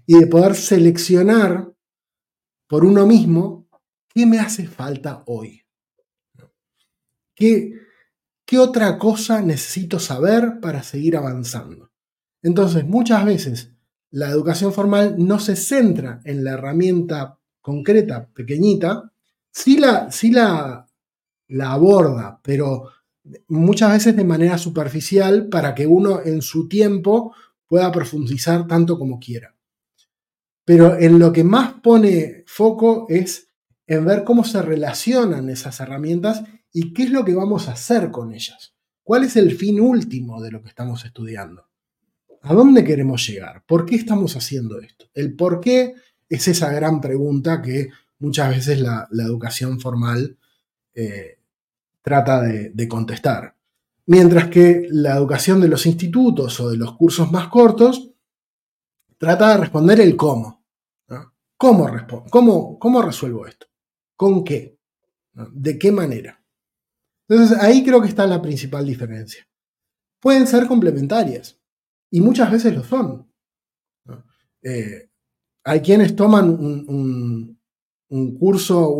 y 0.06 0.20
de 0.20 0.26
poder 0.26 0.54
seleccionar 0.54 1.72
por 2.68 2.84
uno 2.84 3.06
mismo 3.06 3.68
qué 4.08 4.26
me 4.26 4.38
hace 4.38 4.66
falta 4.66 5.22
hoy. 5.26 5.62
¿Qué, 7.34 7.74
qué 8.46 8.58
otra 8.58 8.98
cosa 8.98 9.42
necesito 9.42 9.98
saber 9.98 10.60
para 10.60 10.82
seguir 10.82 11.16
avanzando? 11.16 11.90
Entonces, 12.42 12.86
muchas 12.86 13.24
veces 13.24 13.72
la 14.10 14.28
educación 14.28 14.72
formal 14.72 15.16
no 15.18 15.38
se 15.38 15.56
centra 15.56 16.20
en 16.24 16.44
la 16.44 16.52
herramienta 16.52 17.38
concreta, 17.60 18.28
pequeñita, 18.28 19.12
sí 19.50 19.78
la, 19.78 20.10
sí 20.12 20.30
la, 20.30 20.86
la 21.48 21.72
aborda, 21.72 22.40
pero 22.42 22.90
muchas 23.48 23.92
veces 23.92 24.16
de 24.16 24.24
manera 24.24 24.58
superficial 24.58 25.48
para 25.48 25.74
que 25.74 25.86
uno 25.86 26.20
en 26.24 26.42
su 26.42 26.68
tiempo 26.68 27.34
pueda 27.66 27.90
profundizar 27.92 28.66
tanto 28.66 28.98
como 28.98 29.18
quiera. 29.18 29.54
Pero 30.64 30.98
en 30.98 31.18
lo 31.18 31.32
que 31.32 31.44
más 31.44 31.74
pone 31.82 32.44
foco 32.46 33.06
es 33.08 33.50
en 33.86 34.04
ver 34.04 34.24
cómo 34.24 34.44
se 34.44 34.62
relacionan 34.62 35.48
esas 35.48 35.78
herramientas 35.80 36.42
y 36.72 36.92
qué 36.92 37.04
es 37.04 37.10
lo 37.10 37.24
que 37.24 37.34
vamos 37.34 37.68
a 37.68 37.72
hacer 37.72 38.10
con 38.10 38.32
ellas. 38.32 38.74
¿Cuál 39.02 39.24
es 39.24 39.36
el 39.36 39.56
fin 39.56 39.80
último 39.80 40.42
de 40.42 40.50
lo 40.50 40.62
que 40.62 40.68
estamos 40.68 41.04
estudiando? 41.04 41.68
¿A 42.42 42.54
dónde 42.54 42.84
queremos 42.84 43.26
llegar? 43.26 43.64
¿Por 43.64 43.86
qué 43.86 43.94
estamos 43.94 44.36
haciendo 44.36 44.80
esto? 44.80 45.06
El 45.14 45.36
por 45.36 45.60
qué 45.60 45.94
es 46.28 46.48
esa 46.48 46.72
gran 46.72 47.00
pregunta 47.00 47.62
que 47.62 47.90
muchas 48.18 48.50
veces 48.50 48.80
la, 48.80 49.08
educación 49.12 49.80
formal 49.80 50.38
eh, 50.94 51.35
trata 52.06 52.40
de, 52.40 52.88
contestar. 52.88 53.56
Mientras 54.06 54.46
que 54.46 54.86
la 54.92 55.16
educación 55.16 55.60
de 55.60 55.66
los 55.66 55.86
institutos 55.86 56.60
o 56.60 56.70
de 56.70 56.76
los 56.76 56.96
cursos 56.96 57.32
más 57.32 57.48
cortos 57.48 58.12
trata 59.18 59.50
de 59.50 59.56
responder 59.56 60.00
el 60.00 60.14
cómo. 60.14 60.64
¿Cómo, 61.56 61.90
cómo, 62.30 62.78
¿Cómo, 62.78 63.02
resuelvo 63.02 63.44
esto? 63.48 63.66
¿Con 64.14 64.44
qué? 64.44 64.78
¿De 65.32 65.76
qué 65.76 65.90
manera? 65.90 66.40
Entonces 67.28 67.58
ahí 67.58 67.82
creo 67.82 68.00
que 68.00 68.08
está 68.08 68.24
la 68.24 68.40
principal 68.40 68.86
diferencia. 68.86 69.44
Pueden 70.20 70.46
ser 70.46 70.68
complementarias 70.68 71.58
y 72.12 72.20
muchas 72.20 72.52
veces 72.52 72.72
lo 72.72 72.84
son. 72.84 73.28
Eh, 74.62 75.10
hay 75.64 75.80
quienes 75.80 76.14
toman 76.14 76.50
un, 76.50 77.55
curso, 78.38 78.96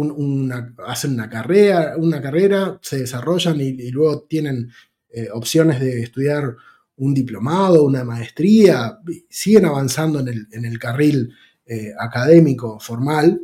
hacen 0.87 1.15
una 1.15 1.31
carrera, 1.31 1.95
una 1.97 2.21
carrera, 2.21 2.79
se 2.83 2.99
desarrollan 2.99 3.61
y, 3.61 3.91
luego 3.91 4.23
tienen 4.23 4.71
eh, 5.11 5.29
opciones 5.33 5.81
de 5.81 6.03
estudiar 6.03 6.57
un 6.97 7.15
diplomado, 7.15 7.85
una 7.85 8.05
maestría, 8.05 8.99
siguen 9.29 9.67
avanzando 9.67 10.21
en 10.21 10.65
el, 10.65 10.79
carril 10.79 11.33
eh, 11.67 11.93
académico 11.99 12.81
formal. 12.81 13.41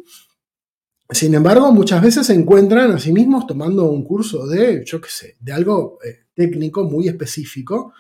Sin 1.11 1.35
embargo, 1.35 1.71
muchas 1.73 2.03
veces 2.03 2.27
se 2.27 2.35
encuentran 2.35 2.93
a 2.93 2.99
sí 2.99 3.13
mismos 3.13 3.47
tomando 3.47 3.91
un 3.91 4.05
curso 4.05 4.47
de, 4.47 4.83
yo 4.87 5.01
qué 5.01 5.11
sé, 5.11 5.37
de 5.39 5.53
algo 5.53 5.99
técnico 6.35 6.85
muy 6.85 7.09
específico, 7.09 7.93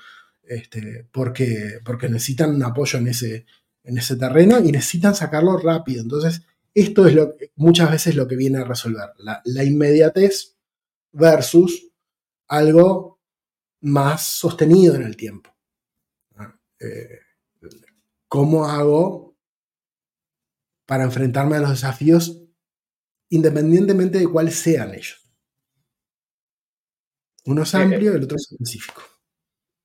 este, 0.42 1.06
porque, 1.12 1.78
porque 1.84 2.08
necesitan 2.08 2.54
un 2.54 2.62
apoyo 2.62 2.98
en 2.98 3.08
ese, 3.08 3.46
en 3.84 3.98
ese 3.98 4.16
terreno 4.16 4.58
y 4.58 4.72
necesitan 4.72 5.14
sacarlo 5.14 5.56
rápido. 5.58 6.02
Entonces, 6.02 6.42
esto 6.74 7.06
es 7.06 7.14
lo, 7.14 7.34
muchas 7.56 7.90
veces 7.90 8.16
lo 8.16 8.26
que 8.26 8.36
viene 8.36 8.58
a 8.58 8.64
resolver, 8.64 9.10
la, 9.18 9.64
inmediatez 9.64 10.56
versus 11.12 11.90
algo 12.48 13.20
más 13.80 14.26
sostenido 14.26 14.94
en 14.94 15.02
el 15.02 15.16
tiempo. 15.16 15.54
Ah, 16.36 16.58
eh, 16.80 17.20
¿Cómo 18.28 18.64
hago 18.64 19.36
para 20.86 21.04
enfrentarme 21.04 21.56
a 21.56 21.60
los 21.60 21.70
desafíos 21.70 22.42
independientemente 23.28 24.18
de 24.18 24.28
cuáles 24.28 24.56
sean 24.56 24.94
ellos? 24.94 25.18
Uno 27.44 27.62
es 27.62 27.74
eh, 27.74 27.78
amplio, 27.78 28.12
y 28.12 28.16
el 28.16 28.24
otro 28.24 28.36
es 28.36 28.52
específico. 28.52 29.02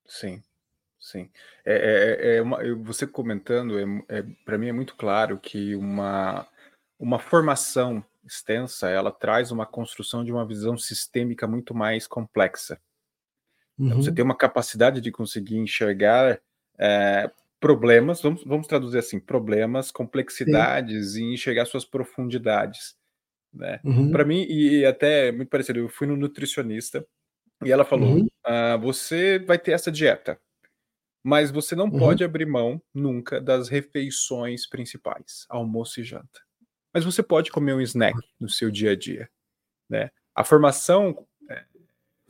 Sí. 0.06 0.42
Sim. 1.00 1.30
É, 1.64 2.36
é, 2.36 2.36
é 2.38 2.42
uma, 2.42 2.58
você 2.84 3.08
comentando, 3.08 3.76
para 4.44 4.58
mim 4.58 4.68
é 4.68 4.74
muito 4.74 4.94
claro 4.96 5.40
que 5.40 5.74
uma, 5.74 6.46
uma 7.00 7.20
formação 7.20 8.04
extensa, 8.26 8.90
ela 8.90 9.12
traz 9.12 9.52
uma 9.52 9.66
construção 9.66 10.24
de 10.24 10.32
uma 10.32 10.46
visão 10.46 10.78
sistêmica 10.78 11.48
muito 11.48 11.74
mais 11.74 12.08
complexa. 12.08 12.80
Então, 13.80 14.02
Você 14.02 14.12
tem 14.12 14.26
uma 14.26 14.36
capacidade 14.36 15.00
de 15.00 15.12
conseguir 15.12 15.58
enxergar 15.58 16.42
é, 16.80 17.32
problemas, 17.60 18.22
vamos, 18.22 18.44
vamos 18.44 18.68
traduzir 18.68 18.98
assim, 18.98 19.20
problemas, 19.20 19.92
complexidades 19.92 21.14
Sim. 21.14 21.26
e 21.26 21.34
enxergar 21.36 21.66
suas 21.66 21.86
profundidades. 21.86 22.98
Né? 23.54 23.80
Uhum. 23.84 24.12
Para 24.12 24.26
mim, 24.26 24.46
e 24.50 24.86
até 24.86 25.32
muito 25.32 25.50
parecido, 25.50 25.80
eu 25.80 25.90
fui 25.90 26.08
no 26.08 26.18
nutricionista 26.18 27.06
e 27.64 27.72
ela 27.72 27.86
falou: 27.86 28.16
uhum. 28.16 28.28
ah, 28.44 28.78
você 28.78 29.40
vai 29.40 29.60
ter 29.60 29.72
essa 29.72 29.92
dieta 29.92 30.40
mas 31.28 31.52
você 31.52 31.76
não 31.76 31.88
uhum. 31.88 32.00
pode 32.00 32.24
abrir 32.24 32.46
mão 32.46 32.82
nunca 32.94 33.42
das 33.42 33.68
refeições 33.68 34.66
principais, 34.66 35.46
almoço 35.50 36.00
e 36.00 36.04
janta. 36.06 36.47
Mas 36.98 37.06
você 37.06 37.22
pode 37.22 37.52
comer 37.52 37.76
um 37.76 37.82
snack 37.82 38.18
no 38.40 38.50
seu 38.50 38.72
dia 38.72 38.94
a 38.94 38.96
dia, 38.96 39.30
né? 39.88 40.10
A 40.34 40.44
formação 40.44 41.28
é, 41.48 41.64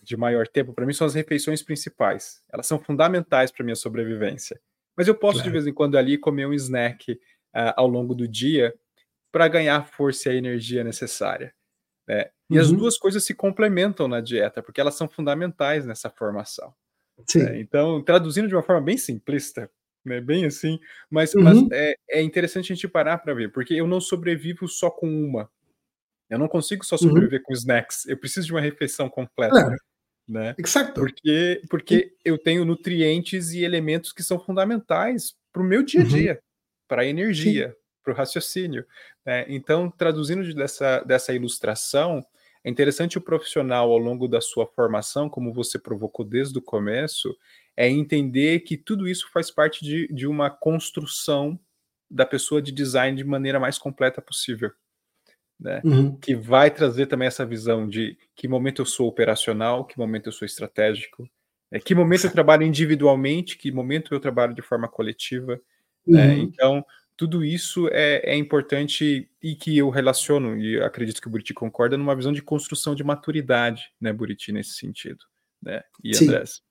de 0.03 0.17
maior 0.17 0.45
tempo 0.45 0.73
para 0.73 0.85
mim 0.85 0.91
são 0.91 1.07
as 1.07 1.13
refeições 1.13 1.63
principais. 1.63 2.43
Elas 2.51 2.67
são 2.67 2.77
fundamentais 2.77 3.49
para 3.49 3.63
minha 3.63 3.77
sobrevivência. 3.77 4.59
Mas 4.93 5.07
eu 5.07 5.15
posso 5.15 5.35
claro. 5.35 5.49
de 5.49 5.53
vez 5.53 5.67
em 5.67 5.73
quando 5.73 5.97
ali 5.97 6.17
comer 6.17 6.47
um 6.47 6.53
snack 6.53 7.13
uh, 7.13 7.71
ao 7.77 7.87
longo 7.87 8.13
do 8.13 8.27
dia 8.27 8.75
para 9.31 9.47
ganhar 9.47 9.77
a 9.77 9.85
força 9.85 10.27
e 10.27 10.33
a 10.33 10.35
energia 10.35 10.83
necessária. 10.83 11.55
Né? 12.05 12.29
E 12.49 12.55
uhum. 12.55 12.61
as 12.61 12.69
duas 12.69 12.97
coisas 12.97 13.23
se 13.23 13.33
complementam 13.33 14.05
na 14.09 14.19
dieta, 14.19 14.61
porque 14.61 14.81
elas 14.81 14.95
são 14.95 15.07
fundamentais 15.07 15.85
nessa 15.85 16.09
formação. 16.09 16.75
É, 17.37 17.57
então, 17.57 18.03
traduzindo 18.03 18.49
de 18.49 18.53
uma 18.53 18.63
forma 18.63 18.81
bem 18.81 18.97
simplista, 18.97 19.71
né, 20.07 20.21
bem 20.21 20.45
assim, 20.45 20.79
mas, 21.09 21.35
uhum. 21.35 21.43
mas 21.43 21.57
é, 21.71 21.95
é, 22.09 22.21
interessante 22.21 22.71
a 22.71 22.75
gente 22.75 22.87
parar 22.87 23.17
para 23.17 23.33
ver, 23.33 23.51
porque 23.51 23.73
eu 23.73 23.85
não 23.85 23.99
sobrevivo 23.99 24.67
só 24.67 24.89
com 24.89 25.07
uma. 25.07 25.49
Eu 26.29 26.39
não 26.39 26.47
consigo 26.47 26.85
só 26.85 26.95
uhum. 26.95 26.99
sobreviver 26.99 27.39
uhum. 27.39 27.45
com 27.45 27.53
snacks. 27.53 28.05
Eu 28.05 28.17
preciso 28.17 28.47
de 28.47 28.53
uma 28.53 28.61
refeição 28.61 29.09
completa. 29.09 29.59
É. 29.59 30.31
Né? 30.31 30.55
Exato. 30.57 30.93
Porque, 30.93 31.61
porque 31.69 32.13
eu 32.25 32.37
tenho 32.37 32.65
nutrientes 32.65 33.51
e 33.51 33.63
elementos 33.63 34.11
que 34.11 34.21
são 34.21 34.37
fundamentais 34.37 35.35
para 35.53 35.61
o 35.61 35.65
meu 35.65 35.83
dia 35.83 36.01
a 36.01 36.03
uhum. 36.03 36.09
dia, 36.09 36.39
para 36.87 37.03
a 37.03 37.05
energia, 37.05 37.75
para 38.03 38.13
o 38.13 38.15
raciocínio. 38.15 38.85
Né? 39.25 39.45
Então, 39.47 39.89
traduzindo 39.89 40.53
dessa, 40.53 40.99
dessa 41.01 41.33
ilustração, 41.33 42.25
é 42.67 42.69
interessante 42.69 43.17
o 43.17 43.21
profissional, 43.21 43.89
ao 43.89 43.97
longo 43.97 44.27
da 44.27 44.41
sua 44.41 44.67
formação, 44.67 45.29
como 45.29 45.53
você 45.53 45.79
provocou 45.79 46.25
desde 46.25 46.59
o 46.59 46.61
começo, 46.61 47.33
é 47.77 47.89
entender 47.89 48.59
que 48.59 48.75
tudo 48.75 49.07
isso 49.07 49.29
faz 49.31 49.49
parte 49.49 49.85
de, 49.85 50.05
de 50.09 50.27
uma 50.27 50.49
construção 50.49 51.57
da 52.11 52.25
pessoa 52.25 52.61
de 52.61 52.73
design 52.73 53.15
de 53.15 53.23
maneira 53.23 53.57
mais 53.57 53.77
completa 53.77 54.21
possível. 54.21 54.69
Né? 55.57 55.81
Uhum. 55.85 56.17
Que 56.17 56.35
vai 56.35 56.69
trazer 56.69 57.05
também 57.05 57.29
essa 57.29 57.45
visão 57.45 57.87
de 57.87 58.17
que 58.35 58.49
momento 58.49 58.81
eu 58.81 58.85
sou 58.85 59.07
operacional, 59.07 59.85
que 59.85 59.97
momento 59.97 60.27
eu 60.27 60.33
sou 60.33 60.45
estratégico, 60.45 61.25
né? 61.71 61.79
que 61.79 61.95
momento 61.95 62.25
eu 62.25 62.31
trabalho 62.31 62.63
individualmente, 62.63 63.57
que 63.57 63.71
momento 63.71 64.13
eu 64.13 64.19
trabalho 64.19 64.53
de 64.53 64.61
forma 64.61 64.89
coletiva. 64.89 65.57
Né? 66.05 66.21
Uhum. 66.21 66.27
Né? 66.27 66.33
Então, 66.39 66.85
tudo 67.17 67.43
isso 67.43 67.89
é, 67.91 68.31
é, 68.31 68.37
importante 68.37 69.27
e 69.41 69.55
que 69.55 69.75
eu 69.75 69.89
relaciono, 69.89 70.55
e 70.55 70.79
acredito 70.81 71.19
que 71.19 71.27
o 71.27 71.31
Buriti 71.31 71.53
concorda, 71.53 71.97
numa 71.97 72.15
visão 72.15 72.31
de 72.31 72.43
construção 72.43 72.93
de 72.93 73.03
maturidade, 73.03 73.91
né, 73.99 74.13
Buriti, 74.13 74.51
nesse 74.51 74.75
sentido. 74.75 75.25
Né? 75.61 75.81
E 76.03 76.15
sí. 76.15 76.25
Andrés. 76.25 76.61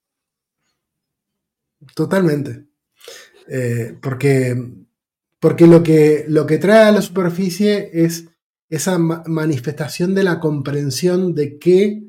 Totalmente. 1.94 2.64
Eh, 3.48 3.96
porque, 4.00 4.56
porque 5.40 5.66
lo, 5.66 5.82
que, 5.82 6.24
lo 6.28 6.46
que 6.46 6.58
trae 6.58 6.84
a 6.84 6.92
la 6.92 7.02
superficie 7.02 7.90
es 7.92 8.28
esa 8.68 8.98
ma 8.98 9.22
manifestación 9.26 10.14
de 10.14 10.24
la 10.24 10.40
comprensión 10.40 11.34
de 11.34 11.58
qué 11.58 12.02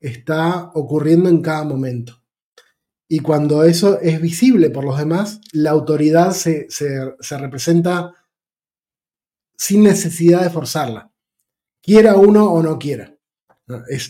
está 0.00 0.70
ocurriendo 0.74 1.28
en 1.28 1.42
cada 1.42 1.64
momento. 1.64 2.21
Y 3.14 3.18
cuando 3.18 3.62
eso 3.62 4.00
es 4.00 4.22
visible 4.22 4.70
por 4.70 4.84
los 4.84 4.96
demás, 4.96 5.38
la 5.52 5.70
autoridad 5.72 6.30
se, 6.30 6.66
representa 7.38 8.14
sin 9.54 9.82
necesidad 9.82 10.42
de 10.42 10.48
forzarla, 10.48 11.12
quiera 11.82 12.16
uno 12.16 12.50
o 12.50 12.62
no 12.62 12.78
quiera. 12.78 13.14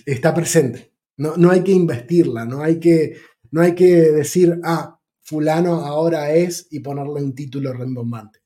está 0.07 0.33
presente. 0.33 0.93
No, 1.17 1.37
no, 1.37 1.51
hay 1.51 1.65
que 1.65 1.73
investirla, 1.73 2.45
no 2.45 2.63
hay 2.63 2.79
que, 2.79 3.17
no 3.51 3.63
hay 3.63 3.75
que 3.75 3.93
decir, 4.13 4.61
ah, 4.63 5.01
fulano 5.21 5.81
ahora 5.81 6.33
es 6.33 6.69
y 6.71 6.79
ponerle 6.79 7.25
un 7.25 7.35
título 7.35 7.73
rembombante. 7.73 8.39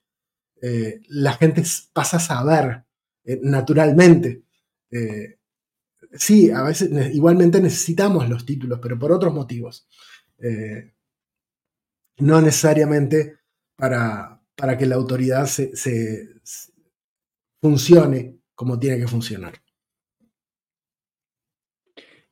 Eh, 0.63 1.03
la 1.09 1.35
gente 1.35 1.65
pasa 1.93 2.17
a 2.17 2.21
saber 2.21 2.83
eh, 3.25 3.39
naturalmente. 3.43 4.45
Eh, 4.91 5.37
sí, 6.13 6.51
a 6.51 6.63
veces 6.63 7.15
igualmente 7.15 7.61
necesitamos 7.61 8.27
los 8.27 8.47
títulos, 8.47 8.79
pero 8.81 8.99
por 8.99 9.13
otros 9.13 9.35
motivos. 9.35 9.87
Eh, 10.39 10.93
no 12.19 12.41
necesariamente 12.41 13.39
para, 13.77 14.41
para, 14.55 14.77
que 14.77 14.87
la 14.87 14.97
autoridad 14.97 15.47
se, 15.47 15.71
funcione 17.61 18.41
como 18.55 18.79
tiene 18.79 18.99
que 18.99 19.07
funcionar. 19.07 19.55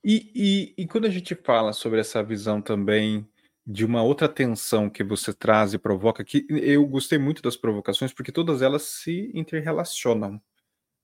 E, 0.02 0.30
e, 0.34 0.74
e, 0.82 0.86
quando 0.86 1.07
a 1.07 1.11
gente 1.11 1.34
fala 1.34 1.72
sobre 1.72 2.00
essa 2.00 2.22
visão 2.22 2.61
também 2.61 3.26
de 3.66 3.86
uma 3.86 4.02
outra 4.02 4.28
tensão 4.28 4.90
que 4.90 5.02
você 5.02 5.32
traz 5.32 5.72
e 5.72 5.78
provoca, 5.78 6.22
que 6.22 6.46
eu 6.50 6.86
gostei 6.86 7.18
muito 7.18 7.40
das 7.40 7.57
provocações, 7.57 8.12
porque 8.12 8.30
todas 8.30 8.61
elas 8.61 8.82
se 8.82 9.30
interrelacionam. 9.34 10.40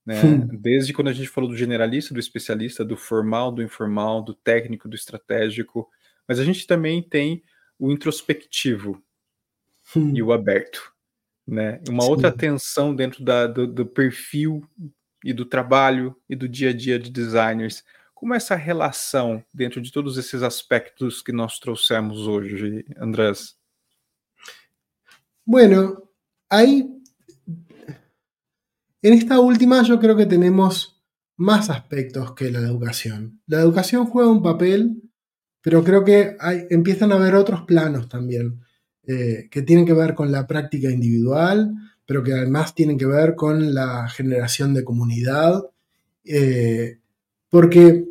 Né? 0.05 0.15
Desde 0.59 0.93
quando 0.93 1.07
a 1.07 1.13
gente 1.13 1.29
falou 1.29 1.49
do 1.49 1.57
generalista, 1.57 2.13
do 2.13 2.19
especialista, 2.19 2.85
do 2.85 2.95
formal, 2.95 3.51
do 3.51 3.63
informal, 3.63 4.21
do 4.21 4.35
técnico, 4.35 4.87
do 4.87 4.95
estratégico, 4.95 5.89
mas 6.31 6.39
a 6.39 6.45
gente 6.45 6.65
também 6.65 7.03
tem 7.03 7.43
o 7.77 7.91
introspectivo 7.91 9.03
hum. 9.93 10.13
e 10.15 10.23
o 10.23 10.31
aberto, 10.31 10.93
né? 11.45 11.81
Uma 11.89 12.03
Sim. 12.03 12.09
outra 12.09 12.31
tensão 12.31 12.95
dentro 12.95 13.21
da, 13.21 13.47
do, 13.47 13.67
do, 13.67 13.85
perfil 13.85 14.65
e 15.25 15.33
do 15.33 15.43
trabalho 15.43 16.15
e 16.29 16.33
do 16.37 16.47
dia 16.47 16.69
a 16.69 16.73
dia 16.73 16.97
de 16.97 17.11
designers. 17.11 17.83
Como 18.15 18.33
é 18.33 18.37
essa 18.37 18.55
relação 18.55 19.43
dentro 19.53 19.81
de 19.81 19.91
todos 19.91 20.17
esses 20.17 20.41
aspectos 20.41 21.21
que 21.21 21.33
nós 21.33 21.59
trouxemos 21.59 22.25
hoje, 22.25 22.85
Andrés? 22.97 23.57
Bueno, 25.45 26.01
ahí, 26.49 26.89
en 29.01 29.13
esta 29.15 29.37
última 29.41 29.83
yo 29.83 29.99
creo 29.99 30.15
que 30.15 30.25
tenemos 30.25 30.97
más 31.35 31.69
aspectos 31.69 32.35
que 32.35 32.49
la 32.49 32.59
educación. 32.59 33.41
La 33.47 33.59
educación 33.59 34.05
juega 34.05 34.29
un 34.29 34.41
papel, 34.41 35.10
pero 35.61 35.83
creo 35.83 36.03
que 36.03 36.35
empiezan 36.69 37.11
a 37.11 37.15
haber 37.15 37.35
otros 37.35 37.61
planos 37.63 38.09
también, 38.09 38.61
eh, 39.03 39.47
que 39.49 39.61
tienen 39.61 39.85
que 39.85 39.93
ver 39.93 40.15
con 40.15 40.31
la 40.31 40.47
práctica 40.47 40.89
individual, 40.89 41.73
pero 42.05 42.23
que 42.23 42.33
además 42.33 42.75
tienen 42.75 42.97
que 42.97 43.05
ver 43.05 43.35
con 43.35 43.73
la 43.73 44.07
generación 44.09 44.73
de 44.73 44.83
comunidad, 44.83 45.63
eh, 46.23 46.99
porque 47.49 48.05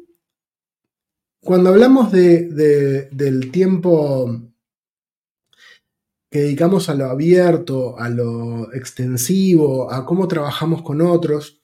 cuando 1.40 1.70
hablamos 1.70 2.12
del 2.12 3.50
tiempo 3.50 4.50
que 6.30 6.40
dedicamos 6.40 6.88
a 6.88 6.94
lo 6.94 7.06
abierto, 7.06 7.98
a 7.98 8.08
lo 8.08 8.72
extensivo, 8.72 9.92
a 9.92 10.06
cómo 10.06 10.28
trabajamos 10.28 10.82
con 10.82 11.00
otros, 11.00 11.60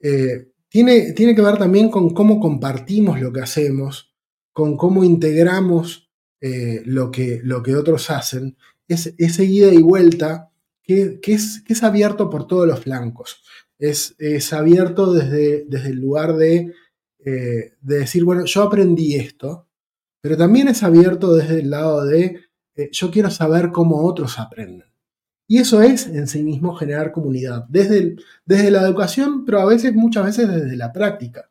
eh, 0.00 0.52
tiene, 0.68 1.12
tiene, 1.12 1.34
que 1.34 1.42
ver 1.42 1.58
también 1.58 1.90
con 1.90 2.10
cómo 2.14 2.40
compartimos 2.40 3.20
lo 3.20 3.32
que 3.32 3.40
hacemos, 3.40 4.15
con 4.56 4.78
cómo 4.78 5.04
integramos 5.04 6.08
eh, 6.40 6.80
lo, 6.86 7.10
que, 7.10 7.42
lo, 7.44 7.62
que, 7.62 7.76
otros 7.76 8.08
hacen. 8.08 8.56
Es, 8.88 9.12
esa 9.18 9.42
ida 9.42 9.70
y 9.70 9.82
vuelta 9.82 10.50
que, 10.82 11.20
es, 11.26 11.60
que, 11.60 11.74
es, 11.74 11.82
abierto 11.82 12.30
por 12.30 12.46
todos 12.46 12.66
los 12.66 12.80
flancos. 12.80 13.42
Es, 13.78 14.14
es 14.16 14.54
abierto 14.54 15.12
desde, 15.12 15.66
desde, 15.68 15.90
el 15.90 16.00
lugar 16.00 16.36
de, 16.36 16.72
eh, 17.18 17.74
de 17.82 17.98
decir, 17.98 18.24
bueno, 18.24 18.46
yo 18.46 18.62
aprendí 18.62 19.16
esto, 19.16 19.68
pero 20.22 20.38
también 20.38 20.68
es 20.68 20.82
abierto 20.82 21.34
desde 21.34 21.60
el 21.60 21.68
lado 21.68 22.06
de 22.06 22.40
eh, 22.76 22.88
yo 22.92 23.10
quiero 23.10 23.28
saber 23.30 23.70
cómo 23.72 24.06
otros 24.06 24.38
aprenden. 24.38 24.88
Y 25.46 25.58
eso 25.58 25.82
es 25.82 26.06
en 26.06 26.26
sí 26.26 26.42
mismo 26.42 26.74
generar 26.76 27.12
comunidad, 27.12 27.66
desde, 27.68 28.16
desde 28.46 28.70
la 28.70 28.80
educación, 28.80 29.44
pero 29.44 29.60
a 29.60 29.66
veces, 29.66 29.92
muchas 29.92 30.24
veces 30.24 30.48
desde 30.48 30.76
la 30.76 30.94
práctica. 30.94 31.50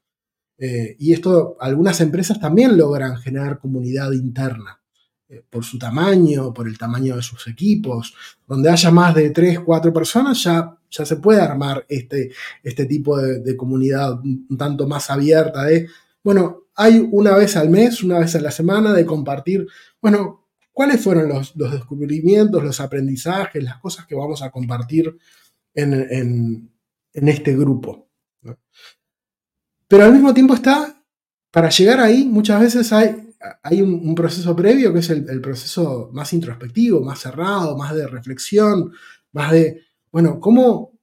Eh, 0.57 0.95
y 0.99 1.13
esto, 1.13 1.57
algunas 1.59 1.99
empresas 2.01 2.39
también 2.39 2.77
logran 2.77 3.17
generar 3.17 3.59
comunidad 3.59 4.11
interna, 4.11 4.81
eh, 5.27 5.43
por 5.49 5.63
su 5.63 5.79
tamaño, 5.79 6.53
por 6.53 6.67
el 6.67 6.77
tamaño 6.77 7.15
de 7.15 7.21
sus 7.21 7.47
equipos. 7.47 8.13
Donde 8.47 8.69
haya 8.69 8.91
más 8.91 9.15
de 9.15 9.31
3, 9.31 9.59
4 9.61 9.91
personas, 9.93 10.43
ya, 10.43 10.77
ya 10.89 11.05
se 11.05 11.17
puede 11.17 11.41
armar 11.41 11.85
este, 11.89 12.31
este 12.63 12.85
tipo 12.85 13.17
de, 13.17 13.55
comunidad 13.55 14.19
un 14.21 14.57
tanto 14.57 14.87
más 14.87 15.09
abierta 15.09 15.63
de, 15.63 15.87
bueno, 16.23 16.65
hay 16.75 17.07
una 17.11 17.35
vez 17.35 17.55
al 17.55 17.69
mes, 17.69 18.03
una 18.03 18.19
vez 18.19 18.35
a 18.35 18.41
la 18.41 18.51
semana 18.51 18.93
de 18.93 19.05
compartir, 19.05 19.65
bueno, 20.01 20.45
cuáles 20.73 21.01
fueron 21.01 21.29
los, 21.29 21.53
descubrimientos, 21.55 22.63
los 22.63 22.81
aprendizajes, 22.81 23.63
las 23.63 23.79
cosas 23.79 24.05
que 24.05 24.15
vamos 24.15 24.41
a 24.41 24.51
compartir 24.51 25.17
en, 25.73 26.69
este 27.13 27.55
grupo. 27.55 28.09
Pero 29.87 30.03
al 30.03 30.13
mismo 30.13 30.33
tiempo 30.33 30.53
está, 30.53 31.03
para 31.51 31.69
llegar 31.69 31.99
ahí, 31.99 32.25
muchas 32.25 32.59
veces 32.59 32.91
hay, 32.91 33.33
hay 33.63 33.81
un, 33.81 34.15
proceso 34.15 34.55
previo 34.55 34.91
que 34.91 34.99
es 34.99 35.09
el, 35.09 35.41
proceso 35.41 36.09
más 36.13 36.33
introspectivo, 36.33 37.01
más 37.01 37.19
cerrado, 37.19 37.77
más 37.77 37.95
de 37.95 38.07
reflexión, 38.07 38.91
más 39.31 39.51
de, 39.51 39.83
bueno, 40.11 40.39
¿cómo, 40.39 40.99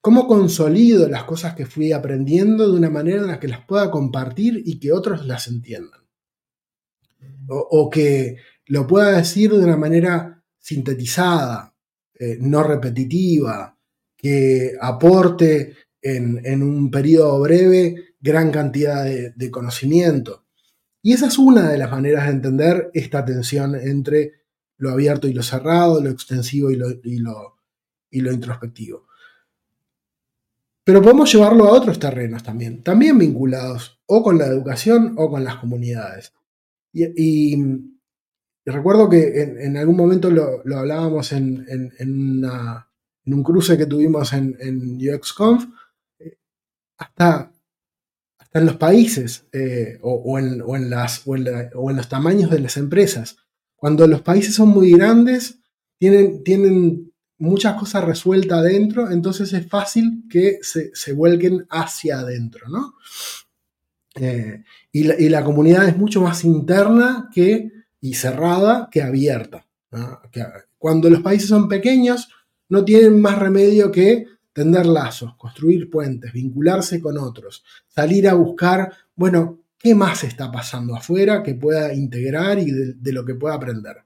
cómo 0.00 0.26
consolido 0.26 1.08
las 1.08 1.24
cosas 1.24 1.54
que 1.54 1.66
fui 1.66 1.92
aprendiendo 1.92 2.70
de 2.70 2.78
una 2.78 2.90
manera 2.90 3.20
en 3.20 3.28
la 3.28 3.40
que 3.40 3.48
las 3.48 3.64
pueda 3.64 3.90
compartir 3.90 4.62
y 4.64 4.78
que 4.78 4.92
otros 4.92 5.26
las 5.26 5.48
entiendan? 5.48 6.00
o 7.50 7.88
que 7.88 8.36
lo 8.66 8.86
pueda 8.86 9.16
decir 9.16 9.50
de 9.50 9.64
una 9.64 9.76
manera 9.76 10.44
sintetizada, 10.58 11.74
eh, 12.20 12.36
no 12.40 12.62
repetitiva, 12.62 13.78
que 14.16 14.76
aporte 14.80 15.76
en, 16.02 16.62
un 16.62 16.90
periodo 16.90 17.40
breve 17.40 18.14
gran 18.20 18.50
cantidad 18.50 19.04
de, 19.04 19.50
conocimiento. 19.50 20.44
Y 21.02 21.12
esa 21.12 21.28
es 21.28 21.38
una 21.38 21.70
de 21.70 21.78
las 21.78 21.90
maneras 21.90 22.26
de 22.26 22.32
entender 22.32 22.90
esta 22.94 23.24
tensión 23.24 23.74
entre 23.74 24.32
lo 24.76 24.90
abierto 24.90 25.28
y 25.28 25.32
lo 25.32 25.42
cerrado, 25.42 26.02
lo 26.02 26.10
extensivo 26.10 26.70
y 26.70 26.76
lo, 26.76 26.88
y 28.10 28.20
lo 28.20 28.32
introspectivo. 28.32 29.06
Pero 30.84 31.02
podemos 31.02 31.32
llevarlo 31.32 31.64
a 31.64 31.72
otros 31.72 31.98
terrenos 31.98 32.42
también, 32.42 32.82
también 32.82 33.18
vinculados 33.18 34.00
o 34.06 34.22
con 34.22 34.38
la 34.38 34.46
educación 34.46 35.14
o 35.16 35.30
con 35.30 35.44
las 35.44 35.56
comunidades. 35.56 36.32
y 36.92 37.56
recuerdo 38.72 39.08
que 39.08 39.42
en, 39.60 39.76
algún 39.76 39.96
momento 39.96 40.30
lo, 40.30 40.62
hablábamos 40.76 41.32
en, 41.32 41.66
un 43.26 43.42
cruce 43.42 43.76
que 43.76 43.86
tuvimos 43.86 44.32
en, 44.32 44.98
UXConf, 45.14 45.66
hasta, 46.98 47.52
hasta 48.38 48.58
en 48.58 48.66
los 48.66 48.76
países 48.76 49.46
eh, 49.52 49.98
o, 50.02 50.38
en, 50.38 50.90
las, 50.90 51.22
o, 51.26 51.36
en 51.36 51.96
los 51.96 52.08
tamaños 52.08 52.50
de 52.50 52.60
las 52.60 52.76
empresas. 52.76 53.36
Cuando 53.76 54.06
los 54.06 54.22
países 54.22 54.54
son 54.54 54.68
muy 54.68 54.92
grandes, 54.92 55.60
tienen, 55.98 56.42
tienen 56.42 57.12
muchas 57.38 57.78
cosas 57.78 58.04
resueltas 58.04 58.58
adentro, 58.58 59.10
entonces 59.10 59.52
es 59.52 59.66
fácil 59.68 60.24
que 60.28 60.58
se, 60.62 61.12
vuelquen 61.12 61.66
hacia 61.70 62.18
adentro, 62.18 62.68
¿no? 62.68 62.94
Eh, 64.16 64.64
y, 64.90 65.04
la, 65.04 65.18
y, 65.18 65.28
la, 65.28 65.44
comunidad 65.44 65.88
es 65.88 65.96
mucho 65.96 66.20
más 66.20 66.44
interna 66.44 67.28
que 67.32 67.70
y 68.00 68.14
cerrada 68.14 68.88
que 68.90 69.02
abierta. 69.02 69.66
cuando 70.76 71.08
los 71.08 71.20
países 71.20 71.48
son 71.48 71.68
pequeños, 71.68 72.28
no 72.68 72.84
tienen 72.84 73.20
más 73.20 73.38
remedio 73.38 73.90
que 73.90 74.26
tender 74.58 74.86
lazos, 74.86 75.36
construir 75.36 75.88
puentes, 75.88 76.32
vincularse 76.32 77.00
con 77.00 77.16
otros, 77.16 77.64
salir 77.86 78.26
a 78.28 78.34
buscar, 78.34 78.92
bueno, 79.14 79.62
¿qué 79.78 79.94
más 79.94 80.24
está 80.24 80.50
pasando 80.50 80.96
afuera 80.96 81.44
que 81.44 81.54
pueda 81.54 81.94
integrar 81.94 82.58
y 82.58 82.72
de, 82.72 83.12
lo 83.12 83.24
que 83.24 83.36
pueda 83.36 83.54
aprender? 83.54 83.98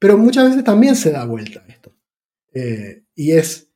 Pero 0.00 0.18
muchas 0.18 0.48
veces 0.48 0.64
también 0.64 0.96
se 0.96 1.12
da 1.12 1.24
vuelta 1.24 1.64
esto. 1.68 1.94
Eh, 2.52 3.04
y 3.14 3.30
es. 3.30 3.68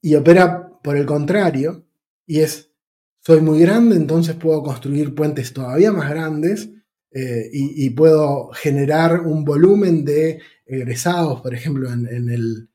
Y 0.00 0.16
opera 0.16 0.68
por 0.82 0.96
el 0.96 1.06
contrario, 1.06 1.86
y 2.26 2.40
es 2.40 2.72
soy 3.20 3.40
muy 3.40 3.60
grande, 3.60 3.94
entonces 3.94 4.34
puedo 4.34 4.64
construir 4.64 5.14
puentes 5.14 5.52
todavía 5.52 5.92
más 5.92 6.10
grandes 6.10 6.70
eh, 7.14 7.50
y, 7.52 7.90
puedo 7.90 8.48
generar 8.54 9.20
un 9.20 9.44
volumen 9.44 10.02
de 10.02 10.40
egresados, 10.64 11.42
por 11.42 11.54
ejemplo, 11.54 11.92
en, 11.92 12.30
el, 12.30 12.70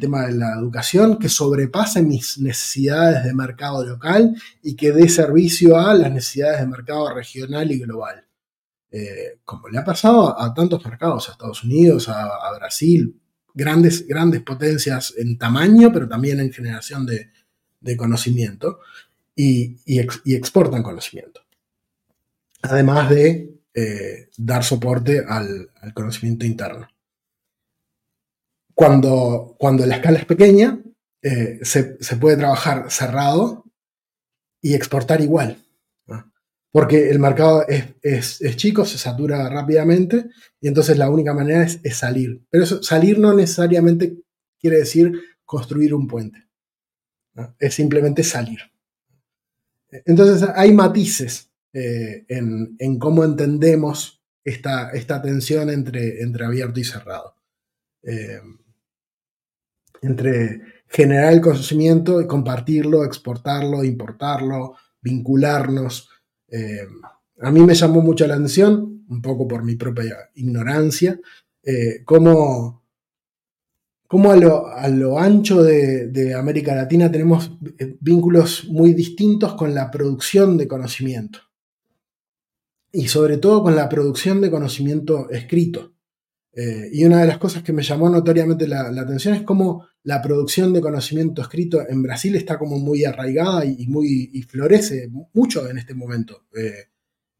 tema 0.00 0.26
de 0.26 0.34
la 0.34 0.54
educación, 0.54 1.18
que 1.18 1.28
sobrepase 1.28 2.02
mis 2.02 2.38
necesidades 2.38 3.24
de 3.24 3.34
mercado 3.34 3.84
local 3.84 4.34
y 4.62 4.76
que 4.76 4.92
dé 4.92 5.08
servicio 5.08 5.76
a 5.76 5.94
las 5.94 6.12
necesidades 6.12 6.60
de 6.60 6.66
mercado 6.66 7.14
regional 7.14 7.70
y 7.70 7.80
global. 7.80 8.24
Eh, 8.90 9.38
como 9.44 9.68
le 9.68 9.78
ha 9.78 9.84
pasado 9.84 10.38
a, 10.38 10.52
tantos 10.54 10.84
mercados, 10.84 11.28
a 11.28 11.32
Estados 11.32 11.64
Unidos, 11.64 12.08
a, 12.08 12.54
Brasil, 12.56 13.18
grandes, 13.54 14.06
grandes 14.06 14.42
potencias 14.42 15.14
en 15.16 15.38
tamaño, 15.38 15.90
pero 15.92 16.08
también 16.08 16.40
en 16.40 16.52
generación 16.52 17.06
de 17.06 17.96
conocimiento 17.96 18.80
y, 19.34 20.34
exportan 20.34 20.82
conocimiento. 20.82 21.40
Además 22.62 23.10
de 23.10 23.60
eh, 23.74 24.28
dar 24.36 24.62
soporte 24.64 25.24
al, 25.26 25.70
conocimiento 25.94 26.46
interno. 26.46 26.88
Cuando, 28.74 29.56
cuando 29.58 29.84
la 29.86 29.96
escala 29.96 30.18
es 30.18 30.24
pequeña, 30.24 30.82
eh, 31.22 31.60
se, 31.62 32.16
puede 32.16 32.36
trabajar 32.36 32.90
cerrado 32.90 33.64
y 34.60 34.74
exportar 34.74 35.20
igual. 35.20 35.58
Porque 36.72 37.10
el 37.10 37.18
mercado 37.18 37.66
es, 37.68 38.56
chico, 38.56 38.86
se 38.86 38.96
satura 38.96 39.46
rápidamente 39.50 40.30
y 40.58 40.68
entonces 40.68 40.96
la 40.96 41.10
única 41.10 41.34
manera 41.34 41.64
es, 41.64 41.96
salir. 41.96 42.46
Pero 42.48 42.64
salir 42.64 43.18
no 43.18 43.34
necesariamente 43.34 44.16
quiere 44.58 44.78
decir 44.78 45.12
construir 45.44 45.92
un 45.92 46.08
puente. 46.08 46.48
Es 47.58 47.74
simplemente 47.74 48.24
salir. 48.24 48.60
Entonces 50.06 50.48
hay 50.54 50.72
matices 50.72 51.52
eh, 51.74 52.24
en, 52.28 52.98
cómo 52.98 53.22
entendemos 53.22 54.22
esta, 54.42 54.90
esta 54.92 55.20
tensión 55.20 55.68
entre, 55.68 56.22
entre, 56.22 56.46
abierto 56.46 56.80
y 56.80 56.84
cerrado. 56.84 57.36
Eh, 58.02 58.40
entre 60.02 60.60
generar 60.86 61.32
el 61.32 61.40
conocimiento 61.40 62.20
y 62.20 62.26
compartirlo, 62.26 63.04
exportarlo, 63.04 63.82
importarlo, 63.82 64.74
vincularnos. 65.00 66.10
Eh, 66.48 66.86
a 67.40 67.50
mí 67.50 67.60
me 67.62 67.74
llamó 67.74 68.02
mucho 68.02 68.26
la 68.26 68.34
atención, 68.34 69.04
un 69.08 69.22
poco 69.22 69.48
por 69.48 69.64
mi 69.64 69.76
propia 69.76 70.30
ignorancia, 70.34 71.18
cómo 72.04 72.82
cómo 74.12 74.30
a 74.30 74.36
lo, 74.88 75.18
ancho 75.18 75.62
de, 75.62 76.34
América 76.36 76.74
Latina 76.74 77.10
tenemos 77.10 77.50
eh, 77.78 77.96
vínculos 77.98 78.66
muy 78.68 78.92
distintos 78.92 79.54
con 79.54 79.74
la 79.74 79.90
producción 79.90 80.58
de 80.58 80.68
conocimiento. 80.68 81.38
Y 82.92 83.08
sobre 83.08 83.38
todo 83.38 83.62
con 83.62 83.74
la 83.74 83.88
producción 83.88 84.42
de 84.42 84.50
conocimiento 84.50 85.30
escrito. 85.30 85.94
Eh, 86.54 86.90
y 86.92 87.04
una 87.04 87.22
de 87.22 87.26
las 87.26 87.38
cosas 87.38 87.62
que 87.62 87.72
me 87.72 87.82
llamó 87.82 88.10
notoriamente 88.10 88.68
la, 88.68 88.88
atención 88.88 89.34
es 89.34 89.42
cómo 89.42 89.86
la 90.02 90.20
producción 90.20 90.72
de 90.72 90.82
conocimiento 90.82 91.40
escrito 91.40 91.80
en 91.88 92.02
Brasil 92.02 92.36
está 92.36 92.58
como 92.58 92.78
muy 92.78 93.04
arraigada 93.04 93.64
y, 93.64 93.86
muy, 93.86 94.30
florece 94.48 95.08
mucho 95.32 95.68
en 95.68 95.78
este 95.78 95.94
momento. 95.94 96.44
Eh, 96.54 96.88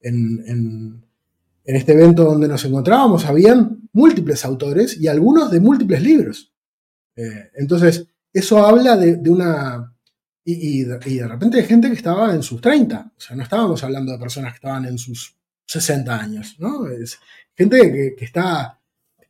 en, 0.00 1.04
este 1.64 1.92
evento 1.92 2.24
donde 2.24 2.48
nos 2.48 2.64
encontrábamos 2.64 3.24
habían 3.24 3.88
múltiples 3.92 4.44
autores 4.44 5.00
y 5.00 5.06
algunos 5.06 5.50
de 5.50 5.60
múltiples 5.60 6.02
libros. 6.02 6.52
Eh, 7.14 7.50
entonces, 7.54 8.06
eso 8.32 8.64
habla 8.64 8.96
de, 8.96 9.30
una... 9.30 9.94
Y, 10.44 10.82
de, 10.82 11.28
repente 11.28 11.58
hay 11.58 11.64
gente 11.64 11.88
que 11.88 11.94
estaba 11.94 12.34
en 12.34 12.42
sus 12.42 12.60
30, 12.60 13.12
o 13.16 13.20
sea, 13.20 13.36
no 13.36 13.44
estábamos 13.44 13.84
hablando 13.84 14.10
de 14.10 14.18
personas 14.18 14.52
que 14.52 14.56
estaban 14.56 14.86
en 14.86 14.98
sus 14.98 15.36
60 15.66 16.18
años, 16.18 16.56
¿no? 16.58 16.88
Es 16.88 17.20
gente 17.54 18.14
que 18.16 18.24
está 18.24 18.82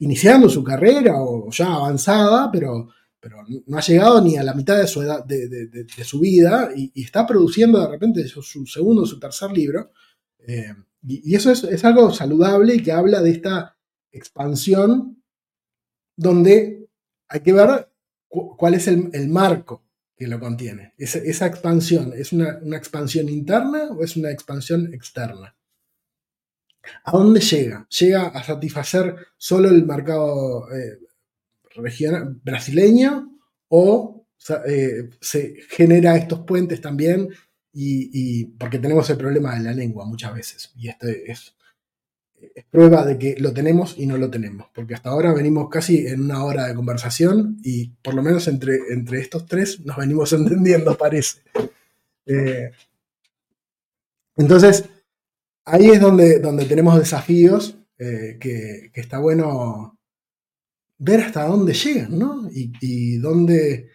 iniciando 0.03 0.49
su 0.49 0.65
carrera 0.65 1.15
o 1.17 1.49
ya 1.51 1.75
avanzada, 1.75 2.51
pero, 2.51 2.89
pero 3.21 3.45
no 3.67 3.79
ha 3.79 3.81
llegado 3.81 4.21
ni 4.21 4.37
a 4.37 4.43
la 4.43 4.53
mitad 4.53 4.77
de 4.77 4.89
su, 4.89 5.01
edad, 5.01 5.25
de, 5.25 5.87
su 6.05 6.19
vida 6.19 6.71
y, 6.75 6.91
está 7.03 7.25
produciendo 7.25 7.81
de 7.81 7.89
repente 7.89 8.27
su, 8.27 8.67
segundo 8.67 9.03
o 9.03 9.07
su 9.07 9.21
tercer 9.21 9.53
libro. 9.53 9.93
Eh, 10.41 10.75
y, 11.07 11.35
eso 11.37 11.53
es, 11.53 11.85
algo 11.85 12.13
saludable 12.13 12.75
y 12.75 12.83
que 12.83 12.91
habla 12.91 13.23
de 13.23 13.31
esta 13.31 13.79
expansión 14.11 15.23
donde 16.17 16.89
hay 17.29 17.41
que 17.41 17.53
ver 17.53 17.89
cuál 18.29 18.75
es 18.75 18.89
el, 18.89 19.29
marco 19.29 19.85
que 20.17 20.27
lo 20.27 20.41
contiene. 20.41 20.95
Esa, 20.99 21.47
expansión, 21.47 22.13
¿es 22.17 22.33
una, 22.33 22.59
una 22.61 22.77
expansión 22.77 23.29
interna 23.29 23.85
o 23.93 24.03
es 24.03 24.17
una 24.17 24.33
expansión 24.33 24.93
externa? 24.93 25.57
¿A 27.05 27.13
dónde 27.13 27.41
llega? 27.41 27.87
¿Llega 27.89 28.29
a 28.29 28.43
satisfacer 28.43 29.15
solo 29.37 29.69
el 29.69 29.85
mercado 29.85 30.67
eh, 30.73 30.99
brasileño 32.43 33.39
o 33.69 34.27
eh, 34.67 35.11
se 35.21 35.55
genera 35.69 36.17
estos 36.17 36.41
puentes 36.41 36.81
también? 36.81 37.29
Y, 37.75 38.45
porque 38.59 38.79
tenemos 38.79 39.09
el 39.09 39.17
problema 39.17 39.55
de 39.55 39.65
la 39.65 39.73
lengua 39.73 40.05
muchas 40.05 40.35
veces. 40.35 40.73
Y 40.77 40.89
esto 40.89 41.09
es, 41.09 41.55
es 42.55 42.65
prueba 42.65 43.07
de 43.07 43.19
que 43.19 43.37
lo 43.39 43.55
tenemos 43.55 43.95
y 43.97 44.07
no 44.07 44.19
lo 44.19 44.31
tenemos. 44.31 44.67
Porque 44.75 44.95
hasta 44.95 45.11
ahora 45.11 45.33
venimos 45.33 45.71
casi 45.71 46.07
en 46.07 46.23
una 46.23 46.45
hora 46.45 46.67
de 46.67 46.75
conversación 46.75 47.59
y 47.63 47.89
por 48.03 48.13
lo 48.13 48.23
menos 48.23 48.47
entre, 48.49 48.77
entre 48.91 49.21
estos 49.21 49.47
tres 49.47 49.81
nos 49.81 49.97
venimos 49.97 50.33
entendiendo, 50.35 50.99
parece. 50.99 51.41
Eh, 52.27 52.71
entonces, 54.37 54.85
ahí 55.65 55.91
es 55.91 56.01
donde, 56.01 56.39
donde 56.39 56.65
tenemos 56.65 56.99
desafíos 56.99 57.77
eh, 57.99 58.37
que, 58.41 58.91
está 58.95 59.19
bueno 59.19 59.99
ver 60.99 61.21
hasta 61.21 61.47
dónde 61.47 61.73
llegan, 61.75 62.19
¿no? 62.19 62.49
Y, 62.53 63.19
dónde, 63.19 63.91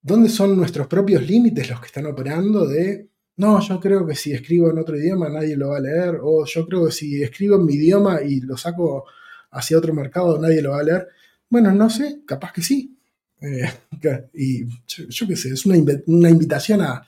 dónde, 0.00 0.28
son 0.28 0.56
nuestros 0.56 0.86
propios 0.86 1.26
límites 1.26 1.70
los 1.70 1.80
que 1.80 1.86
están 1.86 2.06
operando 2.06 2.66
de, 2.66 3.10
no, 3.36 3.60
yo 3.60 3.80
creo 3.80 4.06
que 4.06 4.14
si 4.14 4.32
escribo 4.32 4.70
en 4.70 4.78
otro 4.78 4.96
idioma 4.96 5.28
nadie 5.28 5.56
lo 5.56 5.70
va 5.70 5.78
a 5.78 5.80
leer, 5.80 6.18
o 6.22 6.44
yo 6.44 6.66
creo 6.66 6.86
que 6.86 6.92
si 6.92 7.22
escribo 7.22 7.56
en 7.56 7.64
mi 7.64 7.74
idioma 7.74 8.22
y 8.22 8.40
lo 8.40 8.56
saco 8.56 9.04
hacia 9.50 9.78
otro 9.78 9.94
mercado 9.94 10.38
nadie 10.40 10.62
lo 10.62 10.72
va 10.72 10.80
a 10.80 10.84
leer. 10.84 11.08
Bueno, 11.48 11.72
no 11.72 11.88
sé, 11.90 12.22
capaz 12.26 12.52
que 12.52 12.62
sí. 12.62 12.98
Eh, 13.40 13.70
y 14.34 14.66
yo, 14.86 15.26
qué 15.26 15.36
sé, 15.36 15.50
es 15.50 15.66
una, 15.66 15.76
invitación 16.30 16.82
a, 16.82 17.06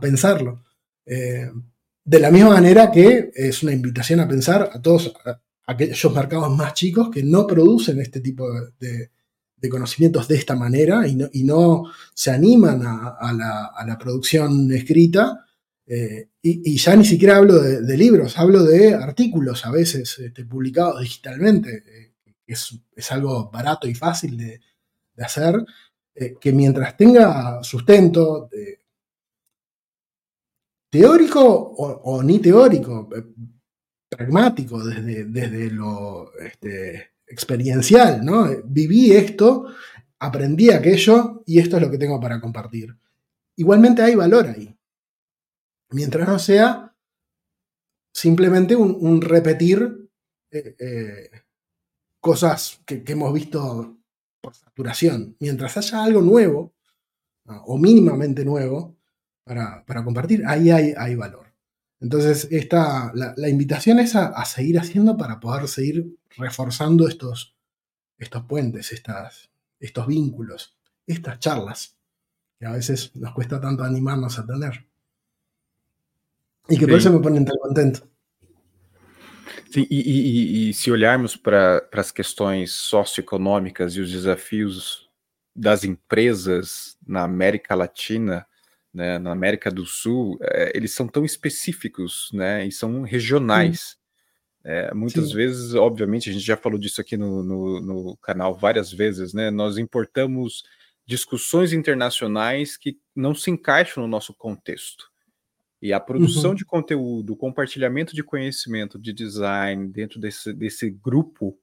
pensarlo. 0.00 0.64
Eh, 1.04 1.50
de 2.04 2.18
la 2.18 2.30
misma 2.30 2.50
manera 2.50 2.90
que 2.90 3.30
es 3.34 3.62
una 3.62 3.72
invitación 3.72 4.20
a 4.20 4.28
pensar 4.28 4.70
a 4.72 4.80
todos 4.80 5.12
aquellos 5.66 6.14
mercados 6.14 6.54
más 6.56 6.74
chicos 6.74 7.10
que 7.10 7.22
no 7.22 7.46
producen 7.46 8.00
este 8.00 8.20
tipo 8.20 8.48
de, 8.78 9.10
conocimientos 9.70 10.26
de 10.26 10.34
esta 10.34 10.56
manera 10.56 11.06
y 11.06 11.44
no, 11.44 11.84
se 12.14 12.32
animan 12.32 12.82
a, 12.84 13.32
la, 13.86 13.98
producción 13.98 14.72
escrita. 14.72 15.46
Eh, 15.86 16.30
y, 16.42 16.76
ya 16.76 16.96
ni 16.96 17.04
siquiera 17.04 17.36
hablo 17.36 17.60
de, 17.60 17.96
libros, 17.96 18.36
hablo 18.38 18.64
de 18.64 18.94
artículos 18.94 19.64
a 19.64 19.70
veces 19.70 20.18
este, 20.18 20.44
publicados 20.44 21.00
digitalmente. 21.00 21.84
Eh, 21.86 22.14
es, 22.44 22.76
es, 22.96 23.12
algo 23.12 23.50
barato 23.52 23.86
y 23.86 23.94
fácil 23.94 24.36
de, 24.36 24.60
hacer, 25.18 25.64
eh, 26.16 26.34
que 26.40 26.52
mientras 26.52 26.96
tenga 26.96 27.62
sustento, 27.62 28.48
teórico 30.92 31.42
o, 31.42 32.22
ni 32.22 32.38
teórico, 32.38 33.08
eh, 33.16 33.24
pragmático 34.10 34.84
desde, 34.84 35.24
desde 35.24 35.70
lo 35.70 36.30
este, 36.38 37.12
experiencial, 37.26 38.22
¿no? 38.22 38.46
Viví 38.66 39.10
esto, 39.12 39.68
aprendí 40.18 40.70
aquello 40.70 41.42
y 41.46 41.58
esto 41.60 41.76
es 41.76 41.82
lo 41.82 41.90
que 41.90 41.96
tengo 41.96 42.20
para 42.20 42.38
compartir. 42.42 42.94
Igualmente 43.56 44.02
hay 44.02 44.14
valor 44.14 44.48
ahí. 44.48 44.76
Mientras 45.92 46.28
no 46.28 46.38
sea 46.38 46.94
simplemente 48.12 48.76
un, 48.76 49.22
repetir 49.22 50.10
eh, 50.50 50.76
eh, 50.78 51.30
cosas 52.20 52.82
que, 52.84 53.02
hemos 53.06 53.32
visto 53.32 53.96
por 54.42 54.54
saturación. 54.54 55.36
Mientras 55.40 55.74
haya 55.78 56.04
algo 56.04 56.20
nuevo, 56.20 56.74
o 57.46 57.78
mínimamente 57.78 58.44
nuevo, 58.44 58.98
para, 59.44 60.04
compartir, 60.04 60.44
ahí 60.46 60.70
hay, 60.70 60.94
hay, 60.96 61.14
valor. 61.14 61.52
Entonces, 62.00 62.48
esta, 62.50 63.12
la, 63.14 63.48
invitación 63.48 63.98
es 63.98 64.14
a, 64.16 64.44
seguir 64.44 64.78
haciendo 64.78 65.16
para 65.16 65.40
poder 65.40 65.68
seguir 65.68 66.16
reforzando 66.36 67.06
estos, 67.06 67.56
estos 68.18 68.44
puentes, 68.44 68.92
estas, 68.92 69.50
estos 69.78 70.06
vínculos, 70.06 70.76
estas 71.06 71.38
charlas, 71.38 71.96
que 72.58 72.66
a 72.66 72.72
veces 72.72 73.14
nos 73.16 73.32
cuesta 73.32 73.60
tanto 73.60 73.84
animarnos 73.84 74.38
a 74.38 74.46
tener. 74.46 74.86
Y 76.68 76.78
que 76.78 76.86
por 76.86 76.98
eso 76.98 77.12
me 77.12 77.18
ponen 77.18 77.44
tan 77.44 77.56
contento. 77.56 78.08
Sim, 79.72 79.86
e, 79.90 79.96
e, 79.96 80.70
e, 80.70 80.74
se 80.74 80.90
olharmos 80.90 81.34
para 81.34 81.88
as 81.92 82.12
questões 82.12 82.72
socioeconômicas 82.72 83.94
e 83.94 84.00
os 84.00 84.12
desafios 84.12 85.08
das 85.54 85.82
empresas 85.82 86.96
na 87.06 87.22
América 87.22 87.74
Latina, 87.74 88.46
né, 88.92 89.18
na 89.18 89.32
América 89.32 89.70
do 89.70 89.86
Sul, 89.86 90.38
é, 90.42 90.72
eles 90.74 90.92
são 90.92 91.08
tão 91.08 91.24
específicos, 91.24 92.30
né, 92.32 92.66
e 92.66 92.72
são 92.72 93.02
regionais. 93.02 93.96
É, 94.64 94.94
muitas 94.94 95.30
Sim. 95.30 95.34
vezes, 95.34 95.74
obviamente, 95.74 96.30
a 96.30 96.32
gente 96.32 96.44
já 96.44 96.56
falou 96.56 96.78
disso 96.78 97.00
aqui 97.00 97.16
no, 97.16 97.42
no, 97.42 97.80
no, 97.80 98.16
canal 98.18 98.54
várias 98.54 98.92
vezes, 98.92 99.34
né? 99.34 99.50
Nós 99.50 99.76
importamos 99.76 100.62
discussões 101.04 101.72
internacionais 101.72 102.76
que 102.76 102.96
não 103.14 103.34
se 103.34 103.50
encaixam 103.50 104.04
no 104.04 104.08
nosso 104.08 104.32
contexto. 104.32 105.10
E 105.80 105.92
a 105.92 105.98
produção 105.98 106.50
uhum. 106.50 106.56
de 106.56 106.64
conteúdo, 106.64 107.32
o 107.32 107.36
compartilhamento 107.36 108.14
de 108.14 108.22
conhecimento, 108.22 109.00
de 109.00 109.12
design 109.12 109.88
dentro 109.88 110.20
desse, 110.20 110.52
desse 110.52 110.88
grupo, 110.88 111.58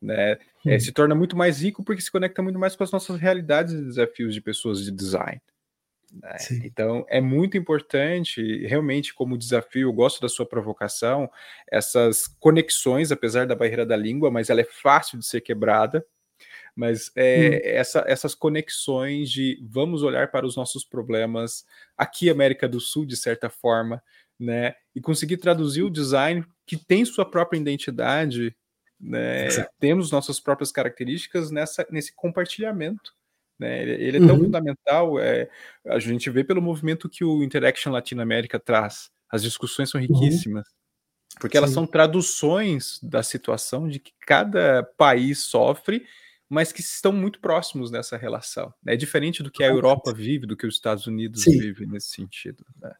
né, 0.00 0.36
uhum. 0.66 0.72
é, 0.72 0.78
se 0.80 0.90
torna 0.90 1.14
muito 1.14 1.36
mais 1.36 1.62
rico 1.62 1.84
porque 1.84 2.02
se 2.02 2.10
conecta 2.10 2.42
muito 2.42 2.58
mais 2.58 2.74
com 2.74 2.82
as 2.82 2.90
nossas 2.90 3.20
realidades 3.20 3.72
e 3.72 3.84
desafios 3.84 4.34
de 4.34 4.40
pessoas 4.40 4.84
de 4.84 4.90
design. 4.90 5.40
Né? 6.12 6.36
Então 6.64 7.06
é 7.08 7.20
muito 7.20 7.56
importante, 7.56 8.66
realmente, 8.66 9.14
como 9.14 9.38
desafio, 9.38 9.88
eu 9.88 9.92
gosto 9.92 10.20
da 10.20 10.28
sua 10.28 10.46
provocação, 10.46 11.30
essas 11.70 12.26
conexões, 12.26 13.10
apesar 13.10 13.46
da 13.46 13.54
barreira 13.54 13.86
da 13.86 13.96
língua, 13.96 14.30
mas 14.30 14.50
ela 14.50 14.60
é 14.60 14.64
fácil 14.82 15.18
de 15.18 15.26
ser 15.26 15.40
quebrada. 15.40 16.04
Mas 16.74 17.10
é, 17.14 17.48
hum. 17.48 17.60
essa, 17.64 18.04
essas 18.06 18.34
conexões 18.34 19.30
de 19.30 19.58
vamos 19.62 20.02
olhar 20.02 20.30
para 20.30 20.46
os 20.46 20.56
nossos 20.56 20.84
problemas 20.84 21.64
aqui, 21.96 22.30
América 22.30 22.68
do 22.68 22.80
Sul, 22.80 23.04
de 23.04 23.16
certa 23.16 23.50
forma, 23.50 24.02
né? 24.40 24.74
E 24.94 25.00
conseguir 25.00 25.36
traduzir 25.36 25.82
o 25.82 25.90
design 25.90 26.44
que 26.66 26.76
tem 26.76 27.04
sua 27.04 27.30
própria 27.30 27.58
identidade, 27.58 28.56
né? 28.98 29.48
Temos 29.78 30.10
nossas 30.10 30.40
próprias 30.40 30.72
características 30.72 31.50
nessa, 31.50 31.86
nesse 31.90 32.14
compartilhamento. 32.14 33.14
Né? 33.62 33.82
Ele, 33.82 34.04
ele, 34.04 34.16
é 34.16 34.20
tão 34.26 34.36
uhum. 34.36 34.44
fundamental, 34.44 35.20
é, 35.20 35.48
a 35.86 36.00
gente 36.00 36.28
vê 36.28 36.42
pelo 36.42 36.60
movimento 36.60 37.08
que 37.08 37.24
o 37.24 37.44
Interaction 37.44 37.92
Latinoamérica 37.92 38.58
traz. 38.58 39.08
As 39.30 39.42
discussões 39.42 39.88
são 39.88 40.00
uhum. 40.00 40.06
riquíssimas, 40.06 40.66
uhum. 40.66 41.38
porque 41.40 41.56
elas 41.56 41.70
Sim. 41.70 41.74
são 41.74 41.86
traduções 41.86 42.98
da 43.00 43.22
situação 43.22 43.88
de 43.88 44.00
que 44.00 44.12
cada 44.26 44.82
país 44.98 45.38
sofre, 45.44 46.04
mas 46.48 46.72
que 46.72 46.80
estão 46.80 47.12
muito 47.12 47.38
próximos 47.40 47.90
nessa 47.92 48.16
relação. 48.16 48.74
É 48.84 48.96
diferente 48.96 49.42
do 49.42 49.50
que 49.50 49.62
a 49.62 49.68
Europa 49.68 50.12
vive, 50.12 50.44
do 50.44 50.56
que 50.56 50.66
os 50.66 50.74
Estados 50.74 51.06
Unidos 51.06 51.44
Sim. 51.44 51.58
vive 51.58 51.86
nesse 51.86 52.08
sentido. 52.08 52.66
Né? 52.80 52.92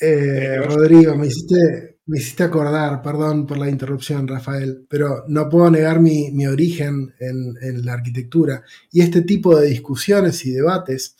Eh, 0.00 0.60
Rodrigo, 0.68 1.16
me 1.16 1.26
hiciste, 1.26 1.96
me 2.08 2.18
hiciste 2.18 2.42
acordar, 2.42 3.02
perdón 3.02 3.46
por 3.46 3.58
la 3.58 3.68
interrupción, 3.68 4.26
Rafael, 4.26 4.86
pero 4.88 5.24
no 5.28 5.48
puedo 5.50 5.70
negar 5.70 6.00
mi, 6.00 6.30
mi 6.32 6.46
origen 6.46 7.14
en, 7.20 7.54
en, 7.60 7.84
la 7.84 7.92
arquitectura 7.92 8.62
y 8.90 9.02
este 9.02 9.20
tipo 9.22 9.58
de 9.58 9.68
discusiones 9.68 10.44
y 10.46 10.52
debates, 10.52 11.16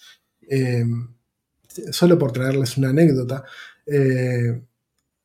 eh, 0.48 0.84
solo 1.90 2.18
por 2.18 2.32
traerles 2.32 2.78
una 2.78 2.88
anécdota, 2.88 3.44
eh, 3.86 4.62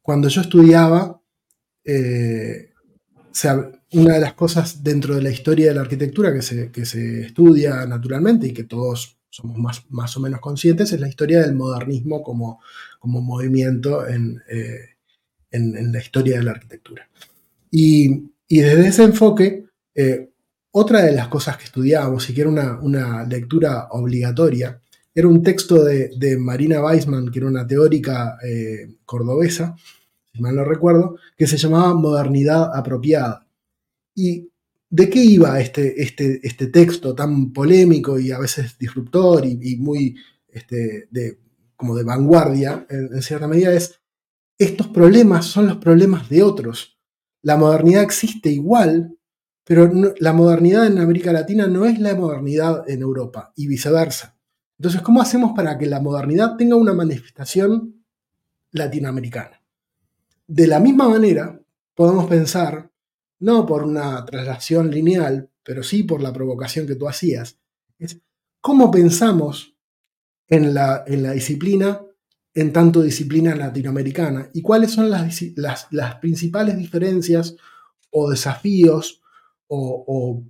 cuando 0.02 0.28
yo 0.28 0.42
estudiaba, 0.42 1.22
se, 1.84 3.50
una 3.94 4.16
de 4.16 4.20
las 4.20 4.34
cosas 4.34 4.84
dentro 4.84 5.16
de 5.16 5.22
la 5.22 5.30
historia 5.30 5.70
de 5.70 5.76
la 5.76 5.82
arquitectura 5.82 6.34
que 6.34 6.42
se, 6.42 6.72
que 6.72 6.86
se 6.86 7.22
estudia 7.22 7.86
naturalmente 7.86 8.48
y 8.48 8.54
que 8.54 8.66
todos 8.66 9.18
somos 9.30 9.58
más, 9.58 9.86
más, 9.90 10.16
o 10.18 10.20
menos 10.20 10.42
conscientes 10.42 10.92
es 10.92 11.00
la 11.00 11.08
historia 11.08 11.42
del 11.42 11.56
modernismo 11.56 12.22
como, 12.22 12.60
como 13.00 13.22
movimiento 13.22 14.06
en, 14.06 14.44
eh, 14.50 14.93
en, 15.54 15.92
la 15.92 16.00
historia 16.00 16.38
de 16.38 16.44
la 16.44 16.52
arquitectura. 16.52 17.10
Y, 17.72 18.32
desde 18.50 18.88
ese 18.88 19.04
enfoque, 19.04 19.66
eh, 19.96 20.30
otra 20.72 21.02
de 21.02 21.14
las 21.14 21.28
cosas 21.28 21.58
que 21.58 21.64
estudiábamos 21.64 22.30
y 22.30 22.34
que 22.34 22.42
era 22.42 22.50
una, 22.50 22.80
una 22.82 23.24
lectura 23.24 23.88
obligatoria, 23.92 24.80
era 25.16 25.28
un 25.28 25.44
texto 25.44 25.84
de, 25.84 26.38
Marina 26.40 26.84
Weisman, 26.84 27.30
que 27.30 27.40
era 27.40 27.48
una 27.48 27.68
teórica 27.68 28.38
eh, 28.44 28.96
cordobesa, 29.06 29.76
si 30.34 30.42
mal 30.42 30.56
no 30.56 30.66
recuerdo, 30.66 31.18
que 31.38 31.46
se 31.46 31.58
llamaba 31.58 31.94
Modernidad 31.94 32.76
Apropiada. 32.76 33.48
¿Y 34.16 34.50
de 34.90 35.10
qué 35.10 35.24
iba 35.24 35.60
este, 35.60 36.02
este, 36.02 36.40
este 36.44 36.68
texto 36.68 37.16
tan 37.16 37.52
polémico 37.52 38.20
y 38.20 38.32
a 38.32 38.40
veces 38.40 38.78
disruptor 38.78 39.46
y, 39.46 39.76
muy 39.78 40.16
este, 40.48 41.08
de, 41.10 41.40
como 41.76 41.96
de 41.96 42.04
vanguardia, 42.04 42.86
en, 42.90 43.22
cierta 43.22 43.48
medida, 43.48 43.74
es 43.74 44.00
estos 44.64 44.88
problemas 44.88 45.46
son 45.46 45.68
los 45.68 45.78
problemas 45.78 46.30
de 46.30 46.44
otros. 46.44 46.98
La 47.42 47.58
modernidad 47.58 48.04
existe 48.04 48.50
igual, 48.50 49.18
pero 49.64 49.90
la 50.20 50.34
modernidad 50.34 50.88
en 50.88 51.00
América 51.00 51.32
Latina 51.32 51.68
no 51.68 51.86
es 51.86 52.00
la 52.00 52.16
modernidad 52.16 52.90
en 52.90 53.02
Europa 53.02 53.54
y 53.56 53.68
viceversa. 53.68 54.38
Entonces, 54.78 55.02
¿cómo 55.02 55.22
hacemos 55.22 55.54
para 55.56 55.78
que 55.78 55.86
la 55.86 56.00
modernidad 56.00 56.58
tenga 56.58 56.76
una 56.76 56.94
manifestación 56.94 58.04
latinoamericana? 58.72 59.62
De 60.48 60.68
la 60.68 60.80
misma 60.80 61.08
manera, 61.08 61.62
podemos 61.96 62.26
pensar, 62.26 62.92
no 63.40 63.66
por 63.66 63.84
una 63.84 64.26
traslación 64.26 64.92
lineal, 64.92 65.50
pero 65.64 65.84
sí 65.84 66.04
por 66.04 66.22
la 66.22 66.34
provocación 66.34 66.86
que 66.86 66.96
tú 66.96 67.08
hacías, 67.08 67.58
es 67.98 68.20
cómo 68.60 68.92
pensamos 68.92 69.76
en 70.48 70.74
la, 70.74 71.04
en 71.08 71.24
la 71.24 71.32
disciplina 71.32 72.02
en 72.56 72.72
tanto 72.72 73.02
disciplina 73.02 73.56
latinoamericana 73.56 74.50
y 74.54 74.62
cuáles 74.62 74.92
son 74.92 75.10
las, 75.10 75.42
las, 75.92 76.16
principales 76.16 76.78
diferencias 76.78 77.56
o 78.12 78.30
desafíos 78.30 79.22
o, 79.68 80.44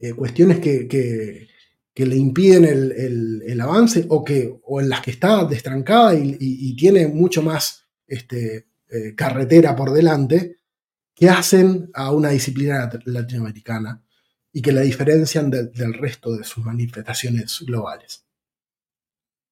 eh, 0.00 0.12
cuestiones 0.12 0.58
que, 0.58 1.48
le 1.94 2.16
impiden 2.16 2.64
el, 2.64 3.60
avance 3.60 4.06
o, 4.08 4.24
que, 4.24 4.58
o 4.64 4.80
en 4.80 4.88
las 4.88 5.00
que 5.00 5.12
está 5.12 5.44
destrancada 5.44 6.14
y, 6.14 6.74
tiene 6.76 7.06
mucho 7.06 7.42
más 7.42 7.84
este, 8.08 8.66
eh, 8.90 9.14
carretera 9.14 9.76
por 9.76 9.92
delante, 9.92 10.56
que 11.14 11.30
hacen 11.30 11.90
a 11.94 12.10
una 12.10 12.30
disciplina 12.30 12.90
latinoamericana 13.04 14.02
y 14.52 14.60
que 14.60 14.72
la 14.72 14.80
diferencian 14.80 15.48
del 15.48 15.94
resto 15.94 16.36
de 16.36 16.42
sus 16.42 16.64
manifestaciones 16.64 17.60
globales. 17.64 18.23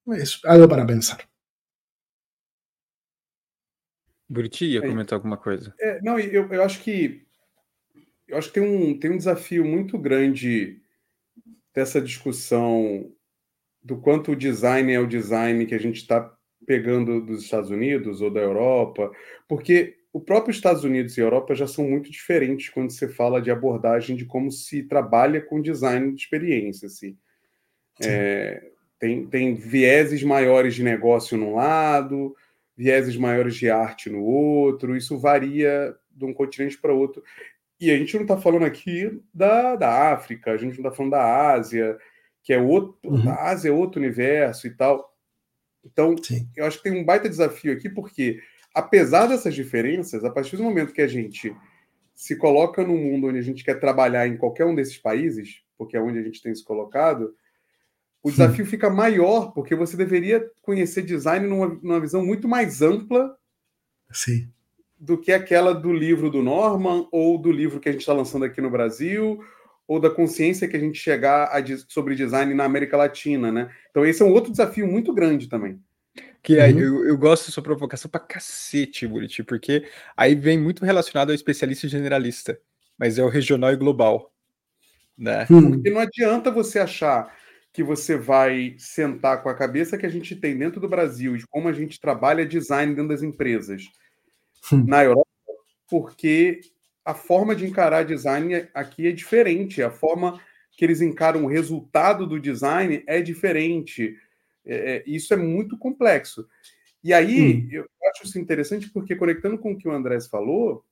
Es 0.08 0.40
algo 0.44 0.68
para 0.68 0.86
pensar. 0.86 1.28
Buriti 4.28 4.64
ia 4.64 4.80
comentar 4.80 5.16
alguma 5.16 5.36
coisa. 5.36 5.74
É, 5.78 6.00
não, 6.00 6.18
eu, 6.18 6.50
eu 6.50 6.62
acho 6.62 6.82
que 6.82 7.26
eu 8.26 8.38
acho 8.38 8.48
que 8.48 8.60
tem 8.60 8.62
um, 8.62 8.98
tem 8.98 9.10
um 9.10 9.16
desafio 9.16 9.64
muito 9.64 9.98
grande 9.98 10.80
dessa 11.74 12.00
discussão 12.00 13.12
do 13.82 13.98
quanto 13.98 14.32
o 14.32 14.36
design 14.36 14.92
é 14.92 14.98
o 14.98 15.06
design 15.06 15.66
que 15.66 15.74
a 15.74 15.78
gente 15.78 15.96
está 15.96 16.34
pegando 16.66 17.20
dos 17.20 17.42
Estados 17.42 17.70
Unidos 17.70 18.20
ou 18.20 18.30
da 18.30 18.40
Europa, 18.40 19.10
porque 19.48 19.98
o 20.12 20.20
próprio 20.20 20.52
Estados 20.52 20.84
Unidos 20.84 21.16
e 21.16 21.20
Europa 21.20 21.54
já 21.54 21.66
são 21.66 21.88
muito 21.88 22.10
diferentes 22.10 22.68
quando 22.68 22.90
você 22.90 23.08
fala 23.08 23.40
de 23.40 23.50
abordagem 23.50 24.16
de 24.16 24.24
como 24.24 24.50
se 24.50 24.82
trabalha 24.84 25.40
com 25.40 25.60
design 25.60 26.14
de 26.14 26.22
experiência. 26.22 26.86
Assim. 26.86 27.18
É, 28.02 28.71
tem, 29.02 29.26
tem 29.26 29.56
vieses 29.56 30.22
maiores 30.22 30.76
de 30.76 30.84
negócio 30.84 31.36
num 31.36 31.56
lado, 31.56 32.36
vieses 32.76 33.16
maiores 33.16 33.56
de 33.56 33.68
arte 33.68 34.08
no 34.08 34.22
outro, 34.22 34.96
isso 34.96 35.18
varia 35.18 35.92
de 36.08 36.24
um 36.24 36.32
continente 36.32 36.78
para 36.78 36.94
outro. 36.94 37.20
E 37.80 37.90
a 37.90 37.96
gente 37.96 38.14
não 38.14 38.22
está 38.22 38.38
falando 38.38 38.64
aqui 38.64 39.20
da, 39.34 39.74
da 39.74 40.12
África, 40.12 40.52
a 40.52 40.56
gente 40.56 40.74
não 40.74 40.84
está 40.86 40.92
falando 40.92 41.10
da 41.10 41.50
Ásia, 41.50 41.98
que 42.44 42.52
é 42.52 42.60
outro. 42.60 42.96
Uhum. 43.02 43.28
A 43.28 43.50
Ásia 43.50 43.70
é 43.70 43.72
outro 43.72 44.00
universo 44.00 44.68
e 44.68 44.70
tal. 44.70 45.12
Então, 45.84 46.16
Sim. 46.22 46.48
eu 46.56 46.64
acho 46.64 46.76
que 46.76 46.88
tem 46.88 46.96
um 46.96 47.04
baita 47.04 47.28
desafio 47.28 47.72
aqui, 47.72 47.90
porque, 47.90 48.40
apesar 48.72 49.26
dessas 49.26 49.52
diferenças, 49.52 50.24
a 50.24 50.30
partir 50.30 50.56
do 50.56 50.62
momento 50.62 50.92
que 50.92 51.02
a 51.02 51.08
gente 51.08 51.52
se 52.14 52.36
coloca 52.36 52.84
num 52.84 52.98
mundo 52.98 53.26
onde 53.26 53.38
a 53.40 53.42
gente 53.42 53.64
quer 53.64 53.80
trabalhar 53.80 54.28
em 54.28 54.36
qualquer 54.36 54.64
um 54.64 54.76
desses 54.76 54.96
países, 54.96 55.60
porque 55.76 55.96
é 55.96 56.00
onde 56.00 56.20
a 56.20 56.22
gente 56.22 56.40
tem 56.40 56.54
se 56.54 56.62
colocado, 56.62 57.34
o 58.22 58.30
desafio 58.30 58.64
fica 58.64 58.88
maior, 58.88 59.52
porque 59.52 59.74
você 59.74 59.96
deveria 59.96 60.48
conhecer 60.62 61.02
design 61.02 61.46
numa, 61.46 61.68
numa 61.82 62.00
visão 62.00 62.24
muito 62.24 62.46
mais 62.46 62.80
ampla 62.80 63.36
Sim. 64.12 64.48
do 64.96 65.18
que 65.18 65.32
aquela 65.32 65.74
do 65.74 65.92
livro 65.92 66.30
do 66.30 66.40
Norman, 66.40 67.08
ou 67.10 67.36
do 67.36 67.50
livro 67.50 67.80
que 67.80 67.88
a 67.88 67.92
gente 67.92 68.02
está 68.02 68.12
lançando 68.12 68.44
aqui 68.44 68.60
no 68.60 68.70
Brasil, 68.70 69.42
ou 69.88 69.98
da 69.98 70.08
consciência 70.08 70.68
que 70.68 70.76
a 70.76 70.80
gente 70.80 70.98
chegar 70.98 71.46
a, 71.46 71.62
sobre 71.88 72.14
design 72.14 72.54
na 72.54 72.64
América 72.64 72.96
Latina, 72.96 73.50
né? 73.50 73.70
Então 73.90 74.06
esse 74.06 74.22
é 74.22 74.24
um 74.24 74.32
outro 74.32 74.52
desafio 74.52 74.86
muito 74.86 75.12
grande 75.12 75.48
também. 75.48 75.80
Que 76.40 76.58
uhum. 76.58 76.78
eu, 76.78 77.06
eu, 77.06 77.18
gosto 77.18 77.46
da 77.46 77.52
sua 77.52 77.62
provocação 77.62 78.10
pra 78.10 78.20
cacete, 78.20 79.06
Buriti, 79.06 79.42
porque 79.42 79.84
aí 80.16 80.34
vem 80.34 80.58
muito 80.58 80.84
relacionado 80.84 81.30
ao 81.30 81.34
especialista 81.34 81.88
generalista, 81.88 82.58
mas 82.96 83.18
é 83.18 83.24
o 83.24 83.28
regional 83.28 83.72
e 83.72 83.76
global. 83.76 84.32
Né? 85.16 85.44
Porque 85.46 85.90
não 85.90 86.00
adianta 86.00 86.50
você 86.50 86.78
achar 86.78 87.32
que 87.72 87.82
você 87.82 88.16
vai 88.16 88.74
sentar 88.78 89.42
com 89.42 89.48
a 89.48 89.54
cabeça 89.54 89.96
que 89.96 90.04
a 90.04 90.08
gente 90.08 90.36
tem 90.36 90.56
dentro 90.56 90.80
do 90.80 90.88
Brasil, 90.88 91.36
de 91.36 91.46
como 91.46 91.68
a 91.68 91.72
gente 91.72 91.98
trabalha 91.98 92.44
design 92.44 92.94
dentro 92.94 93.08
das 93.08 93.22
empresas 93.22 93.84
hum. 94.70 94.84
na 94.86 95.02
Europa, 95.02 95.26
porque 95.88 96.60
a 97.04 97.14
forma 97.14 97.56
de 97.56 97.66
encarar 97.66 98.04
design 98.04 98.68
aqui 98.74 99.06
é 99.06 99.12
diferente, 99.12 99.82
a 99.82 99.90
forma 99.90 100.38
que 100.72 100.84
eles 100.84 101.00
encaram 101.00 101.44
o 101.44 101.48
resultado 101.48 102.26
do 102.26 102.38
design 102.38 103.02
é 103.06 103.20
diferente. 103.22 104.16
É, 104.64 104.96
é 104.96 105.02
isso 105.06 105.32
é 105.32 105.36
muito 105.36 105.78
complexo. 105.78 106.46
E 107.02 107.12
aí, 107.12 107.54
hum. 107.54 107.68
eu 107.72 107.86
acho 108.10 108.24
isso 108.24 108.38
interessante 108.38 108.90
porque, 108.90 109.16
conectando 109.16 109.58
com 109.58 109.72
o 109.72 109.78
que 109.78 109.88
o 109.88 109.92
Andrés 109.92 110.26
falou, 110.26 110.84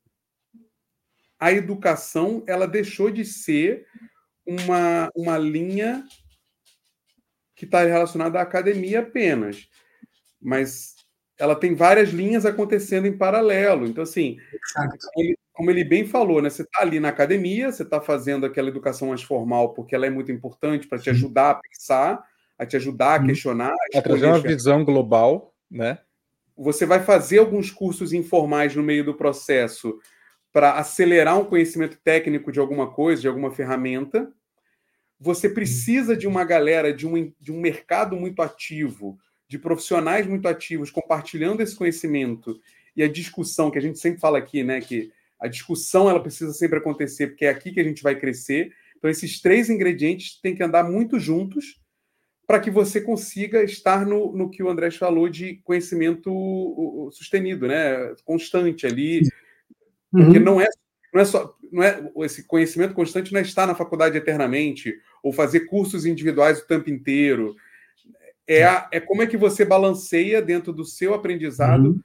a 1.38 1.52
educação 1.52 2.42
ela 2.46 2.66
deixou 2.66 3.10
de 3.10 3.24
ser 3.24 3.86
uma, 4.44 5.10
uma 5.14 5.38
linha 5.38 6.04
que 7.60 7.66
está 7.66 7.84
relacionada 7.84 8.38
à 8.38 8.42
academia 8.42 9.00
apenas, 9.00 9.68
mas 10.40 10.94
ela 11.38 11.54
tem 11.54 11.74
várias 11.74 12.08
linhas 12.08 12.46
acontecendo 12.46 13.06
em 13.06 13.18
paralelo. 13.18 13.86
Então, 13.86 14.02
assim, 14.02 14.38
como 14.74 15.12
ele, 15.18 15.38
como 15.52 15.70
ele, 15.70 15.84
bem 15.84 16.06
falou, 16.06 16.40
né? 16.40 16.48
Você 16.48 16.62
está 16.62 16.80
ali 16.80 16.98
na 16.98 17.10
academia, 17.10 17.70
você 17.70 17.82
está 17.82 18.00
fazendo 18.00 18.46
aquela 18.46 18.70
educação 18.70 19.08
mais 19.08 19.22
formal, 19.22 19.74
porque 19.74 19.94
ela 19.94 20.06
é 20.06 20.10
muito 20.10 20.32
importante 20.32 20.88
para 20.88 20.98
te 20.98 21.10
ajudar 21.10 21.50
a 21.50 21.54
pensar, 21.56 22.24
a 22.58 22.64
te 22.64 22.76
ajudar 22.76 23.16
a 23.16 23.26
questionar. 23.26 23.74
A, 23.94 23.98
a 23.98 24.02
trazer 24.02 24.24
uma 24.24 24.40
visão 24.40 24.82
global, 24.82 25.54
né? 25.70 25.98
Você 26.56 26.86
vai 26.86 27.00
fazer 27.00 27.40
alguns 27.40 27.70
cursos 27.70 28.14
informais 28.14 28.74
no 28.74 28.82
meio 28.82 29.04
do 29.04 29.12
processo 29.12 29.98
para 30.50 30.78
acelerar 30.78 31.38
um 31.38 31.44
conhecimento 31.44 31.98
técnico 32.02 32.50
de 32.50 32.58
alguma 32.58 32.90
coisa, 32.90 33.20
de 33.20 33.28
alguma 33.28 33.50
ferramenta 33.50 34.32
você 35.20 35.50
precisa 35.50 36.16
de 36.16 36.26
uma 36.26 36.44
galera, 36.44 36.94
de 36.94 37.06
um, 37.06 37.30
de 37.38 37.52
um 37.52 37.60
mercado 37.60 38.16
muito 38.16 38.40
ativo, 38.40 39.18
de 39.46 39.58
profissionais 39.58 40.26
muito 40.26 40.48
ativos, 40.48 40.90
compartilhando 40.90 41.60
esse 41.60 41.76
conhecimento 41.76 42.58
e 42.96 43.02
a 43.02 43.08
discussão 43.08 43.70
que 43.70 43.78
a 43.78 43.82
gente 43.82 43.98
sempre 43.98 44.18
fala 44.18 44.38
aqui, 44.38 44.64
né? 44.64 44.80
Que 44.80 45.12
a 45.38 45.46
discussão 45.46 46.08
ela 46.08 46.22
precisa 46.22 46.52
sempre 46.54 46.78
acontecer, 46.78 47.28
porque 47.28 47.44
é 47.44 47.50
aqui 47.50 47.70
que 47.70 47.80
a 47.80 47.84
gente 47.84 48.02
vai 48.02 48.18
crescer. 48.18 48.72
Então, 48.96 49.10
esses 49.10 49.40
três 49.40 49.68
ingredientes 49.68 50.40
têm 50.40 50.54
que 50.54 50.62
andar 50.62 50.84
muito 50.84 51.18
juntos 51.18 51.80
para 52.46 52.58
que 52.58 52.70
você 52.70 53.00
consiga 53.00 53.62
estar 53.62 54.06
no, 54.06 54.32
no 54.32 54.50
que 54.50 54.62
o 54.62 54.68
André 54.68 54.90
falou 54.90 55.28
de 55.28 55.56
conhecimento 55.64 57.10
sustenido, 57.12 57.68
né? 57.68 58.14
Constante 58.24 58.86
ali. 58.86 59.22
Porque 60.10 60.38
uhum. 60.38 60.44
não 60.44 60.60
é 60.60 60.66
não 61.12 61.20
é 61.20 61.24
só 61.24 61.56
não 61.70 61.82
é 61.82 62.10
esse 62.24 62.44
conhecimento 62.44 62.94
constante 62.94 63.32
não 63.32 63.40
é 63.40 63.42
estar 63.42 63.66
na 63.66 63.74
faculdade 63.74 64.16
eternamente 64.16 64.98
ou 65.22 65.32
fazer 65.32 65.60
cursos 65.60 66.06
individuais 66.06 66.60
o 66.60 66.66
tempo 66.66 66.90
inteiro. 66.90 67.54
É, 68.46 68.64
a, 68.64 68.88
é 68.92 69.00
como 69.00 69.22
é 69.22 69.26
que 69.26 69.36
você 69.36 69.64
balanceia 69.64 70.42
dentro 70.42 70.72
do 70.72 70.84
seu 70.84 71.14
aprendizado 71.14 71.90
uhum. 71.90 72.00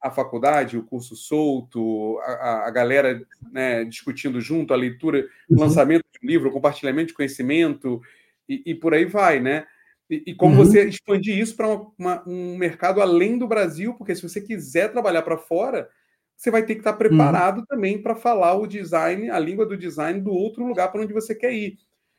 a 0.00 0.10
faculdade, 0.10 0.78
o 0.78 0.84
curso 0.84 1.16
solto, 1.16 2.18
a, 2.20 2.68
a 2.68 2.70
galera 2.70 3.20
né, 3.50 3.84
discutindo 3.84 4.40
junto, 4.40 4.72
a 4.72 4.76
leitura, 4.76 5.26
o 5.48 5.54
uhum. 5.54 5.60
lançamento 5.60 6.04
de 6.12 6.24
um 6.24 6.30
livro, 6.30 6.48
o 6.48 6.52
compartilhamento 6.52 7.08
de 7.08 7.14
conhecimento 7.14 8.00
e, 8.48 8.62
e 8.66 8.74
por 8.74 8.94
aí 8.94 9.04
vai, 9.04 9.40
né? 9.40 9.66
E, 10.08 10.22
e 10.28 10.34
como 10.34 10.56
uhum. 10.56 10.64
você 10.64 10.84
expandir 10.84 11.36
isso 11.36 11.56
para 11.56 11.68
um 12.26 12.56
mercado 12.56 13.02
além 13.02 13.36
do 13.36 13.46
Brasil, 13.46 13.94
porque 13.94 14.14
se 14.14 14.22
você 14.22 14.40
quiser 14.40 14.90
trabalhar 14.90 15.22
para 15.22 15.36
fora, 15.36 15.88
você 16.36 16.50
vai 16.50 16.64
ter 16.64 16.74
que 16.74 16.80
estar 16.80 16.92
preparado 16.92 17.58
uhum. 17.58 17.66
também 17.66 18.00
para 18.00 18.14
falar 18.14 18.54
o 18.54 18.66
design, 18.66 19.28
a 19.28 19.38
língua 19.38 19.66
do 19.66 19.76
design 19.76 20.20
do 20.20 20.30
outro 20.30 20.64
lugar 20.64 20.92
para 20.92 21.02
onde 21.02 21.12
você 21.12 21.34
quer 21.34 21.52
ir. 21.52 21.76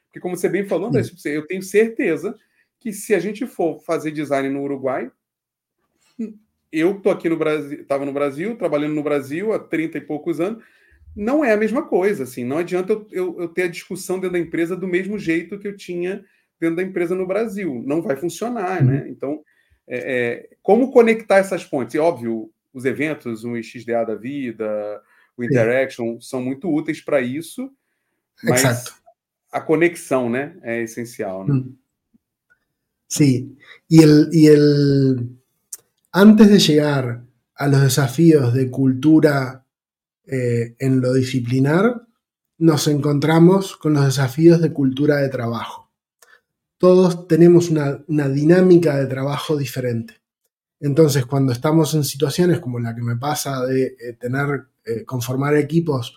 Porque, 0.10 0.20
como 0.20 0.36
você 0.36 0.50
bem 0.50 0.66
falou, 0.66 0.88
André, 0.88 1.04
eu 1.26 1.46
tenho 1.46 1.62
certeza 1.62 2.36
que 2.80 2.92
se 2.92 3.14
a 3.14 3.20
gente 3.20 3.46
for 3.46 3.80
fazer 3.84 4.12
design 4.12 4.50
no 4.50 4.64
Uruguai, 4.64 5.12
eu 6.72 7.00
tô 7.00 7.10
aqui 7.10 7.30
no 7.30 7.38
Brasil, 7.38 7.82
estava 7.82 8.06
no 8.06 8.14
Brasil, 8.14 8.56
trabalhando 8.56 8.96
no 8.96 9.04
Brasil 9.04 9.54
há 9.54 9.60
30 9.60 9.98
e 9.98 10.02
poucos 10.02 10.40
anos, 10.40 10.64
não 11.16 11.44
é 11.44 11.52
a 11.52 11.58
mesma 11.58 11.84
coisa, 11.84 12.24
assim, 12.24 12.44
não 12.44 12.58
adianta 12.58 12.94
eu, 12.94 13.08
eu, 13.12 13.42
eu 13.42 13.48
ter 13.50 13.64
a 13.64 13.68
discussão 13.68 14.18
dentro 14.18 14.34
da 14.34 14.40
empresa 14.40 14.76
do 14.76 14.88
mesmo 14.88 15.18
jeito 15.18 15.58
que 15.60 15.68
eu 15.68 15.76
tinha 15.76 16.24
dentro 16.60 16.78
da 16.78 16.84
empresa 16.84 17.16
no 17.16 17.28
Brasil, 17.28 17.82
não 17.86 18.02
vai 18.02 18.16
funcionar, 18.16 18.84
né? 18.84 19.02
Uhum. 19.02 19.08
Então, 19.08 19.44
é, 19.88 19.98
é, 19.98 20.50
como 20.62 20.92
conectar 20.92 21.38
essas 21.38 21.64
pontes? 21.64 21.96
E, 21.96 22.00
óbvio, 22.00 22.52
os 22.74 22.86
eventos, 22.86 23.44
o 23.44 23.62
XDA 23.62 24.06
da 24.06 24.16
vida, 24.16 25.02
o 25.36 25.44
Interaction, 25.44 26.14
Sim. 26.16 26.22
são 26.22 26.42
muito 26.42 26.72
úteis 26.72 27.02
para 27.02 27.22
isso, 27.22 27.72
mas 28.44 28.64
Exacto. 28.64 29.00
A 29.52 29.62
conexão 29.62 30.30
né, 30.30 30.58
é 30.62 30.82
essencial. 30.84 31.48
Né? 31.48 31.64
Sí, 33.08 33.58
y 33.88 34.04
el, 34.04 34.30
y 34.32 34.48
el, 34.48 35.42
antes 36.12 36.50
de 36.50 36.60
llegar 36.60 37.24
a 37.56 37.68
los 37.68 37.82
desafíos 37.82 38.54
de 38.54 38.70
cultura 38.70 39.66
eh, 40.26 40.76
en 40.78 41.02
lo 41.02 41.14
disciplinar, 41.14 42.06
nos 42.60 42.88
encontramos 42.88 43.76
con 43.78 43.94
los 43.94 44.06
desafíos 44.06 44.62
de 44.62 44.72
cultura 44.72 45.18
de 45.18 45.30
trabajo. 45.30 45.90
Todos 46.78 47.28
tenemos 47.28 47.70
una, 47.70 48.04
una 48.08 48.30
dinámica 48.30 48.96
de 48.98 49.08
trabajo 49.08 49.58
diferente. 49.58 50.22
Entonces, 50.80 51.26
cuando 51.26 51.52
estamos 51.52 51.94
en 51.96 52.04
situaciones 52.04 52.60
como 52.60 52.80
la 52.80 52.96
que 52.96 53.02
me 53.02 53.18
pasa 53.18 53.66
de 53.66 53.98
eh, 54.00 54.14
tener, 54.20 54.68
eh, 54.86 55.04
conformar 55.04 55.56
equipos 55.58 56.16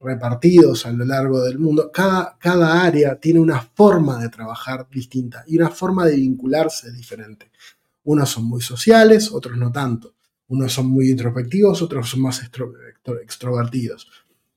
repartidos 0.00 0.86
a 0.86 0.92
lo 0.92 1.04
largo 1.04 1.44
del 1.44 1.58
mundo, 1.58 1.90
cada, 1.92 2.36
cada 2.38 2.82
área 2.82 3.16
tiene 3.16 3.38
una 3.38 3.60
forma 3.60 4.20
de 4.20 4.30
trabajar 4.30 4.88
distinta 4.90 5.44
y 5.46 5.58
una 5.58 5.68
forma 5.68 6.06
de 6.06 6.16
vincularse 6.16 6.90
diferente. 6.92 7.50
Unos 8.04 8.30
son 8.30 8.44
muy 8.44 8.62
sociales, 8.62 9.30
otros 9.30 9.56
no 9.58 9.70
tanto. 9.70 10.14
Unos 10.48 10.72
son 10.72 10.86
muy 10.86 11.10
introspectivos, 11.10 11.82
otros 11.82 12.08
son 12.08 12.22
más 12.22 12.42
extrovertidos. 12.42 14.08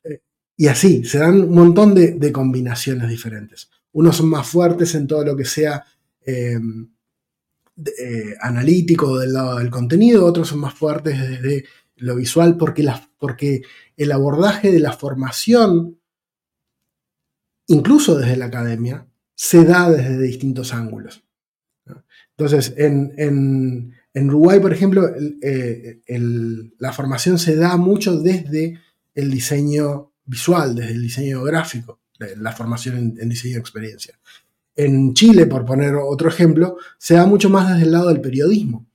Eh, 0.03 0.21
y 0.57 0.67
así, 0.67 1.03
se 1.03 1.19
dan 1.19 1.41
un 1.41 1.53
montón 1.53 1.93
de, 1.93 2.31
combinaciones 2.31 3.09
diferentes. 3.09 3.69
Unos 3.91 4.17
son 4.17 4.29
más 4.29 4.47
fuertes 4.47 4.95
en 4.95 5.05
todo 5.05 5.23
lo 5.23 5.35
que 5.35 5.45
sea 5.45 5.83
eh, 6.25 6.57
analítico 8.41 9.19
del 9.19 9.33
lado 9.33 9.57
del 9.57 9.69
contenido, 9.69 10.25
otros 10.25 10.47
son 10.47 10.59
más 10.59 10.73
fuertes 10.73 11.19
desde 11.19 11.65
lo 11.97 12.15
visual, 12.15 12.57
porque, 12.57 12.87
porque 13.19 13.61
el 13.97 14.11
abordaje 14.11 14.71
de 14.71 14.79
la 14.79 14.93
formación, 14.93 15.99
incluso 17.67 18.17
desde 18.17 18.37
la 18.37 18.45
academia, 18.45 19.07
se 19.35 19.65
da 19.65 19.89
desde 19.89 20.21
distintos 20.21 20.73
ángulos. 20.73 21.23
Entonces, 22.37 22.73
en, 22.77 23.93
Uruguay, 24.15 24.59
por 24.59 24.73
ejemplo, 24.73 25.09
eh, 25.41 26.01
la 26.79 26.93
formación 26.93 27.37
se 27.37 27.55
da 27.55 27.77
mucho 27.77 28.19
desde 28.19 28.79
el 29.13 29.29
diseño 29.29 30.13
visual, 30.25 30.75
desde 30.75 30.91
el 30.91 31.01
diseño 31.01 31.43
gráfico, 31.43 31.99
la 32.37 32.51
formación 32.51 32.97
en, 32.97 33.17
en 33.19 33.29
diseño 33.29 33.55
de 33.55 33.59
experiencia 33.59 34.17
en 34.75 35.13
Chile, 35.13 35.45
por 35.45 35.65
poner 35.65 35.95
otro 35.95 36.29
ejemplo, 36.29 36.77
se 36.97 37.15
da 37.15 37.25
mucho 37.25 37.49
más 37.49 37.69
desde 37.69 37.83
el 37.83 37.91
lado 37.91 38.09
del 38.09 38.21
periodismo. 38.21 38.87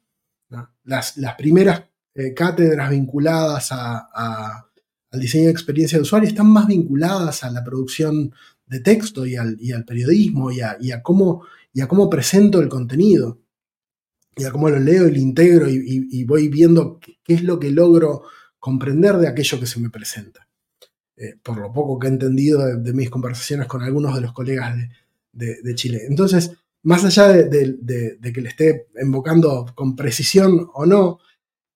Las, 0.85 1.15
primeras 1.37 1.85
eh, 2.15 2.33
cátedras 2.33 2.91
vinculadas 2.91 3.71
al 5.11 5.21
diseño 5.21 5.45
de 5.47 5.53
experiencia 5.53 5.99
de 5.99 6.03
usuario 6.03 6.29
están 6.29 6.51
más 6.51 6.67
vinculadas 6.67 7.45
a 7.45 7.51
la 7.51 7.65
producción 7.65 8.33
de 8.67 8.81
texto 8.81 9.25
y 9.27 9.37
al, 9.37 9.57
periodismo 9.87 10.51
y 10.53 10.61
a, 10.61 11.03
cómo, 11.03 11.45
y 11.73 11.81
a, 11.81 11.89
cómo, 11.89 12.11
presento 12.11 12.61
el 12.61 12.69
contenido 12.69 13.41
y 14.37 14.45
a 14.45 14.51
cómo 14.51 14.69
lo 14.69 14.79
leo 14.79 15.09
y 15.09 15.13
lo 15.13 15.19
integro 15.19 15.69
y, 15.69 16.25
voy 16.25 16.49
viendo 16.49 17.01
qué, 17.01 17.19
es 17.27 17.43
lo 17.43 17.59
que 17.59 17.71
logro 17.71 18.25
comprender 18.59 19.17
de 19.17 19.29
aquello 19.29 19.59
que 19.59 19.67
se 19.67 19.81
me 19.81 19.91
presenta. 19.91 20.47
Eh, 21.17 21.35
por 21.43 21.59
lo 21.59 21.73
poco 21.73 21.99
que 21.99 22.07
he 22.07 22.11
entendido 22.11 22.65
de 22.77 22.93
mis 22.93 23.11
conversaciones 23.11 23.67
con 23.67 23.83
algunos 23.83 24.15
de 24.15 24.21
los 24.21 24.33
colegas 24.33 24.77
de, 25.33 25.57
de, 25.63 25.75
Chile. 25.75 26.03
Entonces, 26.09 26.53
más 26.83 27.05
allá 27.05 27.29
de, 27.29 28.19
que 28.33 28.41
le 28.41 28.49
esté 28.49 28.87
invocando 29.03 29.67
con 29.75 29.97
precisión 29.97 30.69
o 30.75 30.87
no, 30.87 31.19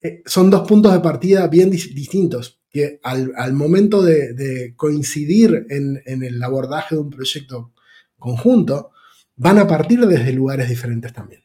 eh, 0.01 0.23
son 0.27 0.49
dos 0.51 0.67
puntos 0.69 0.93
de 0.93 1.01
partida 1.01 1.49
bien 1.49 1.71
distintos, 1.71 2.62
que 2.73 3.01
al, 3.03 3.53
momento 3.53 4.03
de, 4.03 4.73
coincidir 4.77 5.67
en, 5.69 6.01
el 6.07 6.43
abordaje 6.43 6.95
de 6.95 7.03
un 7.03 7.11
proyecto 7.11 7.73
conjunto, 8.19 8.93
van 9.37 9.59
a 9.59 9.67
partir 9.67 10.07
desde 10.07 10.33
lugares 10.33 10.69
diferentes 10.69 11.13
también. 11.13 11.43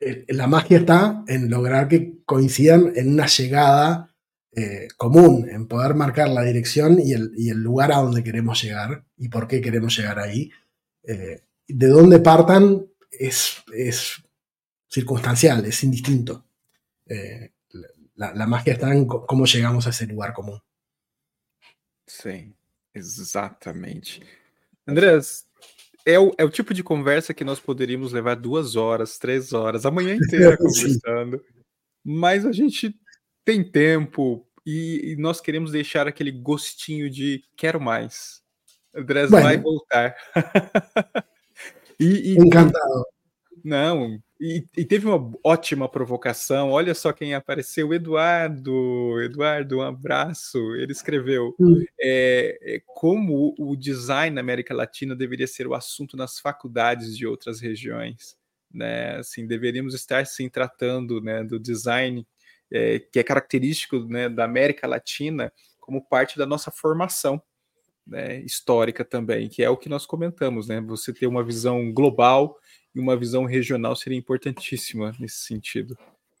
Eh, 0.00 0.24
la 0.28 0.46
magia 0.46 0.78
está 0.78 1.24
en 1.26 1.50
lograr 1.50 1.88
que 1.88 2.22
coincidan 2.24 2.92
en 2.94 3.14
una 3.14 3.26
llegada 3.26 4.14
eh, 4.52 4.86
común 4.96 5.48
en 5.50 5.66
poder 5.66 5.94
marcar 5.94 6.28
la 6.28 6.42
dirección 6.42 7.00
y 7.00 7.12
el, 7.12 7.32
y 7.36 7.50
el, 7.50 7.58
lugar 7.58 7.90
a 7.90 7.96
donde 7.96 8.22
queremos 8.22 8.62
llegar 8.62 9.04
y 9.16 9.28
por 9.28 9.48
qué 9.48 9.60
queremos 9.60 9.96
llegar 9.96 10.20
ahí. 10.20 10.50
Eh, 11.02 11.42
de 11.66 11.86
dónde 11.88 12.20
partan 12.20 12.86
es, 13.10 13.64
es, 13.74 14.22
circunstancial, 14.88 15.64
es 15.64 15.82
indistinto. 15.82 16.44
La, 18.18 18.34
la, 18.34 18.46
magia 18.46 18.72
está 18.74 18.92
en 18.92 19.06
cómo 19.06 19.46
llegamos 19.46 19.86
a 19.86 19.90
ese 19.90 20.06
lugar 20.06 20.34
común. 20.34 20.60
Sim, 22.04 22.54
exatamente. 22.92 24.20
Andrés, 24.86 25.46
é 26.04 26.18
o, 26.18 26.34
é 26.36 26.44
o 26.44 26.50
tipo 26.50 26.74
de 26.74 26.82
conversa 26.82 27.32
que 27.32 27.44
nós 27.44 27.60
poderíamos 27.60 28.12
levar 28.12 28.34
duas 28.34 28.74
horas, 28.74 29.18
três 29.18 29.52
horas, 29.52 29.86
a 29.86 29.90
manhã 29.90 30.16
inteira 30.16 30.56
conversando. 30.58 31.42
Mas 32.04 32.44
a 32.44 32.52
gente 32.52 32.98
tem 33.44 33.62
tempo 33.62 34.46
e, 34.66 35.12
e, 35.12 35.16
nós 35.16 35.40
queremos 35.40 35.70
deixar 35.70 36.08
aquele 36.08 36.32
gostinho 36.32 37.08
de 37.08 37.44
quero 37.56 37.80
mais. 37.80 38.42
Andrés 38.94 39.30
bueno. 39.30 39.46
vai 39.46 39.58
voltar. 39.58 40.16
e, 42.00 42.32
e, 42.32 42.38
Encantado. 42.38 43.06
Não, 43.62 44.20
e, 44.40 44.64
e, 44.76 44.84
teve 44.84 45.06
uma 45.06 45.32
ótima 45.42 45.88
provocação. 45.88 46.70
Olha 46.70 46.94
só 46.94 47.12
quem 47.12 47.34
apareceu, 47.34 47.92
Eduardo. 47.92 49.20
Eduardo, 49.20 49.78
um 49.78 49.82
abraço. 49.82 50.58
Ele 50.76 50.92
escreveu 50.92 51.54
hum. 51.58 51.84
é, 52.00 52.58
é, 52.62 52.82
como 52.86 53.54
o 53.58 53.74
design 53.74 54.34
na 54.34 54.40
América 54.40 54.72
Latina 54.72 55.16
deveria 55.16 55.46
ser 55.46 55.66
o 55.66 55.74
assunto 55.74 56.16
nas 56.16 56.38
faculdades 56.38 57.16
de 57.16 57.26
outras 57.26 57.60
regiões. 57.60 58.36
Né? 58.72 59.16
Assim, 59.16 59.46
deveríamos 59.46 59.94
estar 59.94 60.24
sim 60.26 60.48
tratando 60.48 61.20
né, 61.20 61.42
do 61.42 61.58
design 61.58 62.26
é, 62.70 63.00
que 63.00 63.18
é 63.18 63.24
característico 63.24 64.00
né, 64.04 64.28
da 64.28 64.44
América 64.44 64.86
Latina 64.86 65.52
como 65.80 66.04
parte 66.06 66.38
da 66.38 66.46
nossa 66.46 66.70
formação 66.70 67.42
né, 68.06 68.40
histórica 68.40 69.04
também, 69.04 69.48
que 69.48 69.62
é 69.62 69.68
o 69.68 69.76
que 69.76 69.88
nós 69.88 70.06
comentamos, 70.06 70.66
né? 70.66 70.80
Você 70.80 71.12
ter 71.12 71.26
uma 71.26 71.44
visão 71.44 71.92
global 71.92 72.58
e 72.94 73.00
uma 73.00 73.16
visão 73.16 73.44
regional 73.44 73.94
seria 73.94 74.18
importantíssima 74.18 75.14
nesse 75.18 75.38
sentido. 75.38 75.96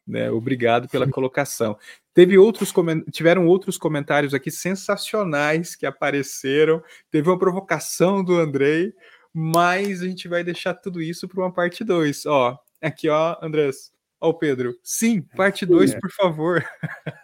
Né? 0.06 0.30
Obrigado 0.30 0.88
pela 0.88 1.06
colocação. 1.06 1.76
Teve 2.14 2.38
outros 2.38 2.72
tiveram 3.12 3.46
outros 3.46 3.76
comentários 3.76 4.32
aqui 4.32 4.50
sensacionais 4.50 5.76
que 5.76 5.84
apareceram. 5.84 6.82
Teve 7.10 7.28
uma 7.28 7.38
provocação 7.38 8.24
do 8.24 8.38
Andrei, 8.38 8.94
mas 9.32 10.00
a 10.00 10.06
gente 10.06 10.26
vai 10.26 10.42
deixar 10.42 10.74
tudo 10.74 11.02
isso 11.02 11.28
para 11.28 11.40
uma 11.40 11.52
parte 11.52 11.84
2. 11.84 12.24
Ó, 12.26 12.58
aqui 12.80 13.08
ó, 13.08 13.36
Andrés, 13.42 13.92
Ó, 14.20 14.30
oh, 14.30 14.34
Pedro, 14.34 14.76
sim, 14.82 15.22
parte 15.22 15.64
2, 15.64 15.92
é. 15.92 16.00
por 16.00 16.10
favor. 16.10 16.64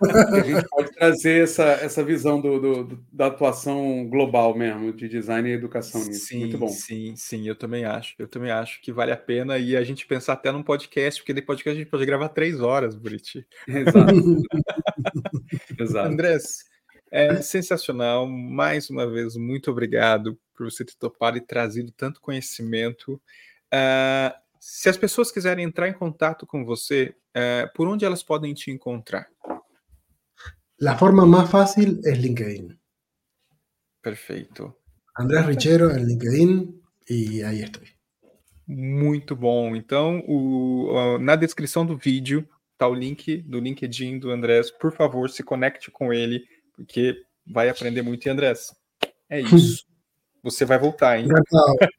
A 0.01 0.41
gente 0.41 0.69
pode 0.69 0.93
trazer 0.93 1.43
essa, 1.43 1.65
essa 1.65 2.05
visão 2.05 2.41
do, 2.41 2.85
do, 2.85 3.05
da 3.13 3.27
atuação 3.27 4.09
global 4.09 4.57
mesmo, 4.57 4.93
de 4.93 5.09
design 5.09 5.49
e 5.49 5.55
educação 5.55 6.05
nisso. 6.05 6.27
Sim, 6.27 6.41
Muito 6.41 6.59
bom. 6.59 6.69
Sim, 6.69 7.17
sim, 7.17 7.49
eu 7.49 7.57
também 7.57 7.85
acho. 7.85 8.15
Eu 8.17 8.29
também 8.29 8.53
acho 8.53 8.81
que 8.81 8.93
vale 8.93 9.11
a 9.11 9.17
pena 9.17 9.59
e 9.59 9.77
a 9.77 9.83
gente 9.83 10.07
pensar 10.07 10.35
até 10.35 10.53
num 10.53 10.63
podcast, 10.63 11.21
porque 11.21 11.35
de 11.35 11.43
podcast 11.43 11.77
a 11.77 11.83
gente 11.83 11.91
pode 11.91 12.07
gravar 12.07 12.29
três 12.29 12.61
horas, 12.61 12.95
Buriti. 12.95 13.45
Exato. 13.67 14.15
Exato. 15.77 16.09
Andrés, 16.09 16.65
é 17.11 17.43
sensacional. 17.43 18.25
Mais 18.29 18.89
uma 18.89 19.11
vez, 19.11 19.37
muito 19.37 19.69
obrigado 19.69 20.39
por 20.55 20.71
você 20.71 20.85
ter 20.85 20.95
topado 20.95 21.39
e 21.39 21.41
trazido 21.41 21.91
tanto 21.91 22.21
conhecimento. 22.21 23.21
Uh, 23.73 24.44
Se 24.67 24.89
as 24.89 24.97
pessoas 24.97 25.31
quiserem 25.31 25.63
entrar 25.63 25.89
em 25.89 25.93
contato 25.93 26.47
com 26.47 26.65
você, 26.65 27.15
eh, 27.35 27.71
por 27.75 27.87
onde 27.87 28.07
elas 28.07 28.23
podem 28.23 28.55
te 28.55 28.71
encontrar? 28.71 29.29
La 30.81 30.97
forma 30.97 31.27
más 31.27 31.51
fácil 31.51 32.01
es 32.03 32.19
LinkedIn. 32.19 32.75
Perfeito. 34.01 34.75
Andrés 35.19 35.45
Richero 35.45 35.91
en 35.91 36.07
LinkedIn 36.07 36.81
e 37.11 37.43
aí 37.43 37.61
estou. 37.61 37.83
Muito 38.67 39.37
bom. 39.37 39.77
Então, 39.77 40.25
o, 40.27 41.19
na 41.19 41.37
descrição 41.37 41.85
do 41.85 41.99
vídeo 41.99 42.49
tá 42.79 42.89
o 42.89 42.95
link 42.95 43.43
do 43.43 43.61
LinkedIn 43.61 44.19
do 44.19 44.31
Andrés. 44.31 44.71
Por 44.71 44.97
favor, 44.97 45.29
se 45.29 45.43
conecte 45.43 45.91
com 45.91 46.11
ele, 46.11 46.43
porque 46.73 47.15
vai 47.47 47.69
aprender 47.69 48.01
muito. 48.01 48.27
E 48.27 48.31
Andrés, 48.31 48.75
é 49.29 49.43
isso. 49.43 49.85
Você 50.43 50.65
vai 50.65 50.79
voltar, 50.79 51.19
hein? 51.19 51.29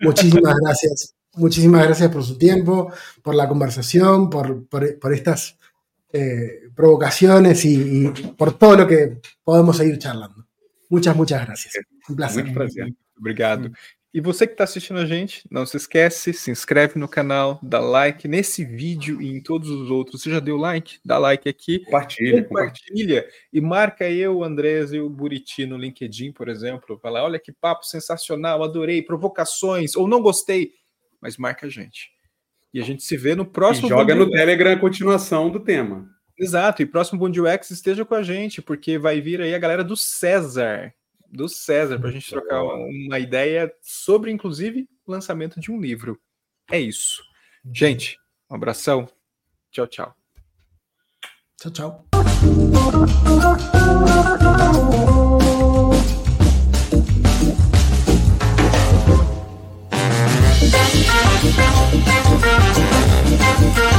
Muchísimas 0.01 0.59
gracias. 0.59 1.13
Muchísimas 1.37 1.83
gracias 1.83 2.09
por 2.09 2.23
su 2.23 2.37
tiempo, 2.37 2.91
por 3.21 3.35
la 3.35 3.47
conversación, 3.47 4.29
por, 4.29 4.67
por, 4.67 4.99
por 4.99 5.13
estas 5.13 5.57
eh, 6.13 6.69
provocaciones 6.75 7.65
y, 7.65 8.05
y, 8.05 8.07
por 8.37 8.57
todo 8.57 8.77
lo 8.77 8.87
que 8.87 9.19
podemos 9.43 9.77
seguir 9.77 9.97
charlando. 9.97 10.45
Muchas, 10.89 11.15
muchas 11.15 11.45
gracias. 11.45 11.73
Um 12.07 12.15
prazer. 12.15 12.43
Muito 12.43 12.57
prazer. 12.57 12.93
Obrigado. 13.17 13.71
E 14.15 14.21
você 14.21 14.47
que 14.47 14.53
está 14.53 14.63
assistindo 14.63 14.97
a 15.01 15.05
gente, 15.05 15.45
não 15.51 15.65
se 15.65 15.75
esquece, 15.75 16.31
se 16.31 16.49
inscreve 16.49 16.97
no 16.97 17.05
canal, 17.05 17.59
dá 17.61 17.81
like 17.81 18.29
nesse 18.29 18.63
vídeo 18.63 19.21
e 19.21 19.27
em 19.27 19.41
todos 19.41 19.69
os 19.69 19.91
outros. 19.91 20.21
Você 20.21 20.29
já 20.29 20.39
deu 20.39 20.55
like? 20.55 20.99
Dá 21.03 21.17
like 21.17 21.49
aqui. 21.49 21.79
Compartilha. 21.79 22.45
Compartilha. 22.45 23.27
E 23.51 23.59
marca 23.59 24.09
eu, 24.09 24.37
o 24.37 24.43
Andrés 24.45 24.93
e 24.93 25.01
o 25.01 25.09
Buriti 25.09 25.65
no 25.65 25.75
LinkedIn, 25.75 26.31
por 26.31 26.47
exemplo. 26.47 26.97
Fala, 26.97 27.23
olha 27.23 27.37
que 27.37 27.51
papo 27.51 27.85
sensacional, 27.85 28.63
adorei, 28.63 29.01
provocações, 29.01 29.97
ou 29.97 30.07
não 30.07 30.21
gostei, 30.21 30.71
mas 31.25 31.37
marca 31.37 31.65
a 31.65 31.69
gente. 31.69 32.11
E 32.71 32.79
a 32.79 32.83
gente 32.83 33.01
se 33.03 33.17
vê 33.17 33.33
no 33.33 33.47
próximo. 33.47 33.87
E 33.87 33.89
joga 33.89 34.13
no 34.13 34.29
Telegram 34.29 34.73
a 34.73 34.77
continuação 34.77 35.49
do 35.49 35.59
tema. 35.59 36.07
Exato, 36.37 36.83
e 36.83 36.85
próximo 36.85 37.17
Bom 37.17 37.29
UX 37.29 37.71
esteja 37.71 38.05
com 38.05 38.13
a 38.13 38.21
gente, 38.21 38.61
porque 38.61 38.99
vai 38.99 39.19
vir 39.21 39.41
aí 39.41 39.55
a 39.55 39.59
galera 39.59 39.83
do 39.83 39.97
César 39.97 40.93
do 41.31 41.49
César 41.49 41.99
para 41.99 42.09
a 42.09 42.11
gente 42.11 42.29
trocar 42.29 42.63
uma 42.63 43.17
ideia 43.17 43.73
sobre, 43.81 44.31
inclusive, 44.31 44.87
o 45.03 45.11
lançamento 45.11 45.59
de 45.59 45.71
um 45.71 45.81
livro. 45.81 46.19
É 46.71 46.79
isso. 46.79 47.23
Gente, 47.73 48.19
um 48.47 48.55
abração. 48.55 49.09
Tchau, 49.71 49.87
tchau. 49.87 50.15
Tchau, 51.59 51.71
tchau. 51.71 52.05
Thank 61.57 61.95
you. 63.77 63.94